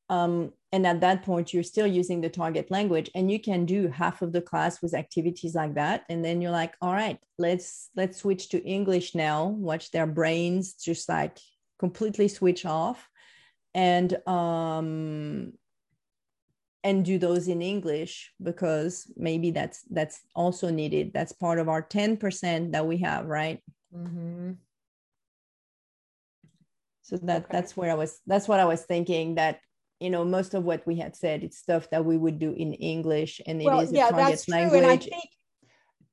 Um, 0.10 0.52
and 0.74 0.86
at 0.86 1.00
that 1.00 1.24
point 1.24 1.54
you're 1.54 1.64
still 1.64 1.88
using 1.88 2.20
the 2.20 2.30
target 2.30 2.70
language 2.70 3.10
and 3.16 3.32
you 3.32 3.39
can 3.39 3.66
do 3.66 3.88
half 3.88 4.22
of 4.22 4.34
the 4.34 4.42
class 4.42 4.82
with 4.82 4.94
activities 4.94 5.56
like 5.56 5.76
that. 5.76 6.04
And 6.10 6.24
then 6.24 6.42
you're 6.42 6.52
like 6.52 6.76
all 6.82 6.92
right 6.92 7.18
let's 7.38 7.89
let's 7.96 8.18
switch 8.18 8.50
to 8.50 8.62
english 8.64 9.16
now 9.16 9.48
watch 9.48 9.92
their 9.92 10.06
brains 10.08 10.74
just 10.74 11.08
like 11.08 11.38
completely 11.80 12.28
switch 12.28 12.66
off. 12.66 13.08
And 13.74 14.16
um 14.28 15.54
and 16.84 17.06
do 17.06 17.18
those 17.18 17.48
in 17.48 17.62
english 17.62 18.32
because 18.42 19.12
maybe 19.16 19.52
that's 19.52 19.84
that's 19.92 20.22
also 20.36 20.70
needed 20.70 21.12
that's 21.14 21.32
part 21.32 21.60
of 21.60 21.70
our 21.70 21.82
10% 21.82 22.72
that 22.72 22.86
we 22.86 22.98
have 22.98 23.26
right 23.26 23.64
mm-hmm. 23.96 24.52
so 27.02 27.18
that 27.18 27.44
okay. 27.44 27.48
that's 27.52 27.78
where 27.78 27.92
i 27.92 27.96
was 27.96 28.20
that's 28.28 28.48
what 28.48 28.60
i 28.60 28.66
was 28.66 28.84
thinking 28.84 29.36
that 29.36 29.60
you 30.00 30.10
know 30.10 30.26
most 30.26 30.54
of 30.54 30.64
what 30.64 30.86
we 30.88 30.96
had 30.96 31.16
said 31.16 31.44
it's 31.44 31.58
stuff 31.58 31.90
that 31.92 32.04
we 32.04 32.18
would 32.18 32.40
do 32.40 32.52
in 32.54 32.74
english 32.74 33.40
and 33.46 33.64
well, 33.64 33.80
it 33.80 33.84
is 33.84 33.92
yeah, 33.92 34.08
a 34.08 34.12
target 34.12 34.44
language 34.48 34.82
and 34.82 34.92
I 34.92 34.98
think, 34.98 35.30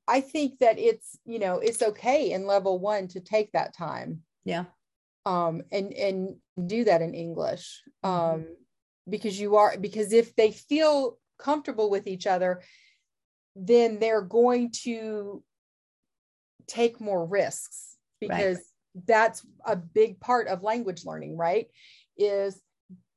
I 0.07 0.21
think 0.21 0.59
that 0.59 0.79
it's 0.79 1.17
you 1.25 1.39
know 1.39 1.57
it's 1.57 1.81
okay 1.81 2.31
in 2.31 2.45
level 2.45 2.79
one 2.79 3.07
to 3.09 3.19
take 3.19 3.51
that 3.53 3.75
time 3.75 4.21
yeah 4.45 4.65
um 5.25 5.63
and 5.71 5.91
and 5.93 6.35
do 6.65 6.83
that 6.83 7.01
in 7.01 7.13
english 7.13 7.81
mm-hmm. 8.03 8.35
um 8.35 8.45
because 9.09 9.39
you 9.39 9.55
are 9.55 9.77
because 9.77 10.13
if 10.13 10.35
they 10.35 10.51
feel 10.51 11.17
comfortable 11.37 11.89
with 11.89 12.07
each 12.07 12.27
other 12.27 12.61
then 13.55 13.99
they're 13.99 14.21
going 14.21 14.71
to 14.71 15.43
take 16.67 17.01
more 17.01 17.25
risks 17.25 17.97
because 18.19 18.57
right. 18.57 19.05
that's 19.07 19.45
a 19.65 19.75
big 19.75 20.19
part 20.19 20.47
of 20.47 20.63
language 20.63 21.05
learning 21.05 21.37
right? 21.37 21.67
Is 22.17 22.61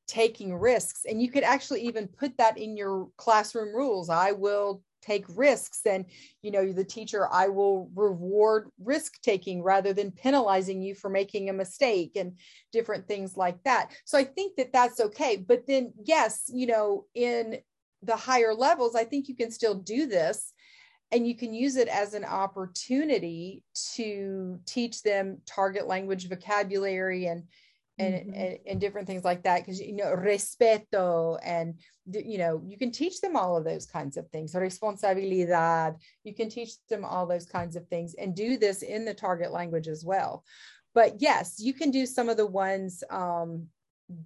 taking 0.07 0.53
risks. 0.53 1.05
And 1.09 1.21
you 1.21 1.29
could 1.29 1.43
actually 1.43 1.81
even 1.81 2.07
put 2.07 2.37
that 2.37 2.57
in 2.57 2.77
your 2.77 3.09
classroom 3.17 3.75
rules. 3.75 4.09
I 4.09 4.31
will 4.31 4.83
take 5.03 5.25
risks. 5.29 5.81
And 5.85 6.05
you 6.41 6.51
know 6.51 6.71
the 6.71 6.83
teacher 6.83 7.27
i 7.31 7.47
will 7.47 7.89
reward 7.95 8.69
risk 8.79 9.21
taking 9.21 9.61
rather 9.61 9.93
than 9.93 10.11
penalizing 10.11 10.81
you 10.81 10.95
for 10.95 11.09
making 11.09 11.49
a 11.49 11.53
mistake 11.53 12.13
and 12.15 12.37
different 12.71 13.07
things 13.07 13.37
like 13.37 13.61
that. 13.63 13.91
So 14.05 14.17
i 14.17 14.23
think 14.23 14.55
that 14.57 14.73
that's 14.73 14.99
okay. 14.99 15.37
But 15.37 15.67
then 15.67 15.93
yes 16.03 16.43
you 16.47 16.67
know 16.67 17.05
in 17.13 17.59
the 18.01 18.15
higher 18.15 18.53
levels 18.53 18.95
i 18.95 19.03
think 19.05 19.29
you 19.29 19.35
can 19.35 19.49
still 19.49 19.75
do 19.75 20.05
this 20.07 20.53
and 21.13 21.27
you 21.27 21.35
can 21.35 21.53
use 21.53 21.75
it 21.75 21.87
as 21.87 22.15
an 22.15 22.25
opportunity 22.25 23.63
to 23.93 24.59
teach 24.65 25.03
them 25.03 25.37
target 25.45 25.87
language 25.87 26.27
vocabulary 26.27 27.27
and 27.27 27.43
and, 27.99 28.13
mm-hmm. 28.15 28.33
and, 28.33 28.57
and 28.67 28.81
different 28.81 29.07
things 29.07 29.23
like 29.23 29.43
that 29.43 29.59
because 29.59 29.79
you 29.79 29.95
know 29.95 30.15
respeto 30.15 31.37
and 31.43 31.75
you 32.11 32.37
know 32.37 32.61
you 32.65 32.77
can 32.77 32.91
teach 32.91 33.21
them 33.21 33.35
all 33.35 33.55
of 33.55 33.63
those 33.63 33.85
kinds 33.85 34.17
of 34.17 34.27
things 34.29 34.53
responsabilidad 34.53 35.95
you 36.23 36.33
can 36.33 36.49
teach 36.49 36.71
them 36.89 37.05
all 37.05 37.27
those 37.27 37.45
kinds 37.45 37.75
of 37.75 37.87
things 37.87 38.15
and 38.15 38.35
do 38.35 38.57
this 38.57 38.81
in 38.81 39.05
the 39.05 39.13
target 39.13 39.51
language 39.51 39.87
as 39.87 40.03
well 40.03 40.43
but 40.95 41.21
yes 41.21 41.59
you 41.59 41.73
can 41.73 41.91
do 41.91 42.05
some 42.05 42.29
of 42.29 42.37
the 42.37 42.45
ones 42.45 43.03
um, 43.09 43.67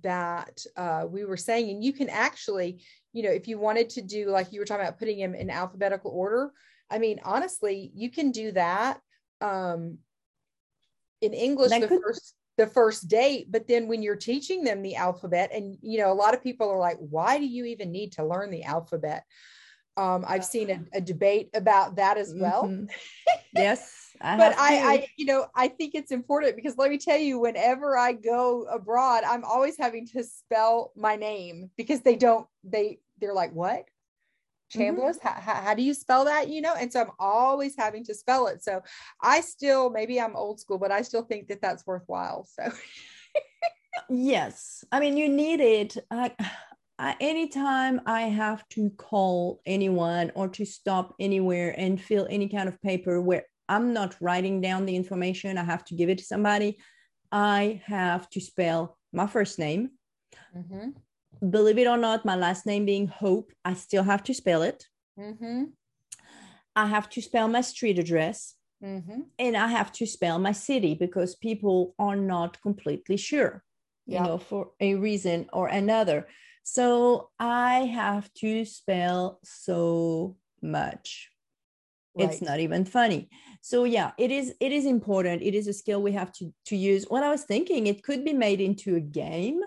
that 0.01 0.63
uh, 0.75 1.05
we 1.07 1.25
were 1.25 1.37
saying 1.37 1.69
and 1.69 1.83
you 1.83 1.93
can 1.93 2.09
actually 2.09 2.81
you 3.11 3.21
know 3.21 3.29
if 3.29 3.47
you 3.47 3.59
wanted 3.59 3.89
to 3.89 4.01
do 4.01 4.29
like 4.29 4.51
you 4.51 4.59
were 4.59 4.65
talking 4.65 4.85
about 4.85 4.99
putting 4.99 5.19
them 5.19 5.35
in 5.35 5.49
alphabetical 5.49 6.11
order 6.11 6.51
i 6.89 6.97
mean 6.97 7.19
honestly 7.23 7.91
you 7.93 8.09
can 8.09 8.31
do 8.31 8.51
that 8.53 8.99
um, 9.41 9.97
in 11.21 11.33
english 11.33 11.69
that 11.69 11.81
the 11.81 11.87
could- 11.87 12.01
first 12.01 12.33
the 12.57 12.67
first 12.67 13.07
date 13.07 13.51
but 13.51 13.67
then 13.67 13.87
when 13.87 14.01
you're 14.01 14.15
teaching 14.15 14.63
them 14.63 14.81
the 14.81 14.95
alphabet 14.95 15.51
and 15.53 15.77
you 15.81 15.99
know 15.99 16.11
a 16.11 16.13
lot 16.13 16.33
of 16.33 16.43
people 16.43 16.69
are 16.69 16.79
like 16.79 16.97
why 16.97 17.37
do 17.37 17.45
you 17.45 17.65
even 17.65 17.91
need 17.91 18.11
to 18.13 18.25
learn 18.25 18.51
the 18.51 18.63
alphabet? 18.63 19.23
Um, 19.95 20.25
i've 20.27 20.45
seen 20.45 20.69
a, 20.69 20.97
a, 20.97 21.01
debate 21.01 21.49
about 21.55 21.95
that 21.95 22.17
as 22.17 22.31
well. 22.35 22.65
Mm-hmm. 22.65 22.85
yes 23.55 24.11
I 24.21 24.37
but 24.37 24.55
I, 24.57 24.93
I 24.93 25.07
you 25.17 25.25
know 25.25 25.47
i 25.55 25.67
think 25.67 25.93
it's 25.95 26.11
important 26.11 26.55
because 26.55 26.77
let 26.77 26.89
me 26.89 26.97
tell 26.97 27.17
you 27.17 27.39
whenever 27.39 27.97
i 27.97 28.13
go 28.13 28.63
abroad 28.63 29.23
i'm 29.23 29.43
always 29.43 29.77
having 29.77 30.07
to 30.07 30.23
spell 30.23 30.91
my 30.95 31.15
name 31.15 31.69
because 31.77 32.01
they 32.01 32.15
don't 32.15 32.47
they 32.63 32.99
they're 33.19 33.33
like 33.33 33.53
what 33.53 33.85
Chambliss. 34.73 35.19
Mm-hmm. 35.19 35.27
How, 35.39 35.61
how, 35.61 35.73
do 35.73 35.81
you 35.81 35.93
spell 35.93 36.25
that? 36.25 36.49
You 36.49 36.61
know, 36.61 36.73
and 36.73 36.91
so 36.91 37.01
I'm 37.01 37.11
always 37.19 37.75
having 37.77 38.03
to 38.05 38.13
spell 38.13 38.47
it. 38.47 38.63
So 38.63 38.81
I 39.21 39.41
still, 39.41 39.89
maybe 39.89 40.19
I'm 40.19 40.35
old 40.35 40.59
school, 40.59 40.77
but 40.77 40.91
I 40.91 41.01
still 41.01 41.23
think 41.23 41.47
that 41.47 41.61
that's 41.61 41.85
worthwhile. 41.85 42.47
So, 42.49 42.71
yes. 44.09 44.83
I 44.91 44.99
mean, 44.99 45.17
you 45.17 45.29
need 45.29 45.59
it. 45.59 45.97
I, 46.11 46.31
I, 46.99 47.15
anytime 47.19 48.01
I 48.05 48.23
have 48.23 48.67
to 48.69 48.89
call 48.91 49.61
anyone 49.65 50.31
or 50.35 50.47
to 50.49 50.65
stop 50.65 51.15
anywhere 51.19 51.73
and 51.77 52.01
fill 52.01 52.27
any 52.29 52.49
kind 52.49 52.67
of 52.67 52.81
paper 52.81 53.21
where 53.21 53.43
I'm 53.69 53.93
not 53.93 54.15
writing 54.19 54.61
down 54.61 54.85
the 54.85 54.95
information, 54.95 55.57
I 55.57 55.63
have 55.63 55.85
to 55.85 55.95
give 55.95 56.09
it 56.09 56.17
to 56.19 56.23
somebody. 56.23 56.77
I 57.31 57.81
have 57.85 58.29
to 58.31 58.41
spell 58.41 58.97
my 59.13 59.27
first 59.27 59.59
name. 59.59 59.91
Mm-hmm 60.55 60.89
believe 61.49 61.77
it 61.77 61.87
or 61.87 61.97
not, 61.97 62.25
my 62.25 62.35
last 62.35 62.65
name 62.65 62.85
being 62.85 63.07
Hope, 63.07 63.51
I 63.65 63.73
still 63.73 64.03
have 64.03 64.23
to 64.23 64.33
spell 64.33 64.61
it. 64.61 64.85
Mm-hmm. 65.19 65.65
I 66.75 66.85
have 66.85 67.09
to 67.09 67.21
spell 67.21 67.47
my 67.47 67.61
street 67.61 67.99
address. 67.99 68.55
Mm-hmm. 68.83 69.21
And 69.39 69.57
I 69.57 69.67
have 69.67 69.91
to 69.93 70.05
spell 70.05 70.37
my 70.37 70.51
city 70.51 70.93
because 70.93 71.35
people 71.35 71.95
are 71.97 72.15
not 72.15 72.61
completely 72.61 73.17
sure, 73.17 73.63
you 74.05 74.19
know, 74.19 74.37
for 74.37 74.69
a 74.79 74.93
reason 74.93 75.47
or 75.51 75.67
another. 75.67 76.27
So 76.61 77.29
I 77.39 77.85
have 77.85 78.31
to 78.35 78.65
spell 78.65 79.39
so 79.43 80.37
much. 80.61 81.31
Right. 82.15 82.29
It's 82.29 82.41
not 82.41 82.59
even 82.59 82.85
funny. 82.85 83.29
So 83.61 83.83
yeah, 83.83 84.11
it 84.17 84.31
is 84.31 84.53
it 84.59 84.71
is 84.71 84.85
important. 84.85 85.41
It 85.41 85.55
is 85.55 85.67
a 85.67 85.73
skill 85.73 86.01
we 86.01 86.11
have 86.11 86.31
to 86.33 86.53
to 86.65 86.75
use. 86.75 87.05
What 87.05 87.23
I 87.23 87.29
was 87.29 87.43
thinking, 87.43 87.87
it 87.87 88.03
could 88.03 88.23
be 88.23 88.33
made 88.33 88.61
into 88.61 88.95
a 88.95 88.99
game 88.99 89.61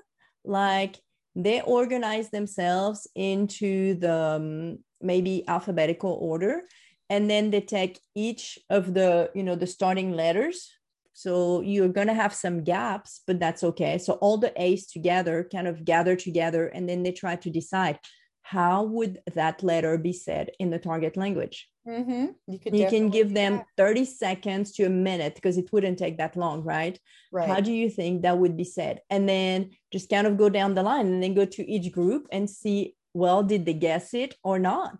like 0.45 0.97
they 1.35 1.61
organize 1.63 2.31
themselves 2.31 3.07
into 3.15 3.95
the 3.95 4.15
um, 4.15 4.79
maybe 5.01 5.47
alphabetical 5.49 6.19
order 6.21 6.63
and 7.09 7.29
then 7.29 7.51
they 7.51 7.61
take 7.61 8.01
each 8.15 8.59
of 8.69 8.95
the 8.95 9.31
you 9.35 9.43
know 9.43 9.57
the 9.57 9.67
starting 9.67 10.13
letters. 10.13 10.71
So 11.13 11.61
you're 11.61 11.89
going 11.89 12.07
to 12.07 12.15
have 12.15 12.35
some 12.35 12.65
gaps 12.65 13.21
but 13.27 13.39
that's 13.39 13.65
okay. 13.65 13.99
So 13.99 14.15
all 14.15 14.39
the 14.39 14.53
a's 14.61 14.87
together 14.87 15.49
kind 15.51 15.69
of 15.69 15.85
gather 15.85 16.17
together 16.17 16.67
and 16.67 16.89
then 16.89 17.03
they 17.03 17.13
try 17.13 17.37
to 17.37 17.51
decide 17.51 17.99
how 18.43 18.83
would 18.83 19.21
that 19.35 19.63
letter 19.63 19.97
be 19.99 20.13
said 20.13 20.51
in 20.59 20.71
the 20.71 20.79
target 20.79 21.17
language 21.17 21.69
mm-hmm. 21.87 22.27
you, 22.47 22.59
you 22.73 22.89
can 22.89 23.09
give 23.11 23.33
them 23.35 23.63
30 23.77 24.05
seconds 24.05 24.73
to 24.73 24.85
a 24.85 24.91
minute 24.91 25.35
because 25.35 25.59
it 25.59 25.73
wouldn't 25.73 25.99
take 25.99 26.19
that 26.19 26.37
long 26.37 26.63
right? 26.63 26.99
right. 27.33 27.49
how 27.49 27.61
do 27.61 27.73
you 27.73 27.91
think 27.91 28.23
that 28.23 28.39
would 28.39 28.57
be 28.57 28.65
said? 28.65 29.01
And 29.11 29.29
then 29.29 29.71
just 29.93 30.09
kind 30.09 30.27
of 30.27 30.37
go 30.37 30.49
down 30.49 30.75
the 30.75 30.83
line 30.83 31.07
and 31.07 31.23
then 31.23 31.35
go 31.35 31.45
to 31.45 31.71
each 31.71 31.93
group 31.93 32.27
and 32.33 32.49
see 32.49 32.97
well 33.13 33.43
did 33.43 33.65
they 33.65 33.75
guess 33.75 34.15
it 34.15 34.35
or 34.45 34.59
not? 34.59 34.99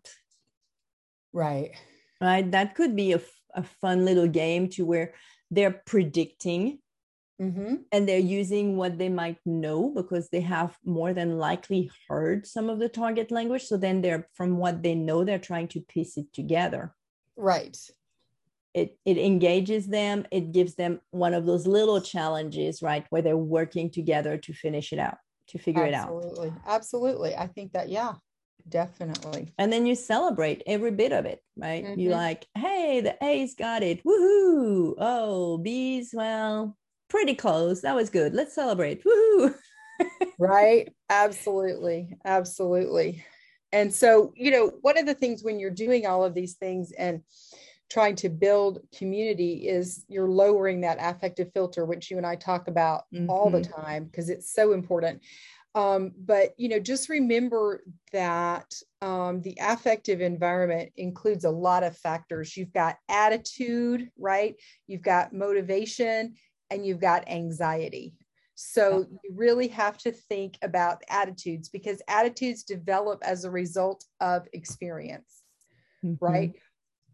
Right. 1.33 1.71
Right? 2.21 2.51
That 2.51 2.75
could 2.75 2.97
be 2.97 3.13
a, 3.13 3.21
a 3.55 3.63
fun 3.63 4.05
little 4.05 4.29
game 4.29 4.69
to 4.71 4.85
where 4.85 5.15
they're 5.51 5.83
predicting 5.87 6.79
Mm-hmm. 7.41 7.77
And 7.91 8.07
they're 8.07 8.19
using 8.19 8.77
what 8.77 8.99
they 8.99 9.09
might 9.09 9.39
know 9.47 9.91
because 9.95 10.29
they 10.29 10.43
have 10.43 10.77
more 10.85 11.15
than 11.15 11.39
likely 11.39 11.91
heard 12.09 12.47
some 12.47 12.69
of 12.69 12.79
the 12.79 12.89
target 12.89 13.31
language. 13.31 13.65
So 13.65 13.79
then 13.79 14.03
they're 14.03 14.29
from 14.35 14.59
what 14.59 14.83
they 14.83 14.95
know, 14.95 15.25
they're 15.25 15.39
trying 15.39 15.69
to 15.69 15.81
piece 15.81 16.19
it 16.19 16.33
together. 16.35 16.95
Right. 17.37 17.79
It 18.75 18.99
it 19.05 19.17
engages 19.19 19.87
them, 19.89 20.27
it 20.31 20.53
gives 20.53 20.75
them 20.75 21.01
one 21.11 21.35
of 21.35 21.47
those 21.47 21.67
little 21.67 22.01
challenges, 22.01 22.83
right? 22.83 23.07
Where 23.11 23.23
they're 23.23 23.37
working 23.37 23.91
together 23.91 24.37
to 24.37 24.53
finish 24.53 24.93
it 24.93 24.99
out, 24.99 25.17
to 25.49 25.59
figure 25.59 25.87
Absolutely. 25.87 26.49
it 26.49 26.53
out. 26.53 26.61
Absolutely. 26.67 26.75
Absolutely. 26.75 27.37
I 27.37 27.47
think 27.47 27.73
that, 27.73 27.89
yeah, 27.89 28.13
definitely. 28.69 29.55
And 29.59 29.73
then 29.73 29.87
you 29.87 29.95
celebrate 29.95 30.63
every 30.67 30.93
bit 30.93 31.13
of 31.13 31.25
it, 31.25 31.43
right? 31.57 31.85
Mm-hmm. 31.85 32.01
You 32.01 32.11
like, 32.11 32.47
hey, 32.55 33.01
the 33.01 33.17
A's 33.25 33.55
got 33.55 33.83
it. 33.83 34.05
Woohoo. 34.05 34.95
Oh, 34.99 35.59
B's, 35.59 36.11
well, 36.13 36.77
pretty 37.11 37.35
close. 37.35 37.83
That 37.83 37.95
was 37.95 38.09
good. 38.09 38.33
Let's 38.33 38.55
celebrate. 38.55 39.05
Woohoo! 39.05 39.55
right. 40.39 40.89
Absolutely. 41.11 42.17
Absolutely. 42.25 43.25
And 43.73 43.93
so, 43.93 44.33
you 44.35 44.51
know, 44.51 44.73
one 44.81 44.99
of 44.99 45.07
the 45.07 45.15
things 45.15 45.45
when 45.45 45.61
you're 45.61 45.71
doing 45.71 46.07
all 46.07 46.25
of 46.25 46.35
these 46.35 46.55
things 46.55 46.93
and 46.93 47.23
trying 47.91 48.15
to 48.15 48.29
build 48.29 48.79
community 48.97 49.69
is 49.69 50.05
you're 50.09 50.29
lowering 50.29 50.81
that 50.81 50.99
affective 51.01 51.53
filter 51.53 51.85
which 51.85 52.11
you 52.11 52.17
and 52.17 52.27
i 52.27 52.37
talk 52.37 52.69
about 52.69 53.03
mm-hmm. 53.13 53.29
all 53.29 53.51
the 53.51 53.59
mm-hmm. 53.59 53.81
time 53.83 54.05
because 54.05 54.31
it's 54.31 54.53
so 54.55 54.73
important 54.73 55.21
um, 55.73 56.11
but 56.19 56.51
you 56.57 56.69
know 56.69 56.81
just 56.81 57.09
remember 57.09 57.85
that 58.13 58.73
um, 59.03 59.41
the 59.43 59.57
affective 59.61 60.21
environment 60.21 60.91
includes 60.97 61.45
a 61.45 61.51
lot 61.51 61.85
of 61.85 61.97
factors 61.97 62.57
you've 62.57 62.73
got 62.73 62.97
attitude 63.09 64.09
right 64.19 64.57
you've 64.89 65.03
got 65.03 65.33
motivation 65.33 66.35
and 66.71 66.85
you've 66.85 67.01
got 67.01 67.29
anxiety 67.29 68.15
so 68.55 69.07
you 69.11 69.35
really 69.35 69.69
have 69.69 69.97
to 69.99 70.13
think 70.13 70.59
about 70.61 71.03
attitudes 71.09 71.71
because 71.71 72.03
attitudes 72.09 72.63
develop 72.63 73.23
as 73.23 73.45
a 73.45 73.51
result 73.51 74.05
of 74.21 74.47
experience 74.53 75.43
mm-hmm. 76.05 76.23
right 76.25 76.55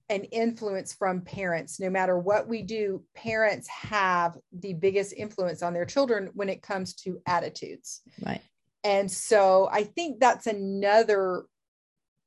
and 0.09 0.27
influence 0.31 0.93
from 0.95 1.21
parents. 1.21 1.81
No 1.81 1.91
matter 1.91 2.19
what 2.19 2.49
we 2.49 2.63
do, 2.63 3.03
parents 3.15 3.69
have 3.69 4.37
the 4.53 4.75
biggest 4.75 5.13
influence 5.13 5.63
on 5.63 5.75
their 5.75 5.85
children 5.85 6.31
when 6.35 6.49
it 6.49 6.63
comes 6.63 6.95
to 6.95 7.21
attitudes. 7.27 8.03
Right. 8.25 8.41
And 8.85 9.11
so 9.11 9.69
I 9.71 9.83
think 9.83 10.21
that's 10.21 10.47
another 10.47 11.45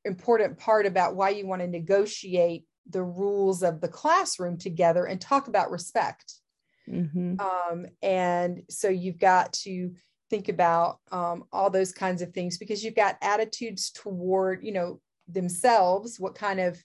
important 0.04 0.58
part 0.58 0.86
about 0.86 1.16
why 1.16 1.30
you 1.30 1.46
want 1.46 1.62
to 1.62 1.68
negotiate 1.68 2.64
the 2.88 3.02
rules 3.02 3.62
of 3.62 3.80
the 3.80 3.88
classroom 3.88 4.58
together 4.58 5.06
and 5.06 5.20
talk 5.20 5.48
about 5.48 5.70
respect. 5.70 6.34
Mm-hmm. 6.90 7.40
Um, 7.40 7.86
and 8.02 8.62
so 8.68 8.88
you've 8.88 9.18
got 9.18 9.52
to 9.64 9.92
think 10.28 10.48
about 10.48 10.98
um, 11.10 11.44
all 11.52 11.70
those 11.70 11.92
kinds 11.92 12.22
of 12.22 12.32
things 12.32 12.58
because 12.58 12.84
you've 12.84 12.94
got 12.94 13.18
attitudes 13.22 13.90
toward, 13.90 14.64
you 14.64 14.72
know, 14.72 15.00
themselves. 15.28 16.18
What 16.18 16.34
kind 16.34 16.60
of 16.60 16.82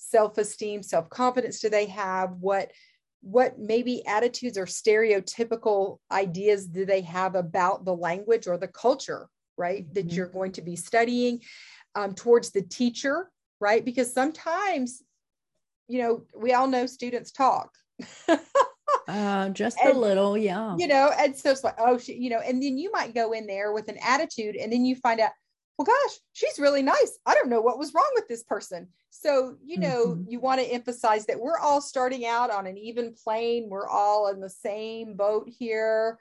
self-esteem 0.00 0.82
self-confidence 0.82 1.60
do 1.60 1.68
they 1.68 1.86
have 1.86 2.32
what 2.40 2.70
what 3.22 3.58
maybe 3.58 4.04
attitudes 4.06 4.56
or 4.56 4.64
stereotypical 4.64 5.98
ideas 6.10 6.66
do 6.66 6.86
they 6.86 7.02
have 7.02 7.34
about 7.34 7.84
the 7.84 7.94
language 7.94 8.46
or 8.46 8.56
the 8.56 8.68
culture 8.68 9.28
right 9.58 9.84
mm-hmm. 9.84 9.92
that 9.92 10.10
you're 10.10 10.26
going 10.26 10.52
to 10.52 10.62
be 10.62 10.74
studying 10.74 11.38
um, 11.94 12.14
towards 12.14 12.50
the 12.50 12.62
teacher 12.62 13.30
right 13.60 13.84
because 13.84 14.12
sometimes 14.12 15.02
you 15.86 16.00
know 16.00 16.24
we 16.34 16.54
all 16.54 16.66
know 16.66 16.86
students 16.86 17.30
talk 17.30 17.70
uh, 19.10 19.48
just 19.50 19.78
and, 19.82 19.94
a 19.94 19.98
little 19.98 20.36
yeah. 20.36 20.76
you 20.78 20.86
know 20.86 21.10
and 21.18 21.36
so 21.36 21.50
it's 21.50 21.64
like 21.64 21.76
oh 21.78 21.98
she, 21.98 22.14
you 22.14 22.30
know 22.30 22.40
and 22.40 22.62
then 22.62 22.78
you 22.78 22.90
might 22.92 23.14
go 23.14 23.32
in 23.32 23.46
there 23.46 23.72
with 23.72 23.88
an 23.88 23.98
attitude 24.02 24.56
and 24.56 24.72
then 24.72 24.84
you 24.84 24.94
find 24.96 25.20
out 25.20 25.32
well 25.78 25.86
gosh 25.86 26.16
she's 26.32 26.58
really 26.58 26.82
nice. 26.82 27.18
I 27.26 27.34
don't 27.34 27.48
know 27.48 27.60
what 27.60 27.78
was 27.78 27.94
wrong 27.94 28.10
with 28.14 28.28
this 28.28 28.42
person. 28.42 28.88
So 29.10 29.56
you 29.64 29.78
know 29.78 30.08
mm-hmm. 30.08 30.30
you 30.30 30.40
want 30.40 30.60
to 30.60 30.66
emphasize 30.66 31.26
that 31.26 31.40
we're 31.40 31.58
all 31.58 31.80
starting 31.80 32.26
out 32.26 32.50
on 32.50 32.66
an 32.66 32.78
even 32.78 33.14
plane. 33.24 33.68
We're 33.68 33.88
all 33.88 34.28
in 34.28 34.40
the 34.40 34.50
same 34.50 35.14
boat 35.14 35.48
here 35.48 36.18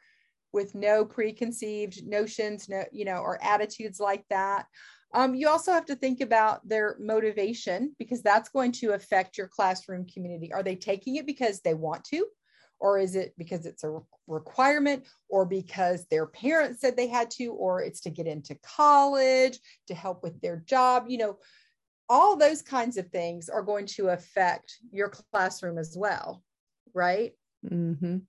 with 0.52 0.74
no 0.74 1.06
preconceived 1.06 2.08
notions 2.08 2.68
no 2.68 2.84
you 2.92 3.06
know 3.06 3.18
or 3.18 3.44
attitudes 3.44 4.00
like 4.00 4.26
that. 4.30 4.66
Um, 5.14 5.34
you 5.34 5.50
also 5.50 5.72
have 5.72 5.86
to 5.86 5.96
think 5.96 6.22
about 6.22 6.68
their 6.68 6.96
motivation 7.00 7.96
because 7.98 8.22
that's 8.22 8.50
going 8.50 8.72
to 8.74 8.92
affect 8.92 9.38
your 9.38 9.48
classroom 9.48 10.06
community. 10.06 10.54
Are 10.54 10.62
they 10.62 10.76
taking 10.76 11.16
it 11.16 11.26
because 11.26 11.62
they 11.62 11.74
want 11.74 12.04
to 12.06 12.26
or 12.80 12.98
is 12.98 13.16
it 13.16 13.34
because 13.38 13.66
it's 13.66 13.84
a 13.84 14.00
requirement 14.28 15.06
or 15.30 15.46
because 15.46 16.06
their 16.08 16.26
parents 16.26 16.82
said 16.82 16.96
they 16.96 17.08
had 17.08 17.30
to 17.32 17.48
or 17.54 17.82
it's 17.82 18.02
to 18.02 18.10
get 18.10 18.28
into 18.28 18.56
college 18.64 19.60
to 19.88 19.94
help 19.94 20.24
with 20.24 20.40
their 20.42 20.58
job? 20.66 21.06
You 21.08 21.18
know 21.18 21.38
all 22.12 22.36
those 22.36 22.64
kinds 22.64 22.98
of 22.98 23.08
things 23.10 23.50
are 23.50 23.62
going 23.62 23.86
to 23.86 24.10
affect 24.10 24.78
your 24.92 25.10
classroom 25.10 25.78
as 25.78 25.96
well 25.96 26.44
right? 26.94 27.34
Mm-hmm. 27.70 28.20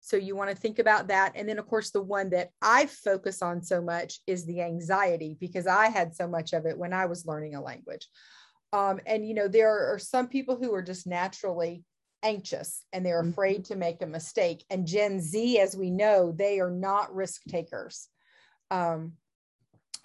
so 0.00 0.16
you 0.16 0.36
want 0.36 0.50
to 0.50 0.56
think 0.56 0.78
about 0.78 1.08
that. 1.08 1.32
And 1.34 1.48
then 1.48 1.58
of 1.58 1.66
course 1.66 1.90
the 1.90 2.02
one 2.02 2.30
that 2.30 2.50
i 2.62 2.86
focus 2.86 3.42
on 3.42 3.62
so 3.62 3.82
much 3.82 4.20
is 4.28 4.46
the 4.46 4.62
anxiety 4.62 5.36
because 5.40 5.66
i 5.66 5.88
had 5.88 6.14
so 6.14 6.28
much 6.28 6.52
of 6.52 6.66
it 6.66 6.78
when 6.78 6.92
i 6.92 7.06
was 7.06 7.26
learning 7.26 7.56
a 7.56 7.60
language. 7.62 8.06
Um, 8.72 9.00
and 9.06 9.26
you 9.26 9.34
know 9.34 9.48
there 9.48 9.92
are 9.92 9.98
some 9.98 10.28
people 10.28 10.56
who 10.56 10.72
are 10.72 10.82
just 10.82 11.06
naturally 11.06 11.82
anxious 12.26 12.84
and 12.92 13.06
they're 13.06 13.22
mm-hmm. 13.22 13.30
afraid 13.30 13.64
to 13.66 13.76
make 13.76 14.02
a 14.02 14.06
mistake. 14.06 14.64
And 14.68 14.86
Gen 14.86 15.20
Z, 15.20 15.60
as 15.60 15.76
we 15.76 15.90
know, 15.90 16.32
they 16.32 16.60
are 16.60 16.70
not 16.70 17.14
risk 17.14 17.42
takers. 17.48 18.08
Um, 18.70 19.12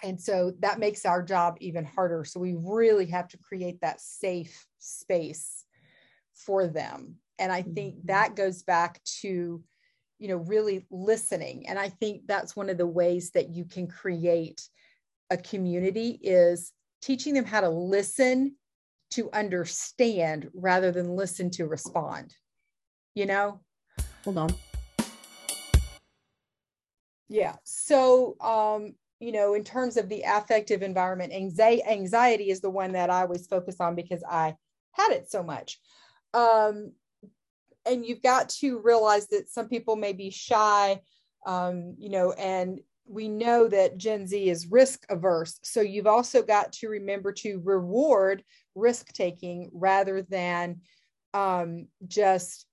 and 0.02 0.20
so 0.20 0.52
that 0.60 0.78
makes 0.78 1.04
our 1.04 1.22
job 1.22 1.56
even 1.60 1.84
harder. 1.84 2.24
So 2.24 2.40
we 2.40 2.54
really 2.58 3.06
have 3.06 3.28
to 3.28 3.38
create 3.38 3.80
that 3.80 4.00
safe 4.00 4.66
space 4.78 5.64
for 6.34 6.66
them. 6.66 7.16
And 7.38 7.52
I 7.52 7.62
think 7.62 7.94
mm-hmm. 7.94 8.06
that 8.06 8.36
goes 8.36 8.62
back 8.62 9.02
to, 9.20 9.62
you 10.18 10.28
know, 10.28 10.36
really 10.36 10.86
listening. 10.90 11.68
And 11.68 11.78
I 11.78 11.88
think 11.88 12.22
that's 12.26 12.54
one 12.54 12.70
of 12.70 12.78
the 12.78 12.86
ways 12.86 13.30
that 13.32 13.50
you 13.50 13.64
can 13.64 13.86
create 13.86 14.68
a 15.30 15.36
community 15.36 16.18
is 16.22 16.72
teaching 17.00 17.34
them 17.34 17.44
how 17.44 17.60
to 17.60 17.70
listen 17.70 18.56
to 19.12 19.30
understand 19.32 20.50
rather 20.54 20.90
than 20.92 21.16
listen 21.16 21.50
to 21.50 21.66
respond. 21.66 22.34
You 23.14 23.26
know? 23.26 23.60
Hold 24.24 24.38
on. 24.38 24.54
Yeah. 27.28 27.56
So, 27.64 28.36
um, 28.40 28.94
you 29.20 29.32
know, 29.32 29.54
in 29.54 29.64
terms 29.64 29.96
of 29.96 30.08
the 30.08 30.22
affective 30.26 30.82
environment, 30.82 31.32
anxiety, 31.32 31.82
anxiety 31.84 32.50
is 32.50 32.60
the 32.60 32.70
one 32.70 32.92
that 32.92 33.08
I 33.08 33.22
always 33.22 33.46
focus 33.46 33.76
on 33.80 33.94
because 33.94 34.22
I 34.28 34.56
had 34.92 35.12
it 35.12 35.30
so 35.30 35.42
much. 35.42 35.78
Um, 36.34 36.92
and 37.86 38.04
you've 38.04 38.22
got 38.22 38.48
to 38.60 38.80
realize 38.80 39.28
that 39.28 39.48
some 39.48 39.68
people 39.68 39.96
may 39.96 40.12
be 40.12 40.30
shy, 40.30 41.00
um, 41.46 41.94
you 41.98 42.10
know, 42.10 42.32
and 42.32 42.80
we 43.06 43.28
know 43.28 43.68
that 43.68 43.98
Gen 43.98 44.26
Z 44.26 44.48
is 44.48 44.70
risk 44.70 45.04
averse. 45.08 45.58
So 45.62 45.80
you've 45.80 46.06
also 46.06 46.42
got 46.42 46.72
to 46.74 46.88
remember 46.88 47.32
to 47.32 47.60
reward 47.64 48.44
risk 48.74 49.12
taking 49.12 49.70
rather 49.72 50.22
than 50.22 50.80
um, 51.34 51.88
just, 52.06 52.66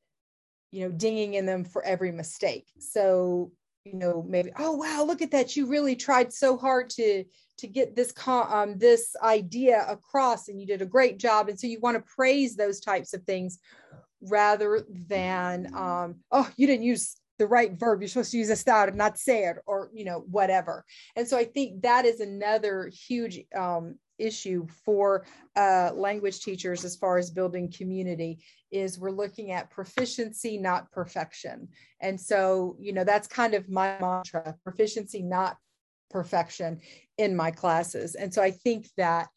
you 0.72 0.86
know, 0.86 0.92
dinging 0.92 1.34
in 1.34 1.46
them 1.46 1.66
for 1.66 1.84
every 1.84 2.12
mistake. 2.12 2.68
So, 2.80 3.52
you 3.86 3.96
know, 3.96 4.24
maybe, 4.28 4.52
oh, 4.60 4.74
wow, 4.74 5.04
look 5.04 5.22
at 5.22 5.32
that. 5.32 5.56
You 5.56 5.66
really 5.66 5.96
tried 5.96 6.32
so 6.32 6.58
hard 6.58 6.90
to, 6.92 7.24
to 7.58 7.68
get 7.68 7.96
this, 7.96 8.14
um, 8.28 8.78
this 8.78 9.16
idea 9.24 9.86
across 9.90 10.48
and 10.48 10.60
you 10.62 10.68
did 10.68 10.82
a 10.82 10.86
great 10.86 11.18
job. 11.18 11.50
And 11.50 11.60
so 11.60 11.68
you 11.68 11.80
want 11.80 11.98
to 11.98 12.14
praise 12.16 12.56
those 12.56 12.80
types 12.80 13.14
of 13.14 13.24
things 13.24 13.60
rather 14.22 14.86
than, 15.08 15.74
um, 15.74 16.18
oh, 16.32 16.50
you 16.56 16.68
didn't 16.68 16.84
use 16.84 17.16
the 17.40 17.48
right 17.48 17.72
verb. 17.74 18.02
You're 18.02 18.10
supposed 18.10 18.32
to 18.32 18.38
use 18.38 18.52
estar, 18.52 18.94
not 18.94 19.18
ser, 19.18 19.64
or 19.66 19.90
you 19.94 20.06
know 20.06 20.26
whatever. 20.30 20.86
And 21.16 21.28
so 21.28 21.38
I 21.38 21.46
think 21.46 21.82
that 21.82 22.06
is 22.06 22.20
another 22.20 22.92
huge 22.94 23.40
um, 23.56 23.96
issue 24.20 24.68
for 24.86 25.26
uh, 25.56 25.92
language 25.96 26.42
teachers 26.42 26.86
as 26.86 26.98
far 26.98 27.18
as 27.18 27.32
building 27.32 27.72
community 27.72 28.44
is 28.70 29.00
we're 29.00 29.10
looking 29.10 29.52
at 29.52 29.72
proficiency, 29.72 30.58
not 30.58 30.92
perfection. 30.92 31.70
And 32.02 32.20
so 32.20 32.76
you 32.80 32.94
know 32.94 33.04
that's 33.04 33.28
kind 33.28 33.56
of 33.56 33.70
my 33.70 33.98
mantra: 34.00 34.56
proficiency, 34.64 35.24
not 35.24 35.58
perfection, 36.12 36.82
in 37.18 37.36
my 37.36 37.52
classes. 37.52 38.16
And 38.16 38.34
so 38.34 38.42
I 38.44 38.52
think 38.52 38.90
that 38.98 39.30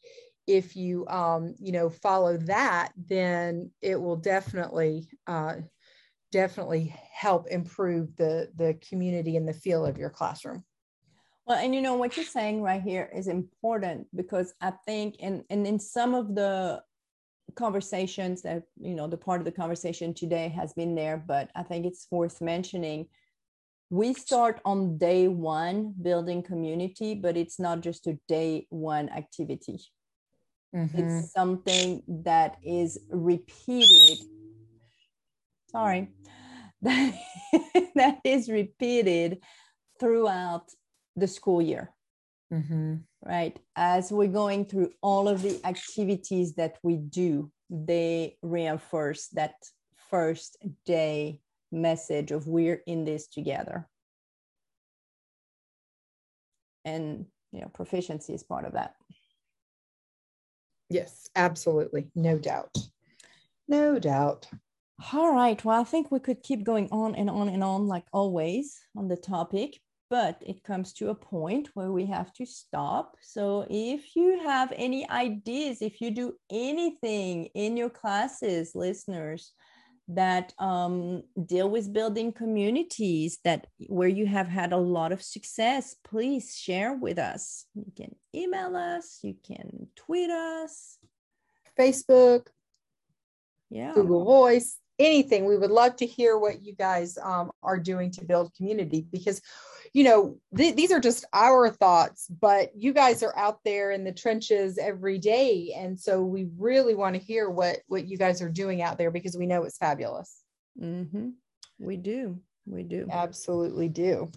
if 0.45 0.75
you 0.75 1.07
um, 1.07 1.55
you 1.57 1.71
know 1.71 1.89
follow 1.89 2.37
that, 2.37 2.91
then 2.97 3.71
it 3.81 3.99
will 3.99 4.17
definitely 4.17 5.07
uh, 5.25 5.55
definitely 6.33 6.93
help 7.13 7.47
improve 7.47 8.15
the 8.17 8.49
the 8.55 8.75
community 8.89 9.37
and 9.37 9.47
the 9.47 9.53
feel 9.53 9.85
of 9.85 9.99
your 9.99 10.09
classroom 10.09 10.63
well 11.45 11.59
and 11.59 11.75
you 11.75 11.81
know 11.81 11.93
what 11.93 12.17
you're 12.17 12.25
saying 12.25 12.61
right 12.61 12.81
here 12.81 13.07
is 13.15 13.27
important 13.27 14.07
because 14.15 14.55
i 14.59 14.71
think 14.87 15.15
and 15.21 15.43
and 15.51 15.67
in 15.67 15.79
some 15.79 16.15
of 16.15 16.33
the 16.33 16.81
conversations 17.55 18.41
that 18.41 18.63
you 18.79 18.95
know 18.95 19.07
the 19.07 19.15
part 19.15 19.39
of 19.39 19.45
the 19.45 19.51
conversation 19.51 20.11
today 20.11 20.47
has 20.49 20.73
been 20.73 20.95
there 20.95 21.17
but 21.17 21.51
i 21.55 21.61
think 21.61 21.85
it's 21.85 22.07
worth 22.09 22.41
mentioning 22.41 23.05
we 23.91 24.11
start 24.11 24.59
on 24.65 24.97
day 24.97 25.27
one 25.27 25.93
building 26.01 26.41
community 26.41 27.13
but 27.13 27.37
it's 27.37 27.59
not 27.59 27.81
just 27.81 28.07
a 28.07 28.17
day 28.27 28.65
one 28.69 29.07
activity 29.09 29.79
mm-hmm. 30.75 30.97
it's 30.99 31.31
something 31.31 32.01
that 32.07 32.57
is 32.63 32.97
repeated 33.11 34.17
sorry. 35.73 36.09
That, 36.81 37.13
that 37.95 38.19
is 38.23 38.49
repeated 38.49 39.39
throughout 39.99 40.69
the 41.15 41.27
school 41.27 41.61
year. 41.61 41.91
Mm-hmm. 42.53 42.97
right? 43.25 43.57
As 43.75 44.11
we're 44.11 44.27
going 44.27 44.65
through 44.65 44.91
all 45.01 45.27
of 45.27 45.41
the 45.41 45.59
activities 45.65 46.53
that 46.53 46.77
we 46.83 46.97
do 46.97 47.51
they 47.73 48.37
reinforce 48.43 49.27
that 49.29 49.55
first 50.09 50.57
day 50.85 51.41
message 51.71 52.31
of 52.31 52.47
we're 52.47 52.83
in 52.85 53.03
this 53.03 53.27
together. 53.27 53.89
And 56.85 57.25
you 57.51 57.61
know 57.61 57.71
proficiency 57.73 58.33
is 58.33 58.43
part 58.43 58.65
of 58.65 58.73
that. 58.73 58.93
Yes 60.89 61.29
absolutely. 61.35 62.11
No 62.13 62.37
doubt. 62.37 62.77
No 63.67 63.97
doubt. 63.97 64.47
All 65.11 65.33
right. 65.33 65.63
Well, 65.65 65.81
I 65.81 65.83
think 65.83 66.11
we 66.11 66.19
could 66.19 66.43
keep 66.43 66.63
going 66.63 66.87
on 66.91 67.15
and 67.15 67.29
on 67.29 67.49
and 67.49 67.63
on, 67.63 67.87
like 67.87 68.05
always, 68.13 68.79
on 68.95 69.07
the 69.07 69.17
topic, 69.17 69.79
but 70.09 70.41
it 70.45 70.63
comes 70.63 70.93
to 70.93 71.09
a 71.09 71.15
point 71.15 71.69
where 71.73 71.91
we 71.91 72.05
have 72.05 72.31
to 72.33 72.45
stop. 72.45 73.17
So, 73.21 73.65
if 73.69 74.15
you 74.15 74.39
have 74.43 74.71
any 74.75 75.09
ideas, 75.09 75.81
if 75.81 75.99
you 75.99 76.11
do 76.11 76.33
anything 76.51 77.45
in 77.55 77.75
your 77.75 77.89
classes, 77.89 78.71
listeners, 78.75 79.51
that 80.09 80.53
um, 80.59 81.23
deal 81.45 81.69
with 81.69 81.93
building 81.93 82.31
communities 82.31 83.39
that 83.43 83.67
where 83.87 84.07
you 84.07 84.25
have 84.25 84.47
had 84.47 84.73
a 84.73 84.77
lot 84.77 85.13
of 85.13 85.23
success 85.23 85.95
please 86.03 86.57
share 86.57 86.93
with 86.93 87.17
us 87.17 87.65
you 87.73 87.85
can 87.95 88.13
email 88.35 88.75
us 88.75 89.19
you 89.23 89.33
can 89.47 89.87
tweet 89.95 90.29
us 90.29 90.97
facebook 91.79 92.47
yeah 93.69 93.93
google 93.93 94.25
voice 94.25 94.77
anything 94.99 95.45
we 95.45 95.57
would 95.57 95.71
love 95.71 95.95
to 95.97 96.05
hear 96.05 96.37
what 96.37 96.63
you 96.63 96.73
guys 96.75 97.17
um, 97.23 97.51
are 97.61 97.79
doing 97.79 98.11
to 98.11 98.25
build 98.25 98.53
community 98.55 99.05
because 99.11 99.41
you 99.93 100.03
know 100.03 100.37
th- 100.55 100.75
these 100.75 100.91
are 100.91 100.99
just 100.99 101.25
our 101.33 101.69
thoughts 101.69 102.27
but 102.41 102.69
you 102.75 102.93
guys 102.93 103.23
are 103.23 103.37
out 103.37 103.59
there 103.63 103.91
in 103.91 104.03
the 104.03 104.11
trenches 104.11 104.77
every 104.77 105.17
day. 105.17 105.73
And 105.77 105.99
so 105.99 106.23
we 106.23 106.47
really 106.57 106.95
want 106.95 107.15
to 107.15 107.21
hear 107.21 107.49
what 107.49 107.79
what 107.87 108.07
you 108.07 108.17
guys 108.17 108.41
are 108.41 108.49
doing 108.49 108.81
out 108.81 108.97
there 108.97 109.11
because 109.11 109.37
we 109.37 109.45
know 109.45 109.63
it's 109.63 109.77
fabulous. 109.77 110.41
Mm-hmm. 110.81 111.29
we 111.79 111.97
do. 111.97 112.39
We 112.65 112.83
do. 112.83 113.07
Absolutely 113.11 113.89
do. 113.89 114.31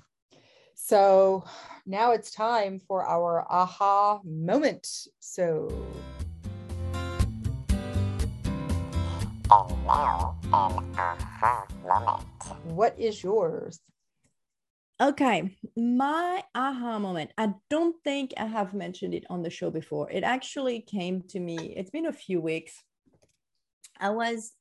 So 0.75 1.45
now 1.87 2.13
it's 2.13 2.31
time 2.31 2.81
for 2.87 3.07
our 3.07 3.47
aha 3.51 4.21
moment. 4.25 4.87
So 5.21 5.69
and 9.51 9.87
now 9.87 10.36
an 10.53 10.85
aha 10.97 11.67
moment 11.83 12.25
what 12.65 12.99
is 12.99 13.23
yours 13.23 13.81
Okay, 14.99 15.55
my 15.77 16.43
aha 16.55 16.99
moment. 16.99 17.31
I 17.37 17.53
don't 17.69 17.97
think 18.03 18.33
I 18.39 18.47
have 18.47 18.73
mentioned 18.73 19.13
it 19.13 19.25
on 19.29 19.43
the 19.43 19.51
show 19.51 19.71
before. 19.71 20.11
It 20.11 20.25
actually 20.25 20.81
came 20.81 21.21
to 21.29 21.39
me, 21.39 21.75
it's 21.77 21.91
been 21.91 22.07
a 22.07 22.15
few 22.15 22.41
weeks. 22.41 22.83
I 24.01 24.09
was, 24.09 24.53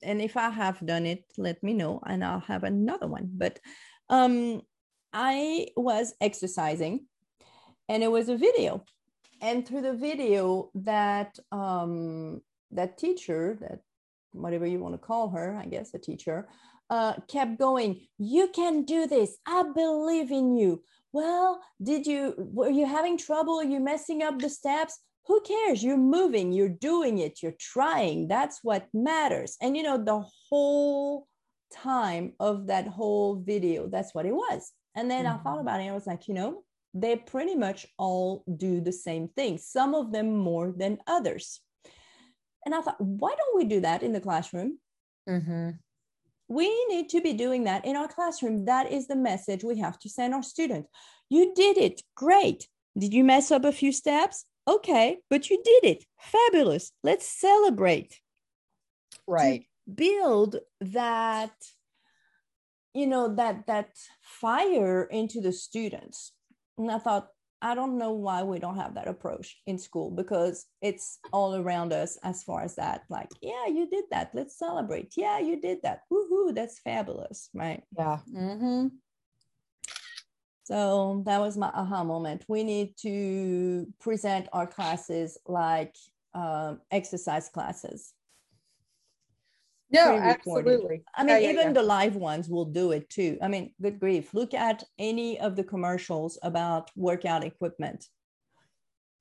and 0.00 0.22
if 0.22 0.36
I 0.36 0.50
have 0.50 0.86
done 0.86 1.06
it, 1.06 1.24
let 1.38 1.60
me 1.64 1.74
know 1.74 2.00
and 2.06 2.24
I'll 2.24 2.46
have 2.46 2.62
another 2.62 3.08
one. 3.08 3.30
But 3.34 3.58
um, 4.08 4.62
I 5.12 5.66
was 5.76 6.14
exercising 6.20 7.06
and 7.88 8.04
it 8.04 8.12
was 8.12 8.28
a 8.28 8.36
video. 8.36 8.84
And 9.40 9.66
through 9.66 9.82
the 9.82 9.94
video, 9.94 10.70
that 10.76 11.36
um, 11.50 12.42
that 12.70 12.96
teacher, 12.96 13.58
that 13.60 13.80
whatever 14.34 14.66
you 14.66 14.78
want 14.78 14.94
to 14.94 14.98
call 14.98 15.30
her, 15.30 15.56
I 15.56 15.66
guess 15.66 15.94
a 15.94 15.98
teacher, 15.98 16.48
uh, 16.90 17.14
kept 17.28 17.58
going. 17.58 18.00
You 18.18 18.48
can 18.54 18.84
do 18.84 19.06
this. 19.06 19.36
I 19.46 19.64
believe 19.74 20.30
in 20.30 20.56
you. 20.56 20.82
Well, 21.12 21.60
did 21.82 22.06
you, 22.06 22.34
were 22.36 22.70
you 22.70 22.86
having 22.86 23.16
trouble? 23.16 23.60
Are 23.60 23.64
you 23.64 23.80
messing 23.80 24.22
up 24.22 24.38
the 24.38 24.48
steps? 24.50 24.98
Who 25.26 25.40
cares? 25.40 25.82
You're 25.82 25.96
moving, 25.96 26.52
you're 26.52 26.68
doing 26.68 27.18
it, 27.18 27.42
you're 27.42 27.56
trying. 27.58 28.28
That's 28.28 28.60
what 28.62 28.88
matters. 28.92 29.56
And 29.62 29.76
you 29.76 29.82
know, 29.82 29.96
the 29.96 30.22
whole 30.50 31.26
time 31.72 32.34
of 32.40 32.66
that 32.66 32.86
whole 32.86 33.36
video, 33.36 33.88
that's 33.88 34.14
what 34.14 34.26
it 34.26 34.34
was. 34.34 34.72
And 34.94 35.10
then 35.10 35.24
mm-hmm. 35.24 35.34
I 35.34 35.42
thought 35.42 35.58
mm-hmm. 35.58 35.68
about 35.68 35.80
it. 35.80 35.88
I 35.88 35.92
was 35.94 36.06
like, 36.06 36.28
you 36.28 36.34
know, 36.34 36.62
they 36.92 37.16
pretty 37.16 37.54
much 37.56 37.86
all 37.98 38.44
do 38.56 38.80
the 38.80 38.92
same 38.92 39.28
thing, 39.28 39.58
some 39.58 39.94
of 39.94 40.12
them 40.12 40.36
more 40.36 40.72
than 40.76 40.98
others. 41.06 41.60
And 42.64 42.74
I 42.74 42.80
thought, 42.80 43.00
why 43.00 43.34
don't 43.36 43.56
we 43.56 43.64
do 43.64 43.80
that 43.80 44.02
in 44.02 44.12
the 44.12 44.20
classroom? 44.20 44.78
Mm-hmm. 45.28 45.70
We 46.48 46.86
need 46.86 47.08
to 47.10 47.20
be 47.20 47.32
doing 47.32 47.64
that 47.64 47.84
in 47.84 47.96
our 47.96 48.08
classroom. 48.08 48.66
That 48.66 48.92
is 48.92 49.06
the 49.06 49.16
message 49.16 49.64
we 49.64 49.78
have 49.78 49.98
to 50.00 50.08
send 50.08 50.34
our 50.34 50.42
students. 50.42 50.88
You 51.30 51.52
did 51.54 51.78
it. 51.78 52.02
Great. 52.14 52.68
Did 52.96 53.14
you 53.14 53.24
mess 53.24 53.50
up 53.50 53.64
a 53.64 53.72
few 53.72 53.92
steps? 53.92 54.44
Okay, 54.68 55.18
but 55.30 55.50
you 55.50 55.62
did 55.62 55.84
it. 55.84 56.04
Fabulous. 56.18 56.92
Let's 57.02 57.26
celebrate. 57.26 58.20
Right. 59.26 59.62
To 59.62 59.92
build 59.94 60.56
that 60.80 61.52
you 62.94 63.06
know 63.08 63.34
that 63.34 63.66
that 63.66 63.90
fire 64.22 65.02
into 65.04 65.40
the 65.40 65.52
students. 65.52 66.32
And 66.78 66.90
I 66.90 66.98
thought 66.98 67.28
I 67.64 67.74
don't 67.74 67.96
know 67.96 68.12
why 68.12 68.42
we 68.42 68.58
don't 68.58 68.76
have 68.76 68.94
that 68.94 69.08
approach 69.08 69.56
in 69.66 69.78
school 69.78 70.10
because 70.10 70.66
it's 70.82 71.18
all 71.32 71.56
around 71.56 71.94
us 71.94 72.18
as 72.22 72.42
far 72.42 72.62
as 72.62 72.74
that. 72.74 73.04
Like, 73.08 73.30
yeah, 73.40 73.66
you 73.68 73.88
did 73.90 74.04
that. 74.10 74.32
Let's 74.34 74.58
celebrate. 74.58 75.14
Yeah, 75.16 75.38
you 75.38 75.58
did 75.58 75.78
that. 75.82 76.02
Woohoo, 76.12 76.54
that's 76.54 76.78
fabulous, 76.80 77.48
right? 77.54 77.82
Yeah. 77.96 78.18
Mm-hmm. 78.30 78.88
So 80.64 81.22
that 81.24 81.40
was 81.40 81.56
my 81.56 81.68
aha 81.68 82.04
moment. 82.04 82.44
We 82.48 82.64
need 82.64 82.98
to 82.98 83.86
present 83.98 84.46
our 84.52 84.66
classes 84.66 85.38
like 85.46 85.94
um, 86.34 86.80
exercise 86.90 87.48
classes. 87.48 88.12
No, 89.90 90.14
absolutely. 90.16 91.04
I 91.14 91.24
mean, 91.24 91.42
yeah, 91.42 91.50
even 91.50 91.66
yeah. 91.68 91.72
the 91.72 91.82
live 91.82 92.16
ones 92.16 92.48
will 92.48 92.64
do 92.64 92.92
it 92.92 93.08
too. 93.10 93.38
I 93.42 93.48
mean, 93.48 93.72
good 93.80 94.00
grief. 94.00 94.34
Look 94.34 94.54
at 94.54 94.82
any 94.98 95.38
of 95.38 95.56
the 95.56 95.64
commercials 95.64 96.38
about 96.42 96.90
workout 96.96 97.44
equipment. 97.44 98.06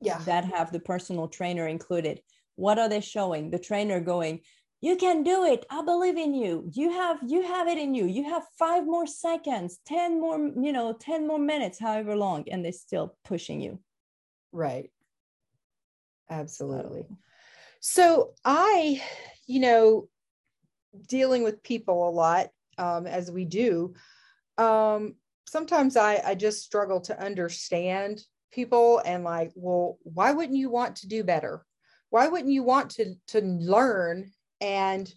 Yeah. 0.01 0.19
That 0.25 0.45
have 0.45 0.71
the 0.71 0.79
personal 0.79 1.27
trainer 1.27 1.67
included. 1.67 2.21
What 2.55 2.79
are 2.79 2.89
they 2.89 3.01
showing? 3.01 3.51
The 3.51 3.59
trainer 3.59 3.99
going, 3.99 4.41
you 4.81 4.97
can 4.97 5.23
do 5.23 5.45
it. 5.45 5.65
I 5.69 5.81
believe 5.81 6.17
in 6.17 6.33
you. 6.33 6.69
You 6.73 6.91
have 6.91 7.19
you 7.25 7.41
have 7.41 7.69
it 7.69 7.77
in 7.77 7.95
you. 7.95 8.05
You 8.05 8.25
have 8.25 8.43
five 8.59 8.85
more 8.85 9.07
seconds, 9.07 9.79
10 9.85 10.19
more, 10.19 10.37
you 10.37 10.73
know, 10.73 10.91
10 10.91 11.25
more 11.25 11.39
minutes, 11.39 11.79
however 11.79 12.17
long, 12.17 12.43
and 12.49 12.65
they're 12.65 12.73
still 12.73 13.15
pushing 13.23 13.61
you. 13.61 13.79
Right. 14.51 14.91
Absolutely. 16.29 17.05
So 17.79 18.33
I, 18.43 19.01
you 19.47 19.61
know, 19.61 20.09
dealing 21.07 21.43
with 21.43 21.63
people 21.63 22.07
a 22.07 22.11
lot 22.11 22.47
um, 22.77 23.07
as 23.07 23.31
we 23.31 23.45
do 23.45 23.93
um, 24.57 25.15
sometimes 25.47 25.97
I, 25.97 26.21
I 26.25 26.35
just 26.35 26.63
struggle 26.63 27.01
to 27.01 27.19
understand 27.19 28.23
people 28.51 29.01
and 29.03 29.23
like 29.23 29.51
well 29.55 29.97
why 30.03 30.31
wouldn't 30.31 30.57
you 30.57 30.69
want 30.69 30.97
to 30.97 31.07
do 31.07 31.23
better? 31.23 31.65
Why 32.09 32.27
wouldn't 32.27 32.51
you 32.51 32.63
want 32.63 32.91
to 32.91 33.15
to 33.27 33.41
learn 33.41 34.31
and 34.61 35.11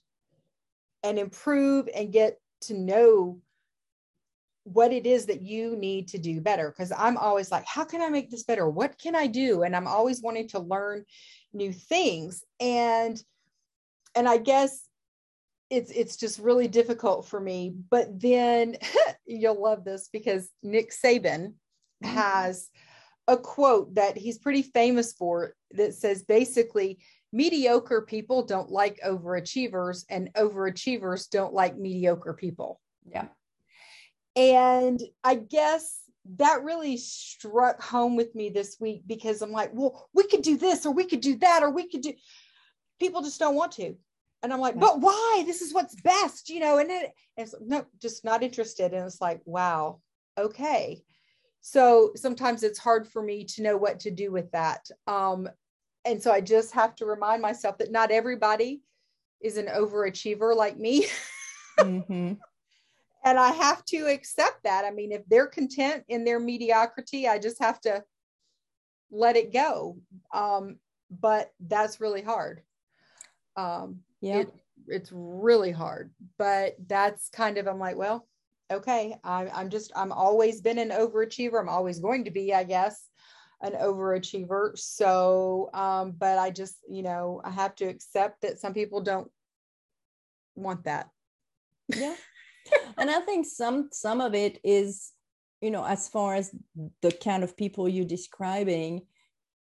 and 1.03 1.19
improve 1.19 1.89
and 1.95 2.13
get 2.13 2.39
to 2.63 2.75
know 2.75 3.41
what 4.65 4.93
it 4.93 5.07
is 5.07 5.27
that 5.27 5.43
you 5.43 5.77
need 5.77 6.09
to 6.09 6.19
do 6.19 6.41
better? 6.41 6.71
Because 6.71 6.93
i'm 6.97 7.17
always 7.17 7.51
like 7.51 7.67
how 7.67 7.85
can 7.85 8.01
i 8.01 8.09
make 8.09 8.31
this 8.31 8.45
better? 8.45 8.69
What 8.69 8.99
can 8.99 9.15
i 9.15 9.27
do? 9.27 9.63
And 9.63 9.77
i'm 9.77 9.87
always 9.87 10.23
wanting 10.23 10.49
to 10.49 10.59
learn 10.59 11.05
new 11.53 11.73
things. 11.73 12.43
And 12.59 13.23
and 14.15 14.27
i 14.27 14.39
guess 14.39 14.87
it's 15.71 15.91
it's 15.91 16.17
just 16.17 16.39
really 16.39 16.69
difficult 16.69 17.27
for 17.27 17.41
me. 17.41 17.75
But 17.91 18.21
then 18.21 18.77
you'll 19.27 19.61
love 19.61 19.85
this 19.85 20.09
because 20.13 20.49
Nick 20.63 20.93
Saban 20.93 21.55
mm-hmm. 22.03 22.09
has 22.09 22.69
a 23.29 23.37
quote 23.37 23.95
that 23.97 24.17
he's 24.17 24.39
pretty 24.39 24.63
famous 24.63 25.13
for 25.13 25.55
that 25.73 25.95
says 25.95 26.23
basically 26.23 26.99
mediocre 27.33 28.03
people 28.03 28.45
don't 28.45 28.71
like 28.71 29.01
overachievers 29.05 30.05
and 30.09 30.33
overachievers 30.35 31.29
don't 31.29 31.53
like 31.53 31.77
mediocre 31.77 32.35
people. 32.35 32.81
Yeah. 33.05 33.27
And 34.37 35.01
I 35.25 35.35
guess 35.35 35.99
that 36.37 36.63
really 36.63 36.97
struck 36.97 37.83
home 37.83 38.17
with 38.17 38.35
me 38.35 38.51
this 38.51 38.77
week 38.81 39.03
because 39.07 39.43
I'm 39.43 39.53
like, 39.53 39.71
well, 39.73 40.09
we 40.13 40.27
could 40.27 40.43
do 40.43 40.57
this 40.57 40.87
or 40.87 40.93
we 40.93 41.05
could 41.05 41.21
do 41.21 41.37
that 41.37 41.63
or 41.63 41.71
we 41.71 41.89
could 41.89 42.03
do 42.03 42.13
people 42.99 43.23
just 43.23 43.39
don't 43.39 43.55
want 43.55 43.73
to 43.73 43.97
and 44.43 44.53
I'm 44.53 44.61
like, 44.61 44.79
but 44.79 45.01
why? 45.01 45.43
This 45.47 45.63
is 45.63 45.75
what's 45.75 45.95
best, 46.01 46.49
you 46.49 46.61
know. 46.61 46.79
And 46.79 46.89
then 46.89 47.05
it's 47.37 47.55
no, 47.61 47.85
just 48.01 48.25
not 48.25 48.43
interested. 48.43 48.93
And 48.93 49.05
it's 49.05 49.21
like, 49.21 49.41
wow, 49.45 50.01
okay. 50.39 51.03
So 51.61 52.13
sometimes 52.15 52.63
it's 52.63 52.79
hard 52.79 53.09
for 53.09 53.23
me 53.23 53.45
to 53.45 53.63
know 53.63 53.77
what 53.77 54.01
to 54.01 54.11
do 54.11 54.31
with 54.31 54.51
that. 54.53 54.89
Um, 55.07 55.49
and 56.05 56.23
so 56.23 56.31
I 56.31 56.41
just 56.41 56.73
have 56.75 56.95
to 56.97 57.07
remind 57.07 57.43
myself 57.43 57.79
that 57.79 57.91
not 57.91 58.13
everybody 58.13 58.83
is 59.41 59.57
an 59.57 59.67
overachiever 59.67 60.55
like 60.55 60.79
me. 60.79 61.07
mm-hmm. 61.79 62.35
And 63.25 63.41
I 63.41 63.51
have 63.51 63.85
to 63.87 64.07
accept 64.07 64.63
that. 64.63 64.85
I 64.85 64.93
mean, 64.93 65.11
if 65.11 65.23
they're 65.27 65.49
content 65.49 66.05
in 66.09 66.25
their 66.25 66.39
mediocrity, 66.39 67.27
I 67.27 67.41
just 67.41 67.61
have 67.61 67.81
to 67.81 68.05
let 69.11 69.35
it 69.35 69.53
go. 69.53 69.99
Um, 70.33 70.77
but 71.11 71.51
that's 71.59 72.01
really 72.01 72.23
hard. 72.23 72.63
Um, 73.57 74.03
yeah 74.21 74.39
it, 74.39 74.53
it's 74.89 75.11
really 75.13 75.71
hard 75.71 76.11
but 76.39 76.77
that's 76.87 77.29
kind 77.31 77.59
of 77.59 77.67
i'm 77.67 77.79
like 77.79 77.97
well 77.97 78.27
okay 78.73 79.17
I, 79.25 79.49
i'm 79.55 79.71
just 79.71 79.93
i'm 79.97 80.13
always 80.13 80.61
been 80.61 80.79
an 80.79 80.91
overachiever 80.91 81.61
i'm 81.61 81.69
always 81.69 81.99
going 82.01 82.25
to 82.25 82.31
be 82.31 82.53
i 82.55 82.65
guess 82.65 83.09
an 83.63 83.73
overachiever 83.73 84.77
so 84.77 85.71
um 85.73 86.13
but 86.19 86.39
i 86.39 86.51
just 86.51 86.77
you 86.89 87.03
know 87.03 87.41
i 87.45 87.51
have 87.51 87.75
to 87.77 87.87
accept 87.87 88.43
that 88.43 88.59
some 88.59 88.75
people 88.75 89.01
don't 89.01 89.31
want 90.57 90.85
that. 90.85 91.09
Yeah. 91.89 92.17
and 92.99 93.11
I 93.11 93.21
think 93.21 93.47
some 93.47 93.91
some 93.93 94.21
of 94.21 94.35
it 94.35 94.59
is, 94.65 95.13
you 95.61 95.71
know, 95.71 95.85
as 95.85 96.09
far 96.09 96.35
as 96.35 96.55
the 97.03 97.13
kind 97.13 97.45
of 97.45 97.57
people 97.57 97.89
you're 97.89 98.05
describing, 98.05 99.03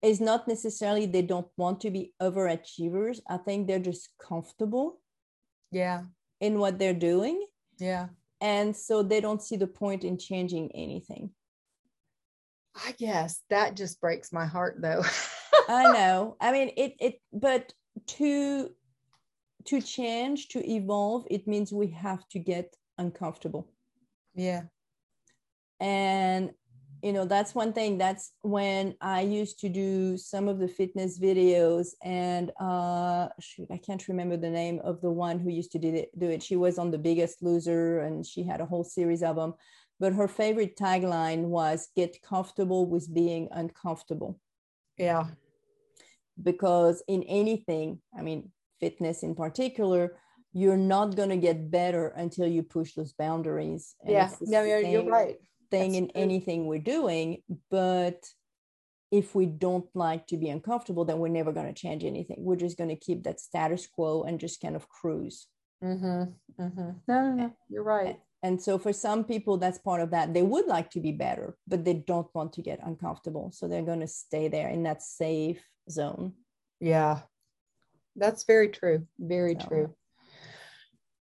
is 0.02 0.20
not 0.20 0.47
necessarily 0.47 1.06
they 1.06 1.22
don't 1.22 1.47
want 1.58 1.82
to 1.82 1.91
be 1.91 2.14
overachievers. 2.22 3.20
I 3.30 3.38
think 3.38 3.68
they're 3.68 3.80
just 3.80 4.10
comfortable. 4.20 4.99
Yeah. 5.72 6.04
In 6.39 6.60
what 6.60 6.80
they're 6.80 6.93
doing. 6.93 7.45
Yeah. 7.78 8.08
And 8.39 8.76
so 8.76 9.04
they 9.04 9.22
don't 9.22 9.43
see 9.43 9.58
the 9.58 9.68
point 9.68 10.04
in 10.04 10.18
changing 10.18 10.72
anything. 10.74 11.30
I 12.76 12.93
guess 12.93 13.41
that 13.49 13.76
just 13.76 14.02
breaks 14.02 14.32
my 14.32 14.45
heart 14.45 14.78
though. 14.80 15.04
I 15.70 15.91
know. 15.93 16.38
I 16.39 16.52
mean 16.52 16.72
it 16.78 16.95
it 16.99 17.22
but 17.34 17.74
to 18.08 18.70
to 19.66 19.82
change, 19.82 20.47
to 20.49 20.72
evolve, 20.72 21.28
it 21.30 21.47
means 21.47 21.72
we 21.72 21.88
have 21.91 22.28
to 22.30 22.39
get 22.39 22.76
uncomfortable. 22.97 23.70
Yeah. 24.34 24.64
And 25.80 26.52
you 27.02 27.14
know 27.14 27.26
that's 27.26 27.56
one 27.56 27.74
thing. 27.74 27.97
That's 27.97 28.32
when 28.41 28.95
i 29.02 29.22
used 29.22 29.60
to 29.60 29.70
do 29.70 30.18
some 30.18 30.47
of 30.47 30.60
the 30.60 30.68
fitness 30.68 31.20
videos 31.20 31.89
and 32.04 32.52
uh 32.60 33.28
shoot 33.39 33.68
i 33.72 33.78
can't 33.78 34.08
remember 34.08 34.38
the 34.38 34.49
name 34.49 34.80
of 34.84 35.02
the 35.02 35.10
one 35.10 35.39
who 35.39 35.49
used 35.49 35.72
to 35.72 35.80
do 35.80 35.93
it, 35.93 36.20
do 36.20 36.30
it. 36.30 36.43
She 36.43 36.56
was 36.56 36.78
on 36.78 36.91
the 36.91 36.97
biggest 36.97 37.41
loser 37.41 37.99
and 37.99 38.26
she 38.26 38.43
had 38.43 38.62
a 38.62 38.66
whole 38.66 38.84
series 38.84 39.24
of 39.24 39.36
them 39.36 39.54
but 39.99 40.14
her 40.14 40.28
favorite 40.28 40.76
tagline 40.78 41.43
was 41.43 41.89
get 41.95 42.22
comfortable 42.24 42.88
with 42.88 43.14
being 43.14 43.47
uncomfortable. 43.52 44.39
Yeah. 44.97 45.26
Because 46.41 47.04
in 47.08 47.24
anything 47.24 47.99
i 48.18 48.22
mean 48.22 48.52
fitness 48.80 49.24
in 49.24 49.36
particular 49.36 50.18
you're 50.54 50.78
not 50.95 51.16
going 51.16 51.30
to 51.30 51.38
get 51.38 51.72
better 51.72 52.10
until 52.10 52.45
you 52.45 52.62
push 52.62 52.93
those 52.93 53.14
boundaries. 53.14 53.95
And 54.02 54.12
yeah. 54.12 54.30
no 54.41 54.64
you're, 54.64 54.82
you're 54.82 55.06
right 55.06 55.38
thing 55.72 55.95
in 55.95 56.11
anything 56.11 56.67
we're 56.67 56.78
doing 56.78 57.41
but 57.72 58.24
if 59.11 59.36
we 59.36 59.45
don't 59.45 59.88
like 59.93 60.26
to 60.28 60.38
be 60.38 60.49
uncomfortable 60.49 61.05
then 61.05 61.19
we're 61.19 61.28
never 61.28 61.51
going 61.51 61.67
to 61.67 61.74
change 61.74 62.03
anything. 62.03 62.38
We're 62.39 62.55
just 62.55 62.78
going 62.78 62.89
to 62.89 62.95
keep 62.95 63.24
that 63.24 63.41
status 63.41 63.86
quo 63.86 64.24
and 64.24 64.39
just 64.39 64.61
kind 64.61 64.76
of 64.76 64.88
cruise. 64.88 65.47
Mm-hmm. 65.84 66.63
Mm-hmm. 66.63 66.89
no 67.07 67.22
no 67.22 67.32
no 67.34 67.53
you're 67.69 67.84
right. 67.84 68.19
And 68.43 68.61
so 68.61 68.78
for 68.78 68.93
some 68.93 69.24
people 69.24 69.57
that's 69.57 69.78
part 69.80 70.01
of 70.01 70.11
that. 70.11 70.34
They 70.34 70.43
would 70.43 70.67
like 70.67 70.89
to 70.91 71.01
be 71.01 71.11
better 71.11 71.57
but 71.67 71.84
they 71.84 71.95
don't 71.95 72.34
want 72.34 72.53
to 72.53 72.61
get 72.61 72.80
uncomfortable. 72.86 73.51
So 73.51 73.67
they're 73.67 73.82
going 73.82 73.99
to 73.99 74.07
stay 74.07 74.47
there 74.47 74.69
in 74.69 74.84
that 74.84 75.01
safe 75.01 75.61
zone. 75.89 76.34
Yeah. 76.80 77.19
That's 78.15 78.43
very 78.45 78.69
true 78.69 79.07
very 79.19 79.57
so. 79.59 79.67
true. 79.67 79.95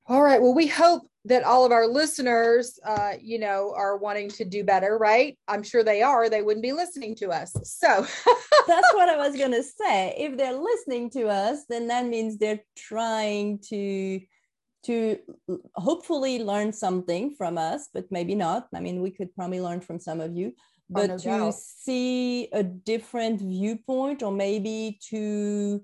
All 0.09 0.23
right 0.23 0.43
well 0.43 0.55
we 0.55 0.67
hope 0.67 1.03
that 1.29 1.45
all 1.45 1.65
of 1.65 1.73
our 1.73 1.87
listeners, 1.87 2.79
uh, 2.85 3.13
you 3.21 3.39
know, 3.39 3.75
are 3.77 3.99
wanting 3.99 4.31
to 4.31 4.45
do 4.45 4.65
better, 4.65 4.97
right? 4.99 5.39
I'm 5.47 5.63
sure 5.63 5.85
they 5.85 6.03
are. 6.03 6.29
They 6.29 6.43
wouldn't 6.43 6.63
be 6.63 6.73
listening 6.73 7.15
to 7.17 7.29
us. 7.29 7.55
So 7.65 7.87
that's 8.67 8.95
what 8.95 9.09
I 9.09 9.17
was 9.17 9.37
going 9.37 9.53
to 9.53 9.63
say. 9.63 10.15
If 10.17 10.39
they're 10.39 10.55
listening 10.55 11.11
to 11.11 11.29
us, 11.29 11.65
then 11.69 11.89
that 11.89 12.07
means 12.07 12.39
they're 12.39 12.65
trying 12.77 13.61
to 13.69 14.21
to 14.85 15.19
hopefully 15.75 16.43
learn 16.43 16.73
something 16.73 17.35
from 17.35 17.59
us, 17.59 17.89
but 17.93 18.07
maybe 18.11 18.35
not. 18.35 18.69
I 18.73 18.81
mean, 18.81 19.03
we 19.03 19.11
could 19.11 19.35
probably 19.35 19.61
learn 19.61 19.81
from 19.81 19.99
some 19.99 20.21
of 20.21 20.35
you, 20.35 20.53
oh, 20.57 20.63
but 20.89 21.11
oh, 21.11 21.13
no 21.15 21.19
to 21.19 21.25
doubt. 21.25 21.55
see 21.55 22.49
a 22.53 22.63
different 22.63 23.41
viewpoint 23.41 24.23
or 24.23 24.33
maybe 24.33 24.99
to 25.11 25.83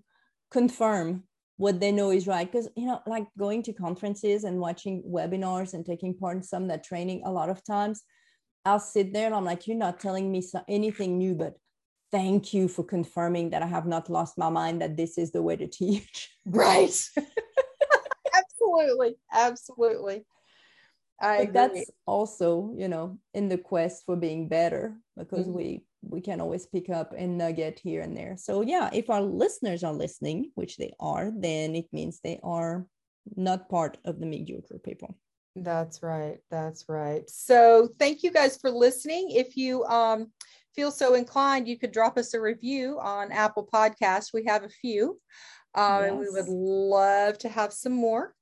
confirm 0.50 1.24
what 1.56 1.80
they 1.80 1.92
know 1.92 2.10
is 2.10 2.26
right. 2.26 2.50
Because 2.50 2.68
you 2.76 2.86
know 2.86 3.00
like 3.06 3.26
going 3.38 3.62
to 3.64 3.72
conferences 3.72 4.44
and 4.44 4.58
watching 4.58 5.02
webinars 5.06 5.74
and 5.74 5.84
taking 5.84 6.14
part 6.14 6.36
in 6.36 6.42
some 6.42 6.68
that 6.68 6.84
training 6.84 7.22
a 7.24 7.32
lot 7.32 7.48
of 7.48 7.64
times 7.64 8.02
i'll 8.64 8.80
sit 8.80 9.12
there 9.12 9.26
and 9.26 9.34
i'm 9.34 9.44
like 9.44 9.66
you're 9.66 9.76
not 9.76 10.00
telling 10.00 10.30
me 10.30 10.40
so, 10.40 10.60
anything 10.68 11.18
new 11.18 11.34
but 11.34 11.54
thank 12.10 12.54
you 12.54 12.68
for 12.68 12.84
confirming 12.84 13.50
that 13.50 13.62
i 13.62 13.66
have 13.66 13.86
not 13.86 14.08
lost 14.08 14.38
my 14.38 14.48
mind 14.48 14.80
that 14.80 14.96
this 14.96 15.18
is 15.18 15.32
the 15.32 15.42
way 15.42 15.56
to 15.56 15.66
teach. 15.80 16.30
Right. 16.46 16.94
Absolutely. 18.34 19.16
Absolutely. 19.32 20.24
I 21.20 21.44
but 21.44 21.52
that's 21.52 21.90
also 22.06 22.74
you 22.76 22.88
know 22.88 23.18
in 23.32 23.48
the 23.48 23.58
quest 23.58 24.02
for 24.04 24.16
being 24.16 24.48
better 24.48 24.96
because 25.16 25.46
mm-hmm. 25.46 25.56
we 25.56 25.84
we 26.08 26.20
can 26.20 26.40
always 26.40 26.66
pick 26.66 26.90
up 26.90 27.12
a 27.16 27.26
nugget 27.26 27.80
here 27.82 28.00
and 28.00 28.16
there. 28.16 28.36
So 28.36 28.62
yeah, 28.62 28.90
if 28.92 29.10
our 29.10 29.22
listeners 29.22 29.84
are 29.84 29.92
listening, 29.92 30.50
which 30.54 30.76
they 30.76 30.92
are, 31.00 31.30
then 31.34 31.74
it 31.74 31.86
means 31.92 32.20
they 32.20 32.40
are 32.42 32.86
not 33.36 33.68
part 33.68 33.98
of 34.04 34.20
the 34.20 34.26
mediocre 34.26 34.78
people. 34.78 35.16
That's 35.56 36.02
right. 36.02 36.38
That's 36.50 36.84
right. 36.88 37.28
So 37.30 37.88
thank 37.98 38.22
you 38.22 38.30
guys 38.30 38.56
for 38.56 38.70
listening. 38.70 39.30
If 39.30 39.56
you 39.56 39.84
um, 39.84 40.32
feel 40.74 40.90
so 40.90 41.14
inclined, 41.14 41.68
you 41.68 41.78
could 41.78 41.92
drop 41.92 42.18
us 42.18 42.34
a 42.34 42.40
review 42.40 42.98
on 43.00 43.30
Apple 43.30 43.68
Podcasts. 43.72 44.32
We 44.34 44.44
have 44.46 44.64
a 44.64 44.68
few. 44.68 45.20
Um, 45.74 46.02
yes. 46.02 46.10
And 46.10 46.18
we 46.18 46.30
would 46.30 46.48
love 46.48 47.38
to 47.38 47.48
have 47.48 47.72
some 47.72 47.92
more. 47.92 48.34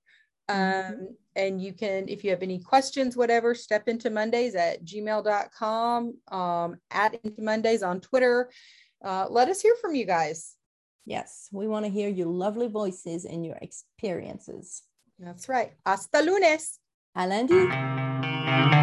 Mm-hmm. 0.51 0.93
Um, 0.95 1.09
and 1.37 1.63
you 1.63 1.73
can, 1.73 2.09
if 2.09 2.25
you 2.25 2.31
have 2.31 2.43
any 2.43 2.59
questions, 2.59 3.17
whatever, 3.17 3.55
step 3.55 3.89
into 3.89 4.11
Mondays 4.11 4.55
at 4.55 4.85
gmail.com, 4.85 6.15
um, 6.31 6.77
at 6.91 7.15
into 7.25 7.43
Mondays 7.43 7.83
on 7.83 8.01
Twitter. 8.01 8.51
Uh, 9.05 9.27
let 9.29 9.49
us 9.49 9.61
hear 9.61 9.75
from 9.81 9.95
you 9.95 10.05
guys. 10.05 10.55
Yes, 11.05 11.49
we 11.51 11.67
want 11.67 11.85
to 11.85 11.91
hear 11.91 12.09
your 12.09 12.29
lovely 12.29 12.69
voices 12.69 13.25
and 13.25 13.45
your 13.45 13.57
experiences. 13.61 14.83
That's 15.19 15.49
right. 15.49 15.73
Hasta 15.85 16.21
lunes. 16.21 16.79
A 17.15 17.27
lundi. 17.27 18.82